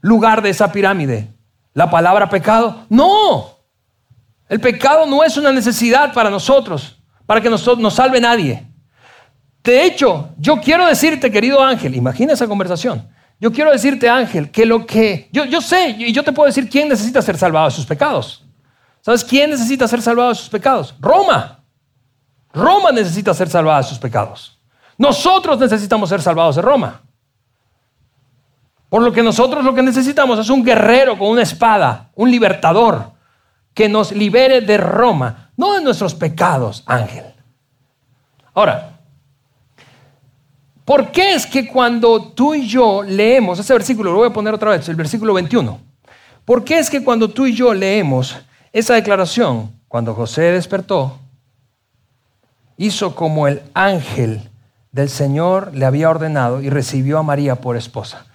lugar 0.00 0.42
de 0.42 0.50
esa 0.50 0.70
pirámide 0.72 1.28
la 1.72 1.90
palabra 1.90 2.28
pecado? 2.28 2.84
No, 2.88 3.58
el 4.48 4.60
pecado 4.60 5.06
no 5.06 5.24
es 5.24 5.36
una 5.36 5.52
necesidad 5.52 6.12
para 6.12 6.30
nosotros, 6.30 6.98
para 7.26 7.40
que 7.40 7.50
nos, 7.50 7.78
nos 7.78 7.94
salve 7.94 8.20
nadie. 8.20 8.66
De 9.62 9.84
hecho, 9.84 10.28
yo 10.36 10.60
quiero 10.60 10.86
decirte, 10.86 11.30
querido 11.30 11.62
Ángel, 11.62 11.94
imagina 11.94 12.34
esa 12.34 12.46
conversación. 12.46 13.08
Yo 13.40 13.52
quiero 13.52 13.70
decirte, 13.70 14.08
Ángel, 14.08 14.50
que 14.50 14.64
lo 14.64 14.86
que 14.86 15.28
yo, 15.32 15.44
yo 15.44 15.60
sé, 15.60 15.90
y 15.98 16.12
yo 16.12 16.22
te 16.22 16.32
puedo 16.32 16.46
decir 16.46 16.68
quién 16.68 16.88
necesita 16.88 17.20
ser 17.20 17.36
salvado 17.36 17.66
de 17.66 17.74
sus 17.74 17.86
pecados. 17.86 18.44
¿Sabes 19.00 19.22
quién 19.22 19.50
necesita 19.50 19.86
ser 19.86 20.00
salvado 20.00 20.30
de 20.30 20.34
sus 20.36 20.48
pecados? 20.48 20.94
Roma. 20.98 21.60
Roma 22.52 22.90
necesita 22.92 23.34
ser 23.34 23.50
salvada 23.50 23.78
de 23.78 23.88
sus 23.88 23.98
pecados. 23.98 24.58
Nosotros 24.96 25.58
necesitamos 25.58 26.08
ser 26.08 26.22
salvados 26.22 26.56
de 26.56 26.62
Roma. 26.62 27.02
Por 28.88 29.02
lo 29.02 29.12
que 29.12 29.22
nosotros 29.22 29.64
lo 29.64 29.74
que 29.74 29.82
necesitamos 29.82 30.38
es 30.38 30.48
un 30.48 30.64
guerrero 30.64 31.18
con 31.18 31.28
una 31.28 31.42
espada, 31.42 32.10
un 32.14 32.30
libertador, 32.30 33.12
que 33.74 33.88
nos 33.88 34.12
libere 34.12 34.60
de 34.60 34.78
Roma, 34.78 35.50
no 35.56 35.74
de 35.74 35.82
nuestros 35.82 36.14
pecados, 36.14 36.84
ángel. 36.86 37.24
Ahora, 38.54 38.93
¿por 40.84 41.10
qué 41.12 41.34
es 41.34 41.46
que 41.46 41.66
cuando 41.66 42.20
tú 42.20 42.54
y 42.54 42.66
yo 42.66 43.02
leemos, 43.02 43.58
ese 43.58 43.72
versículo 43.72 44.12
lo 44.12 44.18
voy 44.18 44.28
a 44.28 44.32
poner 44.32 44.54
otra 44.54 44.70
vez, 44.70 44.88
el 44.88 44.96
versículo 44.96 45.34
21, 45.34 45.80
¿por 46.44 46.64
qué 46.64 46.78
es 46.78 46.90
que 46.90 47.02
cuando 47.02 47.28
tú 47.28 47.46
y 47.46 47.54
yo 47.54 47.72
leemos 47.74 48.36
esa 48.72 48.94
declaración, 48.94 49.72
cuando 49.88 50.14
José 50.14 50.42
despertó, 50.42 51.18
hizo 52.76 53.14
como 53.14 53.46
el 53.48 53.62
ángel 53.74 54.50
del 54.92 55.08
Señor 55.08 55.74
le 55.74 55.86
había 55.86 56.10
ordenado 56.10 56.60
y 56.60 56.70
recibió 56.70 57.18
a 57.18 57.22
María 57.22 57.56
por 57.56 57.76
esposa? 57.76 58.26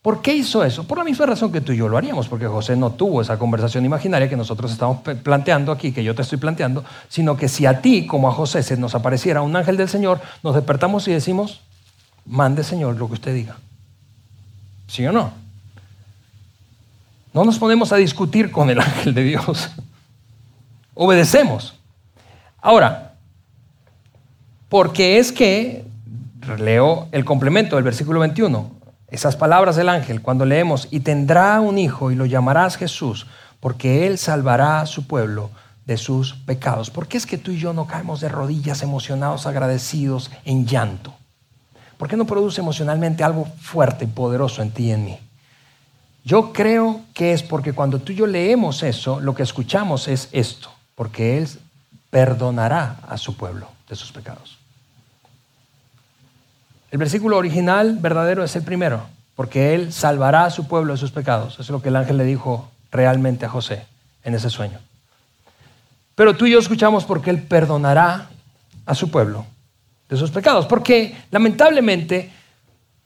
¿Por 0.00 0.22
qué 0.22 0.32
hizo 0.32 0.64
eso? 0.64 0.84
Por 0.84 0.96
la 0.96 1.04
misma 1.04 1.26
razón 1.26 1.52
que 1.52 1.60
tú 1.60 1.72
y 1.72 1.76
yo 1.76 1.88
lo 1.88 1.98
haríamos, 1.98 2.28
porque 2.28 2.46
José 2.46 2.76
no 2.76 2.92
tuvo 2.92 3.20
esa 3.20 3.38
conversación 3.38 3.84
imaginaria 3.84 4.28
que 4.28 4.36
nosotros 4.36 4.72
estamos 4.72 5.00
planteando 5.22 5.72
aquí, 5.72 5.92
que 5.92 6.04
yo 6.04 6.14
te 6.14 6.22
estoy 6.22 6.38
planteando, 6.38 6.84
sino 7.08 7.36
que 7.36 7.48
si 7.48 7.66
a 7.66 7.82
ti 7.82 8.06
como 8.06 8.28
a 8.28 8.32
José 8.32 8.62
se 8.62 8.76
nos 8.76 8.94
apareciera 8.94 9.42
un 9.42 9.56
ángel 9.56 9.76
del 9.76 9.88
Señor, 9.88 10.20
nos 10.42 10.54
despertamos 10.54 11.06
y 11.08 11.12
decimos, 11.12 11.60
mande 12.28 12.62
Señor 12.62 12.96
lo 12.96 13.08
que 13.08 13.14
usted 13.14 13.34
diga. 13.34 13.56
¿Sí 14.86 15.06
o 15.06 15.12
no? 15.12 15.32
No 17.32 17.44
nos 17.44 17.58
ponemos 17.58 17.92
a 17.92 17.96
discutir 17.96 18.50
con 18.50 18.70
el 18.70 18.80
ángel 18.80 19.14
de 19.14 19.22
Dios. 19.24 19.70
Obedecemos. 20.94 21.74
Ahora, 22.60 23.14
porque 24.68 25.18
es 25.18 25.32
que, 25.32 25.84
leo 26.58 27.08
el 27.12 27.24
complemento 27.24 27.76
del 27.76 27.84
versículo 27.84 28.20
21, 28.20 28.70
esas 29.10 29.36
palabras 29.36 29.76
del 29.76 29.88
ángel, 29.88 30.20
cuando 30.20 30.44
leemos, 30.44 30.88
y 30.90 31.00
tendrá 31.00 31.60
un 31.60 31.78
hijo 31.78 32.10
y 32.10 32.14
lo 32.14 32.26
llamarás 32.26 32.76
Jesús, 32.76 33.26
porque 33.60 34.06
él 34.06 34.18
salvará 34.18 34.80
a 34.80 34.86
su 34.86 35.06
pueblo 35.06 35.50
de 35.86 35.96
sus 35.96 36.34
pecados. 36.34 36.90
¿Por 36.90 37.08
qué 37.08 37.16
es 37.16 37.26
que 37.26 37.38
tú 37.38 37.52
y 37.52 37.58
yo 37.58 37.72
no 37.72 37.86
caemos 37.86 38.20
de 38.20 38.28
rodillas 38.28 38.82
emocionados, 38.82 39.46
agradecidos, 39.46 40.30
en 40.44 40.66
llanto? 40.66 41.14
¿Por 41.98 42.08
qué 42.08 42.16
no 42.16 42.26
produce 42.26 42.60
emocionalmente 42.60 43.24
algo 43.24 43.44
fuerte 43.60 44.04
y 44.04 44.08
poderoso 44.08 44.62
en 44.62 44.70
ti 44.70 44.84
y 44.84 44.92
en 44.92 45.04
mí? 45.04 45.18
Yo 46.24 46.52
creo 46.52 47.02
que 47.12 47.32
es 47.32 47.42
porque 47.42 47.72
cuando 47.72 47.98
tú 47.98 48.12
y 48.12 48.16
yo 48.16 48.26
leemos 48.26 48.82
eso, 48.82 49.18
lo 49.20 49.34
que 49.34 49.42
escuchamos 49.42 50.06
es 50.08 50.28
esto, 50.30 50.70
porque 50.94 51.38
Él 51.38 51.48
perdonará 52.10 53.00
a 53.08 53.18
su 53.18 53.36
pueblo 53.36 53.68
de 53.88 53.96
sus 53.96 54.12
pecados. 54.12 54.58
El 56.90 56.98
versículo 56.98 57.36
original 57.36 57.98
verdadero 58.00 58.44
es 58.44 58.54
el 58.56 58.62
primero, 58.62 59.02
porque 59.34 59.74
Él 59.74 59.92
salvará 59.92 60.44
a 60.44 60.50
su 60.50 60.68
pueblo 60.68 60.92
de 60.92 60.98
sus 60.98 61.10
pecados. 61.10 61.54
Eso 61.54 61.62
es 61.62 61.70
lo 61.70 61.82
que 61.82 61.88
el 61.88 61.96
ángel 61.96 62.16
le 62.16 62.24
dijo 62.24 62.70
realmente 62.92 63.44
a 63.44 63.48
José 63.48 63.84
en 64.22 64.34
ese 64.34 64.50
sueño. 64.50 64.78
Pero 66.14 66.36
tú 66.36 66.46
y 66.46 66.52
yo 66.52 66.58
escuchamos 66.58 67.04
porque 67.04 67.30
Él 67.30 67.42
perdonará 67.42 68.28
a 68.86 68.94
su 68.94 69.10
pueblo 69.10 69.46
de 70.08 70.16
sus 70.16 70.30
pecados. 70.30 70.66
Porque 70.66 71.14
lamentablemente 71.30 72.30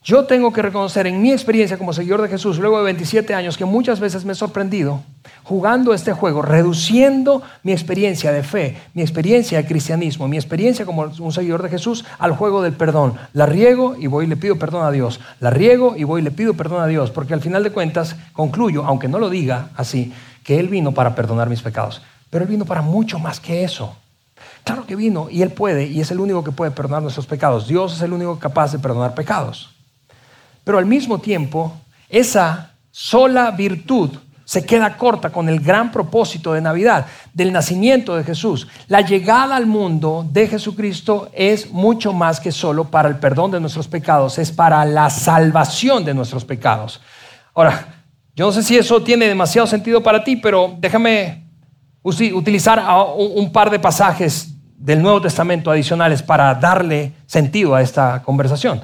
yo 0.04 0.24
tengo 0.24 0.52
que 0.52 0.62
reconocer 0.62 1.06
en 1.06 1.22
mi 1.22 1.30
experiencia 1.30 1.78
como 1.78 1.92
seguidor 1.92 2.22
de 2.22 2.28
Jesús, 2.28 2.58
luego 2.58 2.78
de 2.78 2.84
27 2.84 3.34
años, 3.34 3.56
que 3.56 3.64
muchas 3.64 4.00
veces 4.00 4.24
me 4.24 4.32
he 4.32 4.34
sorprendido 4.34 5.02
jugando 5.44 5.94
este 5.94 6.12
juego, 6.12 6.42
reduciendo 6.42 7.42
mi 7.62 7.72
experiencia 7.72 8.32
de 8.32 8.42
fe, 8.42 8.76
mi 8.94 9.02
experiencia 9.02 9.58
de 9.58 9.66
cristianismo, 9.66 10.26
mi 10.26 10.36
experiencia 10.36 10.84
como 10.84 11.02
un 11.02 11.32
seguidor 11.32 11.62
de 11.62 11.68
Jesús 11.68 12.04
al 12.18 12.32
juego 12.32 12.62
del 12.62 12.72
perdón. 12.72 13.14
La 13.32 13.46
riego 13.46 13.96
y 13.96 14.08
voy 14.08 14.24
y 14.24 14.28
le 14.28 14.36
pido 14.36 14.58
perdón 14.58 14.84
a 14.84 14.90
Dios. 14.90 15.20
La 15.38 15.50
riego 15.50 15.94
y 15.96 16.04
voy 16.04 16.20
y 16.20 16.24
le 16.24 16.30
pido 16.30 16.54
perdón 16.54 16.82
a 16.82 16.86
Dios, 16.86 17.10
porque 17.10 17.34
al 17.34 17.40
final 17.40 17.62
de 17.62 17.70
cuentas 17.70 18.16
concluyo, 18.32 18.84
aunque 18.84 19.08
no 19.08 19.18
lo 19.18 19.30
diga 19.30 19.70
así, 19.76 20.12
que 20.42 20.58
Él 20.58 20.68
vino 20.68 20.92
para 20.92 21.14
perdonar 21.14 21.48
mis 21.48 21.62
pecados. 21.62 22.02
Pero 22.30 22.44
Él 22.44 22.50
vino 22.50 22.64
para 22.64 22.82
mucho 22.82 23.18
más 23.18 23.38
que 23.38 23.62
eso. 23.62 23.96
Claro 24.64 24.86
que 24.86 24.96
vino 24.96 25.28
y 25.30 25.42
Él 25.42 25.50
puede 25.50 25.86
y 25.86 26.00
es 26.00 26.10
el 26.10 26.20
único 26.20 26.44
que 26.44 26.52
puede 26.52 26.70
perdonar 26.70 27.02
nuestros 27.02 27.26
pecados. 27.26 27.66
Dios 27.66 27.94
es 27.94 28.02
el 28.02 28.12
único 28.12 28.38
capaz 28.38 28.72
de 28.72 28.78
perdonar 28.78 29.14
pecados. 29.14 29.74
Pero 30.64 30.78
al 30.78 30.86
mismo 30.86 31.18
tiempo, 31.18 31.74
esa 32.08 32.74
sola 32.90 33.50
virtud 33.50 34.10
se 34.44 34.64
queda 34.66 34.96
corta 34.96 35.30
con 35.30 35.48
el 35.48 35.60
gran 35.60 35.90
propósito 35.90 36.52
de 36.52 36.60
Navidad, 36.60 37.06
del 37.32 37.52
nacimiento 37.52 38.16
de 38.16 38.22
Jesús. 38.22 38.68
La 38.86 39.00
llegada 39.00 39.56
al 39.56 39.66
mundo 39.66 40.26
de 40.30 40.46
Jesucristo 40.46 41.30
es 41.32 41.70
mucho 41.70 42.12
más 42.12 42.38
que 42.38 42.52
solo 42.52 42.84
para 42.84 43.08
el 43.08 43.16
perdón 43.16 43.50
de 43.52 43.60
nuestros 43.60 43.88
pecados, 43.88 44.38
es 44.38 44.52
para 44.52 44.84
la 44.84 45.08
salvación 45.10 46.04
de 46.04 46.14
nuestros 46.14 46.44
pecados. 46.44 47.00
Ahora, 47.54 48.04
yo 48.36 48.46
no 48.46 48.52
sé 48.52 48.62
si 48.62 48.76
eso 48.76 49.02
tiene 49.02 49.26
demasiado 49.26 49.66
sentido 49.66 50.02
para 50.02 50.22
ti, 50.22 50.36
pero 50.36 50.76
déjame 50.78 51.46
utilizar 52.02 52.82
un 53.16 53.50
par 53.52 53.70
de 53.70 53.78
pasajes 53.78 54.51
del 54.82 55.00
Nuevo 55.00 55.20
Testamento 55.20 55.70
adicionales 55.70 56.22
para 56.22 56.52
darle 56.54 57.12
sentido 57.26 57.74
a 57.74 57.82
esta 57.82 58.22
conversación. 58.22 58.80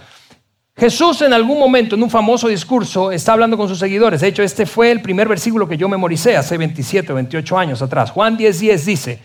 Jesús 0.77 1.23
en 1.23 1.33
algún 1.33 1.59
momento, 1.59 1.97
en 1.97 2.03
un 2.05 2.11
famoso 2.11 2.47
discurso, 2.47 3.11
está 3.11 3.33
hablando 3.33 3.57
con 3.57 3.69
sus 3.69 3.81
seguidores. 3.81 4.21
De 4.21 4.29
hecho, 4.29 4.45
este 4.45 4.65
fue 4.65 4.93
el 4.93 5.03
primer 5.03 5.27
versículo 5.27 5.67
que 5.67 5.77
yo 5.77 5.89
memoricé 5.89 6.37
hace 6.37 6.57
27 6.57 7.11
o 7.11 7.17
28 7.17 7.59
años 7.59 7.83
atrás. 7.83 8.13
Juan 8.13 8.37
10, 8.37 8.61
10 8.61 8.87
dice, 8.87 9.19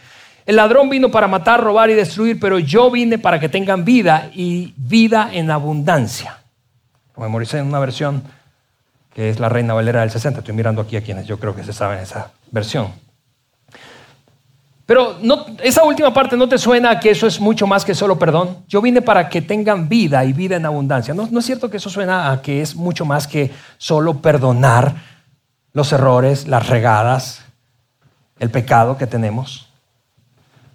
el 0.47 0.55
ladrón 0.55 0.89
vino 0.89 1.11
para 1.11 1.27
matar, 1.27 1.61
robar 1.61 1.91
y 1.91 1.93
destruir, 1.93 2.39
pero 2.39 2.57
yo 2.57 2.89
vine 2.89 3.19
para 3.19 3.39
que 3.39 3.49
tengan 3.49 3.85
vida 3.85 4.31
y 4.33 4.73
vida 4.75 5.29
en 5.31 5.51
abundancia. 5.51 6.39
Lo 7.15 7.21
memoricé 7.21 7.59
en 7.59 7.67
una 7.67 7.79
versión 7.79 8.23
que 9.13 9.29
es 9.29 9.39
la 9.39 9.47
Reina 9.47 9.75
Valera 9.75 10.01
del 10.01 10.09
60. 10.09 10.39
Estoy 10.39 10.55
mirando 10.55 10.81
aquí 10.81 10.97
a 10.97 11.01
quienes 11.01 11.27
yo 11.27 11.39
creo 11.39 11.55
que 11.55 11.63
se 11.63 11.71
saben 11.71 11.99
esa 11.99 12.31
versión. 12.49 12.87
Pero 14.85 15.17
esa 15.63 15.83
última 15.83 16.13
parte 16.13 16.35
no 16.35 16.47
te 16.47 16.57
suena 16.57 16.99
que 16.99 17.11
eso 17.11 17.25
es 17.25 17.39
mucho 17.39 17.65
más 17.65 17.85
que 17.85 17.95
solo 17.95 18.19
perdón. 18.19 18.57
Yo 18.67 18.81
vine 18.81 19.01
para 19.01 19.29
que 19.29 19.41
tengan 19.41 19.87
vida 19.87 20.25
y 20.25 20.33
vida 20.33 20.57
en 20.57 20.65
abundancia. 20.65 21.13
¿No, 21.13 21.27
no 21.31 21.39
es 21.39 21.45
cierto 21.45 21.69
que 21.69 21.77
eso 21.77 21.89
suena 21.89 22.31
a 22.31 22.41
que 22.41 22.61
es 22.61 22.75
mucho 22.75 23.05
más 23.05 23.27
que 23.27 23.51
solo 23.77 24.21
perdonar 24.21 24.95
los 25.71 25.93
errores, 25.93 26.47
las 26.47 26.67
regadas, 26.67 27.43
el 28.39 28.49
pecado 28.51 28.97
que 28.97 29.07
tenemos? 29.07 29.72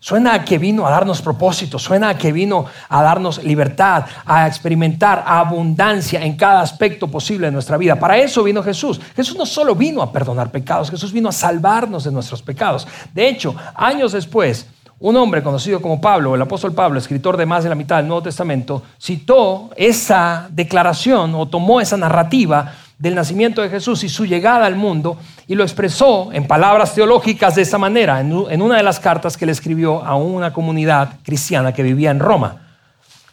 Suena 0.01 0.35
a 0.35 0.45
que 0.45 0.59
vino 0.59 0.87
a 0.87 0.91
darnos 0.91 1.21
propósito, 1.21 1.79
suena 1.79 2.11
a 2.11 2.19
que 2.19 2.31
vino 2.31 2.67
a 2.89 3.03
darnos 3.03 3.43
libertad, 3.43 4.05
a 4.25 4.47
experimentar 4.47 5.25
abundancia 5.27 6.25
en 6.25 6.37
cada 6.37 6.61
aspecto 6.61 7.09
posible 7.09 7.49
de 7.49 7.53
nuestra 7.53 7.77
vida. 7.77 7.97
Para 7.97 8.17
eso 8.17 8.45
vino 8.45 8.63
Jesús. 8.63 9.01
Jesús 9.17 9.37
no 9.37 9.45
solo 9.45 9.75
vino 9.75 10.01
a 10.01 10.13
perdonar 10.13 10.51
pecados, 10.51 10.91
Jesús 10.91 11.13
vino 11.13 11.29
a 11.29 11.33
salvarnos 11.33 12.05
de 12.05 12.13
nuestros 12.13 12.43
pecados. 12.43 12.87
De 13.13 13.29
hecho, 13.29 13.57
años 13.75 14.13
después, 14.13 14.67
un 15.01 15.17
hombre 15.17 15.43
conocido 15.43 15.81
como 15.81 16.01
Pablo, 16.01 16.35
el 16.35 16.43
apóstol 16.43 16.75
Pablo, 16.75 16.99
escritor 16.99 17.37
de 17.37 17.47
más 17.47 17.63
de 17.63 17.69
la 17.69 17.77
mitad 17.77 17.97
del 17.97 18.09
Nuevo 18.09 18.23
Testamento, 18.23 18.83
citó 19.01 19.71
esa 19.77 20.49
declaración 20.51 21.35
o 21.35 21.47
tomó 21.47 21.81
esa 21.81 21.97
narrativa 21.97 22.73
del 22.99 23.15
nacimiento 23.15 23.63
de 23.63 23.71
Jesús 23.71 24.03
y 24.05 24.09
su 24.09 24.27
llegada 24.27 24.67
al 24.67 24.77
mundo 24.77 25.19
y 25.47 25.55
lo 25.55 25.63
expresó 25.63 26.31
en 26.33 26.47
palabras 26.47 26.95
teológicas 26.95 27.55
de 27.55 27.63
esa 27.63 27.79
manera 27.79 28.21
en 28.21 28.63
una 28.63 28.77
de 28.77 28.83
las 28.83 28.99
cartas 28.99 29.37
que 29.37 29.47
le 29.47 29.53
escribió 29.53 30.05
a 30.05 30.17
una 30.17 30.53
comunidad 30.53 31.21
cristiana 31.23 31.73
que 31.73 31.83
vivía 31.83 32.11
en 32.11 32.19
Roma 32.19 32.69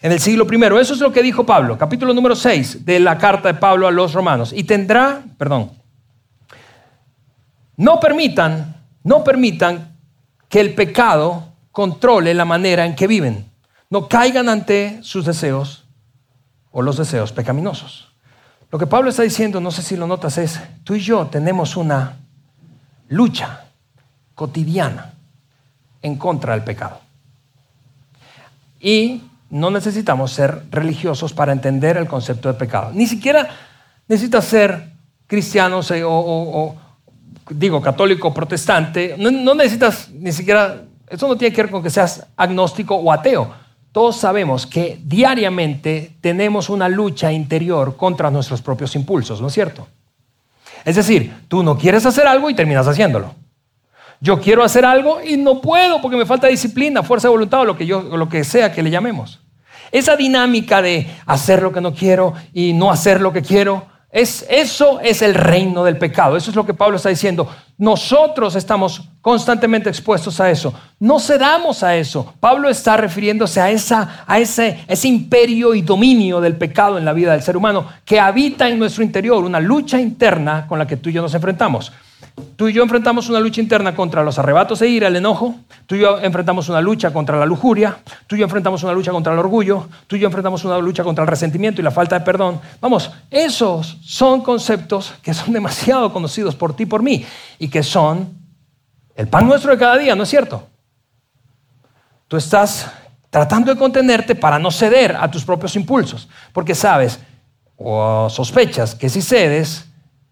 en 0.06 0.12
el 0.12 0.20
siglo 0.20 0.46
I. 0.52 0.80
Eso 0.80 0.94
es 0.94 1.00
lo 1.00 1.12
que 1.12 1.24
dijo 1.24 1.48
Pablo, 1.48 1.80
capítulo 1.80 2.14
número 2.14 2.36
6 2.36 2.86
de 2.86 3.00
la 3.00 3.18
carta 3.18 3.52
de 3.52 3.60
Pablo 3.60 3.88
a 3.88 3.92
los 3.92 4.14
romanos. 4.14 4.54
Y 4.56 4.64
tendrá, 4.64 5.24
perdón, 5.40 5.72
no 7.76 8.00
permitan, 8.00 8.84
no 9.04 9.24
permitan 9.24 9.98
que 10.48 10.60
el 10.60 10.76
pecado 10.76 11.48
controle 11.72 12.36
la 12.36 12.46
manera 12.46 12.86
en 12.86 12.96
que 12.96 13.08
viven. 13.08 13.50
No 13.90 14.08
caigan 14.08 14.48
ante 14.48 15.00
sus 15.02 15.26
deseos 15.26 15.86
o 16.70 16.84
los 16.84 16.98
deseos 16.98 17.32
pecaminosos. 17.32 18.15
Lo 18.76 18.80
que 18.80 18.88
Pablo 18.88 19.10
está 19.10 19.24
diciendo, 19.24 19.62
no 19.62 19.72
sé 19.72 19.82
si 19.82 19.96
lo 19.96 20.06
notas, 20.06 20.38
es, 20.38 20.60
tú 20.84 20.96
y 20.96 21.00
yo 21.00 21.28
tenemos 21.28 21.78
una 21.78 22.18
lucha 23.08 23.68
cotidiana 24.34 25.14
en 26.02 26.18
contra 26.18 26.52
del 26.52 26.66
pecado. 26.66 27.00
Y 28.82 29.22
no 29.50 29.72
necesitamos 29.72 30.34
ser 30.34 30.64
religiosos 30.72 31.32
para 31.32 31.54
entender 31.54 31.96
el 31.96 32.06
concepto 32.06 32.50
de 32.50 32.56
pecado. 32.56 32.92
Ni 32.94 33.08
siquiera 33.08 33.48
necesitas 34.10 34.44
ser 34.44 34.92
cristiano 35.26 35.80
o, 35.80 36.76
digo, 37.52 37.82
católico, 37.82 38.34
protestante. 38.34 39.16
no 39.18 39.56
necesitas 39.56 40.10
ni 40.10 40.34
siquiera 40.34 40.82
eso 41.08 41.30
no 41.30 41.38
tiene 41.38 41.56
que 41.56 41.64
ver 41.64 41.72
con 41.72 41.82
que 41.82 41.90
seas 41.90 42.28
agnóstico 42.36 42.96
o 42.96 43.10
ateo. 43.10 43.54
Todos 43.96 44.18
sabemos 44.18 44.68
que 44.68 45.00
diariamente 45.06 46.18
tenemos 46.20 46.70
una 46.70 46.90
lucha 46.90 47.32
interior 47.32 47.96
contra 47.96 48.30
nuestros 48.30 48.62
propios 48.62 48.94
impulsos, 48.94 49.40
¿no 49.40 49.48
es 49.48 49.54
cierto? 49.54 49.88
Es 50.84 50.98
decir, 50.98 51.34
tú 51.48 51.64
no 51.64 51.78
quieres 51.78 52.06
hacer 52.06 52.28
algo 52.28 52.50
y 52.50 52.54
terminas 52.54 52.90
haciéndolo. 52.90 53.34
Yo 54.20 54.42
quiero 54.42 54.66
hacer 54.66 54.84
algo 54.84 55.24
y 55.24 55.38
no 55.38 55.62
puedo 55.62 56.02
porque 56.02 56.18
me 56.18 56.26
falta 56.26 56.48
disciplina, 56.48 57.04
fuerza 57.04 57.30
de 57.30 57.36
voluntad 57.36 57.62
o 57.62 57.64
lo 57.64 57.78
que, 57.78 57.86
yo, 57.86 58.02
lo 58.02 58.28
que 58.28 58.44
sea 58.44 58.74
que 58.74 58.84
le 58.84 58.90
llamemos. 58.90 59.40
Esa 59.94 60.18
dinámica 60.18 60.82
de 60.82 61.08
hacer 61.26 61.62
lo 61.62 61.72
que 61.72 61.80
no 61.80 61.94
quiero 61.94 62.34
y 62.52 62.74
no 62.74 62.92
hacer 62.92 63.22
lo 63.22 63.32
que 63.32 63.44
quiero 63.44 63.86
eso 64.16 65.02
es 65.02 65.22
el 65.22 65.34
reino 65.34 65.84
del 65.84 65.98
pecado. 65.98 66.38
Eso 66.38 66.50
es 66.50 66.56
lo 66.56 66.66
que 66.66 66.74
Pablo 66.74 66.96
está 66.96 67.10
diciendo. 67.10 67.50
Nosotros 67.78 68.56
estamos 68.56 69.02
constantemente 69.20 69.90
expuestos 69.90 70.40
a 70.40 70.50
eso. 70.50 70.74
No 71.00 71.20
cedamos 71.20 71.84
a 71.84 71.96
eso. 71.96 72.34
Pablo 72.40 72.70
está 72.70 72.96
refiriéndose 72.96 73.60
a, 73.60 73.70
esa, 73.70 74.24
a 74.26 74.40
ese, 74.40 74.86
ese 74.88 75.08
imperio 75.10 75.76
y 75.76 75.82
dominio 75.82 76.40
del 76.40 76.56
pecado 76.56 76.98
en 76.98 77.04
la 77.04 77.12
vida 77.12 77.34
del 77.34 77.42
ser 77.42 77.58
humano 77.58 77.86
que 78.06 78.20
habita 78.20 78.70
en 78.70 78.80
nuestro 78.80 79.04
interior, 79.04 79.44
una 79.44 79.60
lucha 79.60 80.00
interna 80.00 80.68
con 80.68 80.80
la 80.80 80.88
que 80.88 80.96
tú 80.96 81.10
y 81.10 81.14
yo 81.14 81.22
nos 81.22 81.34
enfrentamos. 81.34 81.92
Tú 82.56 82.68
y 82.70 82.74
yo 82.74 82.84
enfrentamos 82.84 83.30
una 83.30 83.40
lucha 83.40 83.62
interna 83.62 83.96
contra 83.96 84.24
los 84.24 84.40
arrebatos 84.40 84.82
e 84.82 84.88
ira, 84.88 85.08
el 85.08 85.16
enojo. 85.16 85.56
Tú 85.86 85.96
y 85.96 86.00
yo 86.00 86.20
enfrentamos 86.20 86.68
una 86.70 86.82
lucha 86.82 87.12
contra 87.12 87.38
la 87.38 87.46
lujuria. 87.46 87.98
Tú 88.28 88.36
y 88.36 88.40
yo 88.40 88.46
enfrentamos 88.46 88.84
una 88.84 88.94
lucha 88.94 89.12
contra 89.12 89.34
el 89.34 89.40
orgullo. 89.40 89.88
Tú 90.08 90.16
y 90.16 90.20
yo 90.20 90.28
enfrentamos 90.28 90.64
una 90.66 90.78
lucha 90.78 91.04
contra 91.04 91.24
el 91.24 91.30
resentimiento 91.30 91.82
y 91.82 91.84
la 91.84 91.92
falta 91.92 92.20
de 92.20 92.26
perdón. 92.26 92.60
Vamos, 92.82 93.12
esos 93.30 93.98
son 94.04 94.42
conceptos 94.42 95.14
que 95.22 95.34
son 95.34 95.54
demasiado 95.54 96.12
conocidos 96.12 96.56
por 96.56 96.76
ti 96.76 96.84
y 96.84 96.86
por 96.86 97.04
mí 97.04 97.26
que 97.70 97.84
son 97.84 98.38
el 99.16 99.28
pan 99.28 99.48
nuestro 99.48 99.72
de 99.72 99.78
cada 99.78 99.98
día, 99.98 100.16
¿no 100.16 100.24
es 100.24 100.30
cierto? 100.30 100.68
Tú 102.28 102.38
estás 102.38 102.92
tratando 103.30 103.74
de 103.74 103.80
contenerte 103.80 104.36
para 104.36 104.60
no 104.60 104.72
ceder 104.72 105.16
a 105.16 105.30
tus 105.30 105.44
propios 105.44 105.76
impulsos, 105.76 106.28
porque 106.54 106.76
sabes 106.76 107.20
o 107.78 108.30
sospechas 108.30 108.96
que 108.96 109.10
si 109.10 109.22
cedes, 109.22 109.86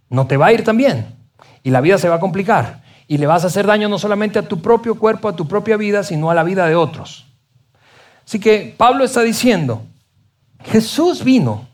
no 0.09 0.27
te 0.27 0.37
va 0.37 0.47
a 0.47 0.53
ir 0.53 0.63
tan 0.63 0.77
bien 0.77 1.15
y 1.63 1.71
la 1.71 1.81
vida 1.81 1.97
se 1.97 2.07
va 2.07 2.15
a 2.15 2.19
complicar 2.19 2.83
y 3.07 3.17
le 3.17 3.25
vas 3.25 3.43
a 3.43 3.47
hacer 3.47 3.65
daño 3.65 3.89
no 3.89 3.99
solamente 3.99 4.39
a 4.39 4.47
tu 4.47 4.61
propio 4.61 4.95
cuerpo, 4.95 5.27
a 5.27 5.35
tu 5.35 5.47
propia 5.47 5.77
vida, 5.77 6.03
sino 6.03 6.29
a 6.29 6.35
la 6.35 6.43
vida 6.43 6.67
de 6.67 6.75
otros. 6.75 7.25
Así 8.25 8.39
que 8.39 8.73
Pablo 8.77 9.03
está 9.03 9.21
diciendo, 9.21 9.83
Jesús 10.63 11.23
vino, 11.23 11.67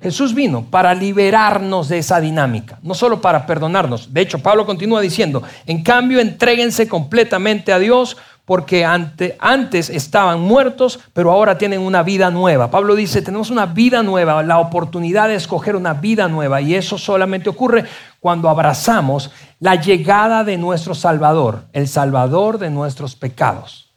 Jesús 0.00 0.32
vino 0.32 0.64
para 0.64 0.94
liberarnos 0.94 1.88
de 1.88 1.98
esa 1.98 2.20
dinámica, 2.20 2.78
no 2.82 2.94
solo 2.94 3.20
para 3.20 3.46
perdonarnos. 3.46 4.12
De 4.12 4.20
hecho, 4.20 4.38
Pablo 4.38 4.64
continúa 4.64 5.00
diciendo, 5.00 5.42
en 5.66 5.82
cambio, 5.82 6.20
entréguense 6.20 6.86
completamente 6.86 7.72
a 7.72 7.80
Dios 7.80 8.16
porque 8.44 8.84
antes 8.84 9.90
estaban 9.90 10.40
muertos, 10.40 11.00
pero 11.12 11.30
ahora 11.32 11.58
tienen 11.58 11.80
una 11.80 12.02
vida 12.02 12.30
nueva. 12.30 12.70
Pablo 12.70 12.94
dice, 12.94 13.20
tenemos 13.20 13.50
una 13.50 13.66
vida 13.66 14.02
nueva, 14.02 14.42
la 14.42 14.58
oportunidad 14.58 15.28
de 15.28 15.34
escoger 15.34 15.76
una 15.76 15.92
vida 15.92 16.28
nueva, 16.28 16.62
y 16.62 16.74
eso 16.74 16.96
solamente 16.96 17.50
ocurre 17.50 17.84
cuando 18.20 18.48
abrazamos 18.48 19.30
la 19.60 19.74
llegada 19.74 20.44
de 20.44 20.56
nuestro 20.56 20.94
Salvador, 20.94 21.64
el 21.74 21.88
Salvador 21.88 22.58
de 22.58 22.70
nuestros 22.70 23.16
pecados. 23.16 23.92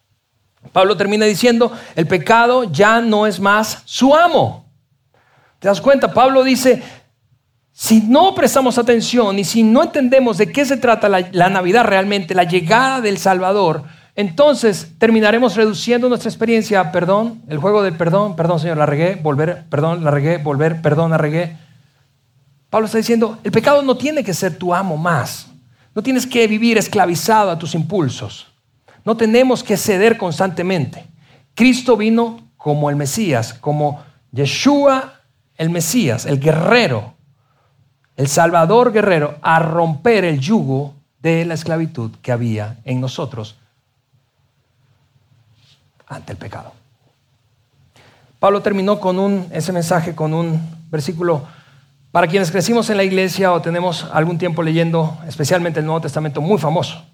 Pablo 0.73 0.97
termina 0.97 1.25
diciendo, 1.25 1.71
el 1.95 2.07
pecado 2.07 2.65
ya 2.65 2.99
no 2.99 3.27
es 3.27 3.39
más 3.39 3.83
su 3.85 4.13
amo. 4.13 4.70
¿Te 5.61 5.67
das 5.67 5.79
cuenta? 5.79 6.11
Pablo 6.11 6.43
dice, 6.43 6.81
si 7.71 8.01
no 8.01 8.33
prestamos 8.33 8.79
atención 8.79 9.37
y 9.37 9.43
si 9.43 9.61
no 9.61 9.83
entendemos 9.83 10.39
de 10.39 10.51
qué 10.51 10.65
se 10.65 10.75
trata 10.75 11.07
la, 11.07 11.49
Navidad 11.49 11.85
realmente, 11.85 12.33
la 12.33 12.45
llegada 12.45 12.99
del 12.99 13.19
Salvador, 13.19 13.83
entonces 14.15 14.93
terminaremos 14.97 15.55
reduciendo 15.55 16.09
nuestra 16.09 16.31
experiencia 16.31 16.79
a 16.79 16.91
perdón, 16.91 17.43
el 17.47 17.59
juego 17.59 17.83
del 17.83 17.95
perdón, 17.95 18.35
perdón 18.35 18.59
Señor, 18.59 18.77
la 18.77 18.87
regué, 18.87 19.19
volver, 19.21 19.65
perdón, 19.69 20.03
la 20.03 20.09
regué, 20.09 20.39
volver, 20.39 20.81
perdón, 20.81 21.11
la 21.11 21.19
regué. 21.19 21.55
Pablo 22.71 22.87
está 22.87 22.97
diciendo, 22.97 23.37
el 23.43 23.51
pecado 23.51 23.83
no 23.83 23.95
tiene 23.95 24.23
que 24.23 24.33
ser 24.33 24.57
tu 24.57 24.73
amo 24.73 24.97
más, 24.97 25.45
no 25.93 26.01
tienes 26.01 26.25
que 26.25 26.47
vivir 26.47 26.79
esclavizado 26.79 27.51
a 27.51 27.59
tus 27.59 27.75
impulsos, 27.75 28.47
no 29.05 29.15
tenemos 29.15 29.63
que 29.63 29.77
ceder 29.77 30.17
constantemente. 30.17 31.05
Cristo 31.53 31.95
vino 31.95 32.49
como 32.57 32.89
el 32.89 32.95
Mesías, 32.95 33.53
como 33.53 34.03
Yeshua 34.31 35.20
el 35.61 35.69
Mesías, 35.69 36.25
el 36.25 36.39
guerrero, 36.39 37.13
el 38.17 38.27
Salvador 38.27 38.91
guerrero, 38.91 39.35
a 39.43 39.59
romper 39.59 40.25
el 40.25 40.39
yugo 40.39 40.95
de 41.21 41.45
la 41.45 41.53
esclavitud 41.53 42.09
que 42.23 42.31
había 42.31 42.79
en 42.83 42.99
nosotros 42.99 43.57
ante 46.07 46.31
el 46.31 46.39
pecado. 46.39 46.73
Pablo 48.39 48.63
terminó 48.63 48.99
con 48.99 49.19
un, 49.19 49.49
ese 49.51 49.71
mensaje 49.71 50.15
con 50.15 50.33
un 50.33 50.59
versículo 50.89 51.45
para 52.11 52.25
quienes 52.25 52.49
crecimos 52.49 52.89
en 52.89 52.97
la 52.97 53.03
iglesia 53.03 53.53
o 53.53 53.61
tenemos 53.61 54.07
algún 54.11 54.39
tiempo 54.39 54.63
leyendo 54.63 55.19
especialmente 55.27 55.79
el 55.79 55.85
Nuevo 55.85 56.01
Testamento 56.01 56.41
muy 56.41 56.57
famoso. 56.57 57.05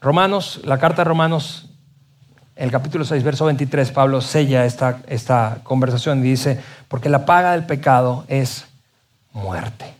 Romanos, 0.00 0.62
la 0.64 0.78
carta 0.78 1.02
de 1.02 1.04
Romanos, 1.04 1.70
el 2.56 2.70
capítulo 2.70 3.04
6, 3.04 3.22
verso 3.22 3.46
23, 3.46 3.90
Pablo 3.90 4.20
sella 4.20 4.64
esta, 4.64 5.00
esta 5.08 5.58
conversación 5.64 6.20
y 6.20 6.30
dice, 6.30 6.60
porque 6.88 7.08
la 7.08 7.26
paga 7.26 7.52
del 7.52 7.66
pecado 7.66 8.24
es 8.28 8.66
muerte. 9.32 9.94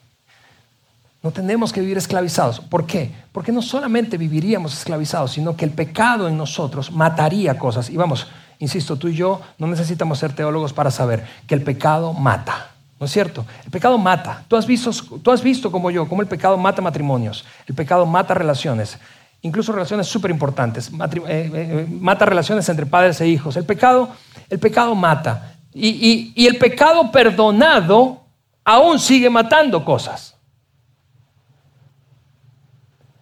No 1.22 1.30
tenemos 1.30 1.72
que 1.72 1.80
vivir 1.80 1.96
esclavizados. 1.96 2.60
¿Por 2.60 2.86
qué? 2.86 3.10
Porque 3.32 3.50
no 3.50 3.62
solamente 3.62 4.18
viviríamos 4.18 4.74
esclavizados, 4.74 5.32
sino 5.32 5.56
que 5.56 5.64
el 5.64 5.70
pecado 5.70 6.28
en 6.28 6.36
nosotros 6.36 6.92
mataría 6.92 7.58
cosas. 7.58 7.88
Y 7.88 7.96
vamos, 7.96 8.28
insisto, 8.58 8.96
tú 8.96 9.08
y 9.08 9.14
yo 9.14 9.40
no 9.58 9.66
necesitamos 9.66 10.18
ser 10.18 10.34
teólogos 10.34 10.74
para 10.74 10.90
saber 10.90 11.24
que 11.46 11.54
el 11.54 11.62
pecado 11.62 12.12
mata. 12.12 12.72
¿No 13.00 13.06
es 13.06 13.12
cierto? 13.12 13.44
El 13.64 13.70
pecado 13.70 13.98
mata. 13.98 14.44
Tú 14.46 14.56
has 14.56 14.66
visto, 14.66 14.90
tú 15.22 15.30
has 15.30 15.42
visto 15.42 15.72
como 15.72 15.90
yo, 15.90 16.06
cómo 16.08 16.20
el 16.20 16.28
pecado 16.28 16.58
mata 16.58 16.82
matrimonios. 16.82 17.44
El 17.66 17.74
pecado 17.74 18.06
mata 18.06 18.34
relaciones, 18.34 18.98
incluso 19.44 19.72
relaciones 19.72 20.06
súper 20.06 20.30
importantes. 20.30 20.88
Eh, 20.88 20.92
eh, 21.28 21.50
eh, 21.54 21.86
mata 21.88 22.24
relaciones 22.24 22.68
entre 22.68 22.86
padres 22.86 23.20
e 23.20 23.28
hijos. 23.28 23.56
El 23.56 23.64
pecado, 23.64 24.08
el 24.50 24.58
pecado 24.58 24.94
mata. 24.94 25.52
y 25.72 26.46
el 26.46 26.56
pecado 26.56 27.10
perdonado 27.10 28.22
aún 28.64 28.98
sigue 28.98 29.28
matando 29.28 29.84
cosas. 29.84 30.34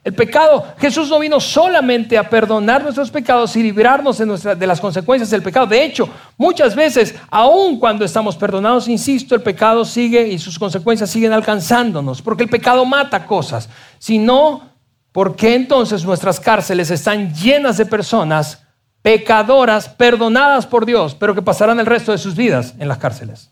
El 0.04 0.14
pecado, 0.14 0.66
Jesús 0.78 1.08
no 1.08 1.20
vino 1.20 1.38
solamente 1.38 2.18
a 2.18 2.28
perdonar 2.28 2.82
nuestros 2.82 3.08
pecados 3.08 3.54
y 3.54 3.62
librarnos 3.62 4.18
de, 4.18 4.56
de, 4.56 4.66
las 4.66 4.80
consecuencias 4.80 5.30
del 5.30 5.42
pecado. 5.42 5.66
De 5.66 5.84
hecho, 5.84 6.08
muchas 6.36 6.74
veces, 6.74 7.14
aun 7.30 7.78
cuando 7.78 8.04
estamos 8.04 8.36
perdonados, 8.36 8.88
insisto, 8.88 9.36
el 9.36 9.42
pecado 9.42 9.84
sigue 9.84 10.26
y 10.26 10.40
sus 10.40 10.58
consecuencias 10.58 11.08
siguen 11.08 11.32
alcanzándonos, 11.32 12.20
porque 12.20 12.42
el 12.42 12.50
pecado 12.50 12.84
mata 12.84 13.26
cosas. 13.26 13.68
Si 14.00 14.18
no, 14.18 14.71
¿por 15.12 15.36
qué 15.36 15.54
entonces 15.54 16.04
nuestras 16.04 16.40
cárceles 16.40 16.90
están 16.90 17.32
llenas 17.34 17.76
de 17.76 17.86
personas 17.86 18.62
pecadoras, 19.02 19.88
perdonadas 19.88 20.66
por 20.66 20.86
Dios, 20.86 21.14
pero 21.14 21.34
que 21.34 21.42
pasarán 21.42 21.78
el 21.80 21.86
resto 21.86 22.12
de 22.12 22.18
sus 22.18 22.34
vidas 22.34 22.74
en 22.78 22.88
las 22.88 22.98
cárceles? 22.98 23.50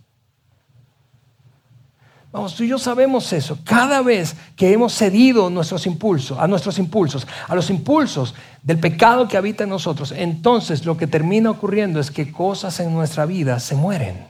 Vamos, 2.32 2.54
tú 2.54 2.62
y 2.62 2.68
yo 2.68 2.78
sabemos 2.78 3.32
eso. 3.32 3.58
Cada 3.64 4.02
vez 4.02 4.36
que 4.54 4.72
hemos 4.72 4.94
cedido 4.94 5.50
nuestros 5.50 5.84
impulsos, 5.86 6.38
a 6.38 6.46
nuestros 6.46 6.78
impulsos, 6.78 7.26
a 7.48 7.56
los 7.56 7.70
impulsos 7.70 8.34
del 8.62 8.78
pecado 8.78 9.26
que 9.26 9.36
habita 9.36 9.64
en 9.64 9.70
nosotros, 9.70 10.12
entonces 10.12 10.84
lo 10.86 10.96
que 10.96 11.08
termina 11.08 11.50
ocurriendo 11.50 11.98
es 11.98 12.10
que 12.10 12.30
cosas 12.30 12.78
en 12.78 12.94
nuestra 12.94 13.26
vida 13.26 13.58
se 13.58 13.74
mueren. 13.74 14.28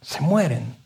Se 0.00 0.20
mueren. 0.20 0.81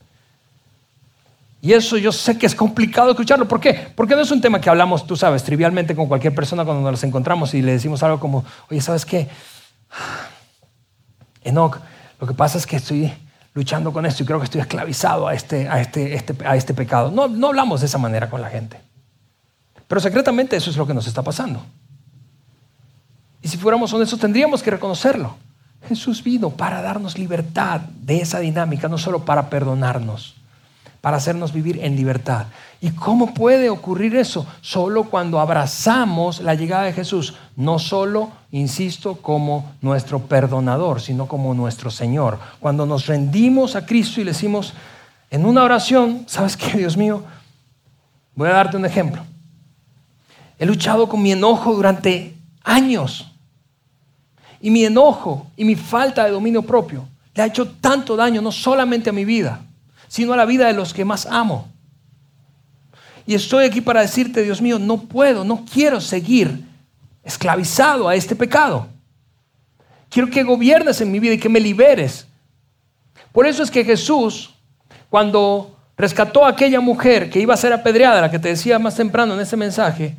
Y 1.67 1.73
eso 1.73 1.97
yo 1.97 2.13
sé 2.13 2.39
que 2.39 2.47
es 2.47 2.55
complicado 2.55 3.11
escucharlo. 3.11 3.49
¿Por 3.49 3.59
qué? 3.59 3.89
Porque 3.97 4.15
no 4.15 4.21
es 4.21 4.31
un 4.31 4.41
tema 4.41 4.61
que 4.61 4.71
hablamos, 4.71 5.05
tú 5.05 5.17
sabes, 5.17 5.43
trivialmente 5.43 5.97
con 5.97 6.07
cualquier 6.07 6.33
persona 6.33 6.65
cuando 6.65 6.89
nos 6.89 7.03
encontramos 7.03 7.55
y 7.55 7.61
le 7.61 7.73
decimos 7.73 8.05
algo 8.05 8.21
como, 8.21 8.45
oye, 8.71 8.81
¿sabes 8.81 9.05
qué? 9.05 9.29
Enoch, 11.43 11.81
lo 12.21 12.27
que 12.29 12.35
pasa 12.35 12.57
es 12.57 12.69
que 12.69 12.77
estoy 12.77 13.13
luchando 13.53 13.93
con 13.93 14.07
esto 14.07 14.23
y 14.23 14.27
creo 14.27 14.39
que 14.39 14.45
estoy 14.45 14.61
esclavizado 14.61 15.27
a 15.27 15.35
este, 15.35 15.69
a 15.69 15.81
este, 15.81 16.15
este, 16.15 16.37
a 16.47 16.55
este 16.55 16.73
pecado. 16.73 17.11
No, 17.11 17.27
no 17.27 17.49
hablamos 17.49 17.81
de 17.81 17.87
esa 17.87 17.99
manera 17.99 18.31
con 18.31 18.41
la 18.41 18.49
gente. 18.49 18.81
Pero 19.89 20.01
secretamente 20.01 20.55
eso 20.55 20.71
es 20.71 20.77
lo 20.77 20.87
que 20.87 20.95
nos 20.95 21.09
está 21.09 21.25
pasando. 21.25 21.67
Y 23.43 23.49
si 23.49 23.57
fuéramos 23.57 23.93
honestos 23.93 24.21
tendríamos 24.21 24.63
que 24.63 24.71
reconocerlo. 24.71 25.35
Jesús 25.89 26.23
vino 26.23 26.51
para 26.51 26.81
darnos 26.81 27.19
libertad 27.19 27.81
de 27.81 28.21
esa 28.21 28.39
dinámica, 28.39 28.87
no 28.87 28.99
solo 28.99 29.25
para 29.25 29.51
perdonarnos, 29.51 30.37
para 31.01 31.17
hacernos 31.17 31.53
vivir 31.53 31.81
en 31.83 31.97
libertad. 31.97 32.47
¿Y 32.81 32.91
cómo 32.91 33.33
puede 33.33 33.71
ocurrir 33.71 34.17
eso? 34.17 34.47
Solo 34.61 35.05
cuando 35.05 35.41
abrazamos 35.41 36.41
la 36.41 36.55
llegada 36.55 36.85
de 36.85 36.93
Jesús, 36.93 37.35
no 37.57 37.79
solo, 37.79 38.31
insisto, 38.53 39.17
como 39.17 39.73
nuestro 39.81 40.21
perdonador, 40.21 41.01
sino 41.01 41.27
como 41.27 41.55
nuestro 41.55 41.91
Señor. 41.91 42.39
Cuando 42.61 42.87
nos 42.87 43.07
rendimos 43.07 43.77
a 43.77 43.87
Cristo 43.87 44.21
y 44.21 44.25
le 44.25 44.33
decimos 44.33 44.75
en 45.31 45.47
una 45.47 45.63
oración, 45.63 46.25
¿sabes 46.27 46.57
qué, 46.57 46.79
Dios 46.79 46.97
mío? 46.97 47.23
Voy 48.35 48.49
a 48.49 48.53
darte 48.53 48.77
un 48.77 48.85
ejemplo. 48.85 49.23
He 50.59 50.67
luchado 50.67 51.09
con 51.09 51.23
mi 51.23 51.33
enojo 51.33 51.75
durante 51.75 52.35
años. 52.63 53.33
Y 54.61 54.71
mi 54.71 54.85
enojo 54.85 55.47
y 55.57 55.65
mi 55.65 55.75
falta 55.75 56.25
de 56.25 56.31
dominio 56.31 56.63
propio 56.63 57.07
le 57.35 57.43
ha 57.43 57.47
hecho 57.47 57.69
tanto 57.69 58.17
daño 58.17 58.41
no 58.41 58.51
solamente 58.51 59.11
a 59.11 59.13
mi 59.13 59.25
vida, 59.25 59.61
sino 60.09 60.33
a 60.33 60.37
la 60.37 60.45
vida 60.45 60.67
de 60.67 60.73
los 60.73 60.95
que 60.95 61.05
más 61.05 61.27
amo. 61.27 61.69
Y 63.27 63.35
estoy 63.35 63.65
aquí 63.65 63.81
para 63.81 64.03
decirte, 64.03 64.43
Dios 64.43 64.63
mío, 64.63 64.79
no 64.79 64.99
puedo, 64.99 65.45
no 65.45 65.65
quiero 65.71 66.01
seguir 66.01 66.65
esclavizado 67.25 68.09
a 68.09 68.15
este 68.15 68.37
pecado. 68.37 68.89
Quiero 70.09 70.31
que 70.31 70.45
gobiernes 70.45 71.01
en 71.01 71.11
mi 71.11 71.19
vida 71.19 71.35
y 71.35 71.39
que 71.39 71.49
me 71.49 71.59
liberes. 71.59 72.27
Por 73.33 73.47
eso 73.47 73.63
es 73.63 73.71
que 73.71 73.85
Jesús, 73.85 74.55
cuando 75.11 75.77
rescató 75.97 76.45
a 76.45 76.51
aquella 76.51 76.81
mujer 76.81 77.29
que 77.29 77.41
iba 77.41 77.55
a 77.55 77.57
ser 77.57 77.73
apedreada, 77.73 78.21
la 78.21 78.31
que 78.31 78.39
te 78.39 78.49
decía 78.49 78.79
más 78.79 78.95
temprano 78.95 79.35
en 79.35 79.41
ese 79.41 79.57
mensaje, 79.57 80.17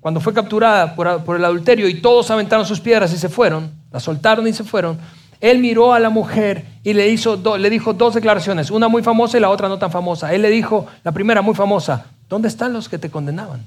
cuando 0.00 0.20
fue 0.20 0.32
capturada 0.32 0.94
por, 0.94 1.36
el 1.36 1.44
adulterio 1.44 1.88
y 1.88 2.00
todos 2.00 2.30
aventaron 2.30 2.66
sus 2.66 2.80
piedras 2.80 3.12
y 3.12 3.18
se 3.18 3.28
fueron, 3.28 3.72
la 3.90 4.00
soltaron 4.00 4.46
y 4.46 4.52
se 4.52 4.64
fueron, 4.64 4.98
él 5.40 5.58
miró 5.58 5.94
a 5.94 5.98
la 5.98 6.10
mujer 6.10 6.66
y 6.84 6.92
le, 6.92 7.08
hizo 7.08 7.56
le 7.56 7.70
dijo 7.70 7.94
dos 7.94 8.14
declaraciones, 8.14 8.70
una 8.70 8.88
muy 8.88 9.02
famosa 9.02 9.38
y 9.38 9.40
la 9.40 9.50
otra 9.50 9.68
no 9.68 9.78
tan 9.78 9.90
famosa. 9.90 10.32
Él 10.34 10.42
le 10.42 10.50
dijo, 10.50 10.86
la 11.02 11.12
primera 11.12 11.40
muy 11.40 11.54
famosa, 11.54 12.06
¿dónde 12.28 12.48
están 12.48 12.72
los 12.72 12.88
que 12.88 12.98
te 12.98 13.10
condenaban? 13.10 13.64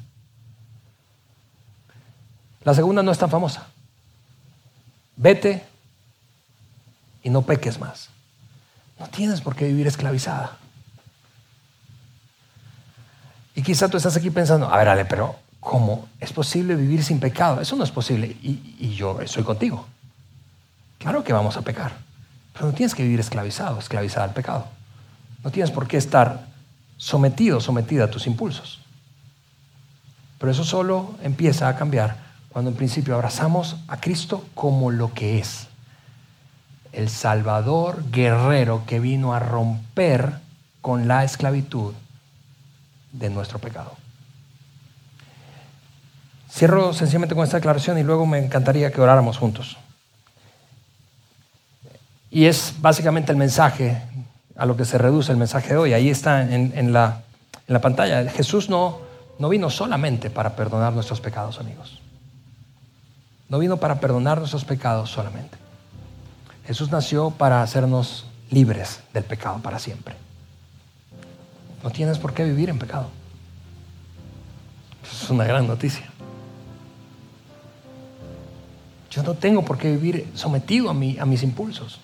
La 2.64 2.74
segunda 2.74 3.02
no 3.02 3.12
es 3.12 3.18
tan 3.18 3.30
famosa. 3.30 3.68
Vete 5.16 5.64
y 7.24 7.30
no 7.30 7.42
peques 7.42 7.80
más. 7.80 8.10
No 9.00 9.08
tienes 9.08 9.42
por 9.42 9.56
qué 9.56 9.66
vivir 9.66 9.88
esclavizada. 9.88 10.58
Y 13.56 13.64
quizá 13.64 13.90
tú 13.90 13.98
estás 13.98 14.16
aquí 14.16 14.30
pensando, 14.30 14.72
a 14.72 14.78
ver, 14.78 14.88
Ale, 14.88 15.06
pero 15.06 15.36
¿cómo 15.60 16.08
es 16.20 16.32
posible 16.32 16.76
vivir 16.76 17.04
sin 17.04 17.20
pecado? 17.20 17.62
Eso 17.62 17.76
no 17.76 17.84
es 17.84 17.92
posible. 17.92 18.28
Y, 18.42 18.76
y 18.80 18.96
yo 18.96 19.20
estoy 19.22 19.44
contigo. 19.44 19.88
Claro 21.04 21.26
que 21.26 21.34
vamos 21.34 21.58
a 21.58 21.64
pecar, 21.64 21.92
pero 22.54 22.68
no 22.68 22.72
tienes 22.72 22.96
que 22.96 23.04
vivir 23.04 23.20
esclavizado, 23.20 23.78
esclavizada 23.78 24.24
al 24.24 24.34
pecado. 24.34 24.68
No 25.44 25.52
tienes 25.52 25.70
por 25.70 25.86
qué 25.86 25.98
estar 25.98 26.46
sometido, 26.96 27.60
sometida 27.60 28.06
a 28.06 28.10
tus 28.10 28.26
impulsos. 28.26 28.80
Pero 30.40 30.50
eso 30.50 30.64
solo 30.64 31.14
empieza 31.22 31.68
a 31.68 31.76
cambiar 31.76 32.16
cuando 32.48 32.72
en 32.72 32.78
principio 32.78 33.16
abrazamos 33.16 33.76
a 33.90 34.00
Cristo 34.00 34.46
como 34.56 34.92
lo 34.92 35.14
que 35.14 35.40
es. 35.40 35.68
El 36.94 37.10
Salvador 37.10 38.10
guerrero 38.10 38.84
que 38.88 39.02
vino 39.02 39.34
a 39.34 39.40
romper 39.40 40.40
con 40.80 41.10
la 41.10 41.26
esclavitud 41.26 41.94
de 43.12 43.30
nuestro 43.30 43.60
pecado. 43.60 43.98
Cierro 46.50 46.94
sencillamente 46.94 47.36
con 47.36 47.44
esta 47.44 47.58
declaración 47.58 47.98
y 47.98 48.04
luego 48.04 48.26
me 48.26 48.40
encantaría 48.40 48.90
que 48.90 49.02
oráramos 49.02 49.38
juntos. 49.38 49.76
Y 52.34 52.48
es 52.48 52.74
básicamente 52.82 53.32
el 53.32 53.38
mensaje 53.38 54.02
a 54.56 54.66
lo 54.66 54.76
que 54.76 54.86
se 54.86 54.98
reduce 54.98 55.32
el 55.32 55.38
mensaje 55.38 55.70
de 55.70 55.78
hoy. 55.78 55.94
Ahí 55.94 56.10
está 56.10 56.42
en, 56.42 56.92
la, 56.92 57.22
pantalla. 57.80 58.28
Jesús 58.32 58.72
no, 58.72 59.02
no 59.38 59.50
vino 59.50 59.70
solamente 59.70 60.32
para 60.32 60.56
perdonar 60.56 60.94
nuestros 60.94 61.22
pecados, 61.22 61.60
amigos. 61.60 62.02
No 63.50 63.60
vino 63.60 63.78
para 63.78 64.00
perdonar 64.00 64.40
nuestros 64.40 64.66
pecados 64.66 65.12
solamente. 65.12 65.60
Jesús 66.66 66.90
nació 66.90 67.30
para 67.30 67.62
hacernos 67.62 68.26
libres 68.50 69.02
del 69.14 69.26
pecado 69.26 69.60
para 69.60 69.78
siempre. 69.78 70.16
No 71.84 71.92
tienes 71.92 72.18
por 72.18 72.34
qué 72.34 72.46
vivir 72.46 72.70
en 72.70 72.80
pecado. 72.80 73.10
es 75.04 75.30
una 75.30 75.44
gran 75.44 75.68
noticia. 75.68 76.10
Yo 79.12 79.22
no 79.22 79.36
tengo 79.36 79.64
por 79.64 79.78
qué 79.78 79.92
vivir 79.92 80.32
sometido 80.34 80.90
a 80.90 80.96
mis 80.96 81.44
impulsos. 81.44 82.00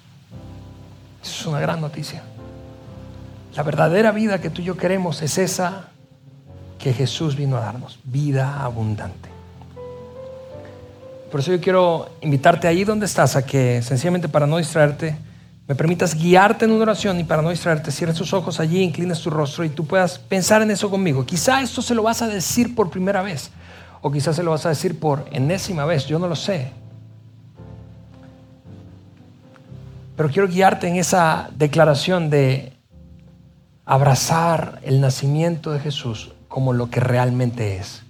Es 1.40 1.46
una 1.46 1.62
gran 1.62 1.80
noticia. 1.80 2.22
La 3.56 3.64
verdadera 3.64 4.12
vida 4.12 4.42
que 4.42 4.50
tú 4.50 4.62
y 4.62 4.66
yo 4.66 4.76
queremos 4.76 5.22
es 5.22 5.38
esa 5.38 5.86
que 6.78 6.92
Jesús 6.92 7.38
vino 7.38 7.56
a 7.56 7.62
darnos, 7.62 7.98
vida 8.04 8.62
abundante. 8.62 9.30
Por 11.32 11.40
eso 11.40 11.54
yo 11.54 11.62
quiero 11.62 12.10
invitarte 12.20 12.68
ahí 12.68 12.84
donde 12.84 13.06
estás 13.06 13.38
a 13.38 13.46
que 13.46 13.82
sencillamente 13.82 14.28
para 14.28 14.48
no 14.48 14.58
distraerte, 14.58 15.18
me 15.66 15.76
permitas 15.76 16.14
guiarte 16.14 16.66
en 16.66 16.72
una 16.72 16.82
oración 16.82 17.18
y 17.22 17.24
para 17.24 17.42
no 17.42 17.52
distraerte, 17.52 17.90
cierres 17.90 18.18
tus 18.18 18.34
ojos 18.34 18.60
allí, 18.60 18.82
inclines 18.82 19.22
tu 19.22 19.30
rostro 19.30 19.64
y 19.64 19.70
tú 19.70 19.86
puedas 19.86 20.20
pensar 20.20 20.62
en 20.62 20.72
eso 20.72 20.90
conmigo. 20.90 21.26
Quizá 21.26 21.62
esto 21.62 21.82
se 21.82 21.96
lo 21.96 22.04
vas 22.04 22.22
a 22.22 22.28
decir 22.28 22.76
por 22.76 22.90
primera 22.90 23.22
vez 23.22 23.50
o 24.02 24.12
quizás 24.12 24.36
se 24.36 24.44
lo 24.44 24.52
vas 24.52 24.66
a 24.66 24.70
decir 24.70 25.00
por 25.00 25.26
enésima 25.32 25.86
vez, 25.86 26.06
yo 26.06 26.20
no 26.20 26.28
lo 26.28 26.36
sé. 26.36 26.74
Pero 30.20 30.30
quiero 30.30 30.50
guiarte 30.50 30.90
en 30.90 30.98
esa 30.98 31.50
declaración 31.56 32.30
de 32.30 32.74
abrazar 33.86 34.82
el 34.84 35.00
nacimiento 35.00 35.72
de 35.72 35.80
Jesús 35.80 36.34
como 36.50 36.74
lo 36.74 36.90
que 36.90 37.00
realmente 37.00 37.78
es. 37.78 38.04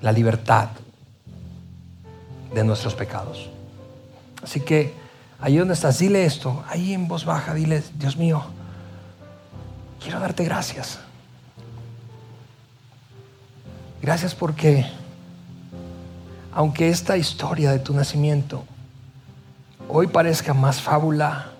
La 0.00 0.12
libertad 0.12 0.68
de 2.54 2.62
nuestros 2.62 2.94
pecados. 2.94 3.50
Así 4.44 4.60
que 4.60 4.94
ahí 5.40 5.56
donde 5.56 5.74
estás, 5.74 5.98
dile 5.98 6.24
esto, 6.24 6.62
ahí 6.68 6.92
en 6.92 7.08
voz 7.08 7.24
baja, 7.24 7.52
dile, 7.52 7.82
Dios 7.96 8.16
mío, 8.16 8.44
quiero 10.00 10.20
darte 10.20 10.44
gracias. 10.44 11.00
Gracias 14.00 14.36
porque, 14.36 14.86
aunque 16.52 16.90
esta 16.90 17.16
historia 17.16 17.72
de 17.72 17.80
tu 17.80 17.92
nacimiento 17.92 18.62
hoy 19.88 20.06
parezca 20.06 20.54
más 20.54 20.80
fábula 20.80 21.50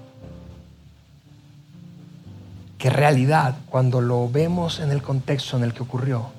que 2.80 2.88
realidad, 2.88 3.56
cuando 3.68 4.00
lo 4.00 4.28
vemos 4.30 4.80
en 4.80 4.90
el 4.90 5.02
contexto 5.02 5.58
en 5.58 5.64
el 5.64 5.74
que 5.74 5.82
ocurrió, 5.82 6.30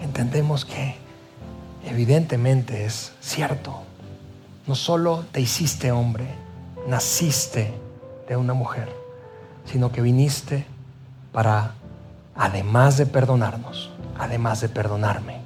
entendemos 0.00 0.64
que 0.64 0.96
evidentemente 1.84 2.86
es 2.86 3.12
cierto. 3.20 3.82
No 4.66 4.74
solo 4.74 5.24
te 5.32 5.40
hiciste 5.42 5.92
hombre, 5.92 6.26
naciste 6.88 7.74
de 8.26 8.36
una 8.36 8.54
mujer, 8.54 8.88
sino 9.66 9.92
que 9.92 10.00
viniste 10.00 10.64
para, 11.30 11.74
además 12.34 12.96
de 12.96 13.04
perdonarnos, 13.04 13.90
además 14.18 14.62
de 14.62 14.70
perdonarme, 14.70 15.42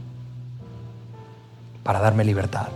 para 1.83 1.99
darme 1.99 2.25
libertad. 2.25 2.68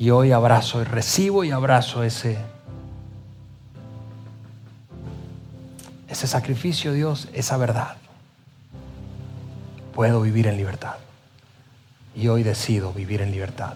Y 0.00 0.08
hoy 0.08 0.32
abrazo 0.32 0.80
y 0.80 0.84
recibo 0.84 1.44
y 1.44 1.50
abrazo 1.50 2.02
ese, 2.02 2.38
ese 6.08 6.26
sacrificio, 6.26 6.94
Dios, 6.94 7.28
esa 7.34 7.58
verdad. 7.58 7.98
Puedo 9.94 10.22
vivir 10.22 10.46
en 10.46 10.56
libertad. 10.56 10.94
Y 12.16 12.28
hoy 12.28 12.42
decido 12.42 12.94
vivir 12.94 13.20
en 13.20 13.30
libertad 13.30 13.74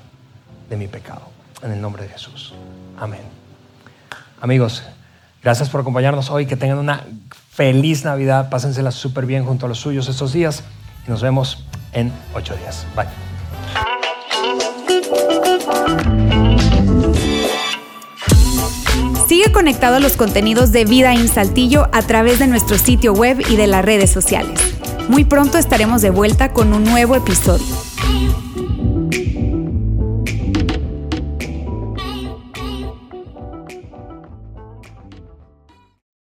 de 0.71 0.77
mi 0.79 0.89
pecado. 0.89 1.29
En 1.63 1.71
el 1.71 1.81
nombre 1.81 2.05
de 2.05 2.09
Jesús. 2.09 2.55
Amén. 2.99 3.23
Amigos, 4.41 4.83
Gracias 5.45 5.69
por 5.69 5.83
acompañarnos 5.83 6.31
hoy. 6.31 6.47
Que 6.47 6.57
tengan 6.57 6.79
una 6.79 7.05
feliz 7.51 8.05
Navidad. 8.05 8.49
Pásensela 8.49 8.91
súper 8.91 9.27
bien 9.27 9.45
junto 9.45 9.67
a 9.67 9.69
los 9.69 9.79
suyos 9.79 10.09
estos 10.09 10.33
días. 10.33 10.65
Y 11.07 11.11
nos 11.11 11.21
vemos 11.21 11.67
en 11.93 12.11
ocho 12.35 12.57
días. 12.57 12.87
Bye. 12.97 13.34
Sigue 19.35 19.51
conectado 19.51 19.97
a 19.97 19.99
los 19.99 20.17
contenidos 20.17 20.71
de 20.71 20.85
Vida 20.85 21.13
en 21.13 21.27
Saltillo 21.27 21.89
a 21.91 22.03
través 22.03 22.39
de 22.39 22.47
nuestro 22.47 22.79
sitio 22.79 23.13
web 23.13 23.43
y 23.51 23.57
de 23.57 23.67
las 23.67 23.85
redes 23.85 24.09
sociales. 24.13 24.61
Muy 25.09 25.25
pronto 25.25 25.59
estaremos 25.59 26.03
de 26.03 26.11
vuelta 26.11 26.53
con 26.53 26.73
un 26.73 26.85
nuevo 26.85 27.17
episodio. 27.17 27.67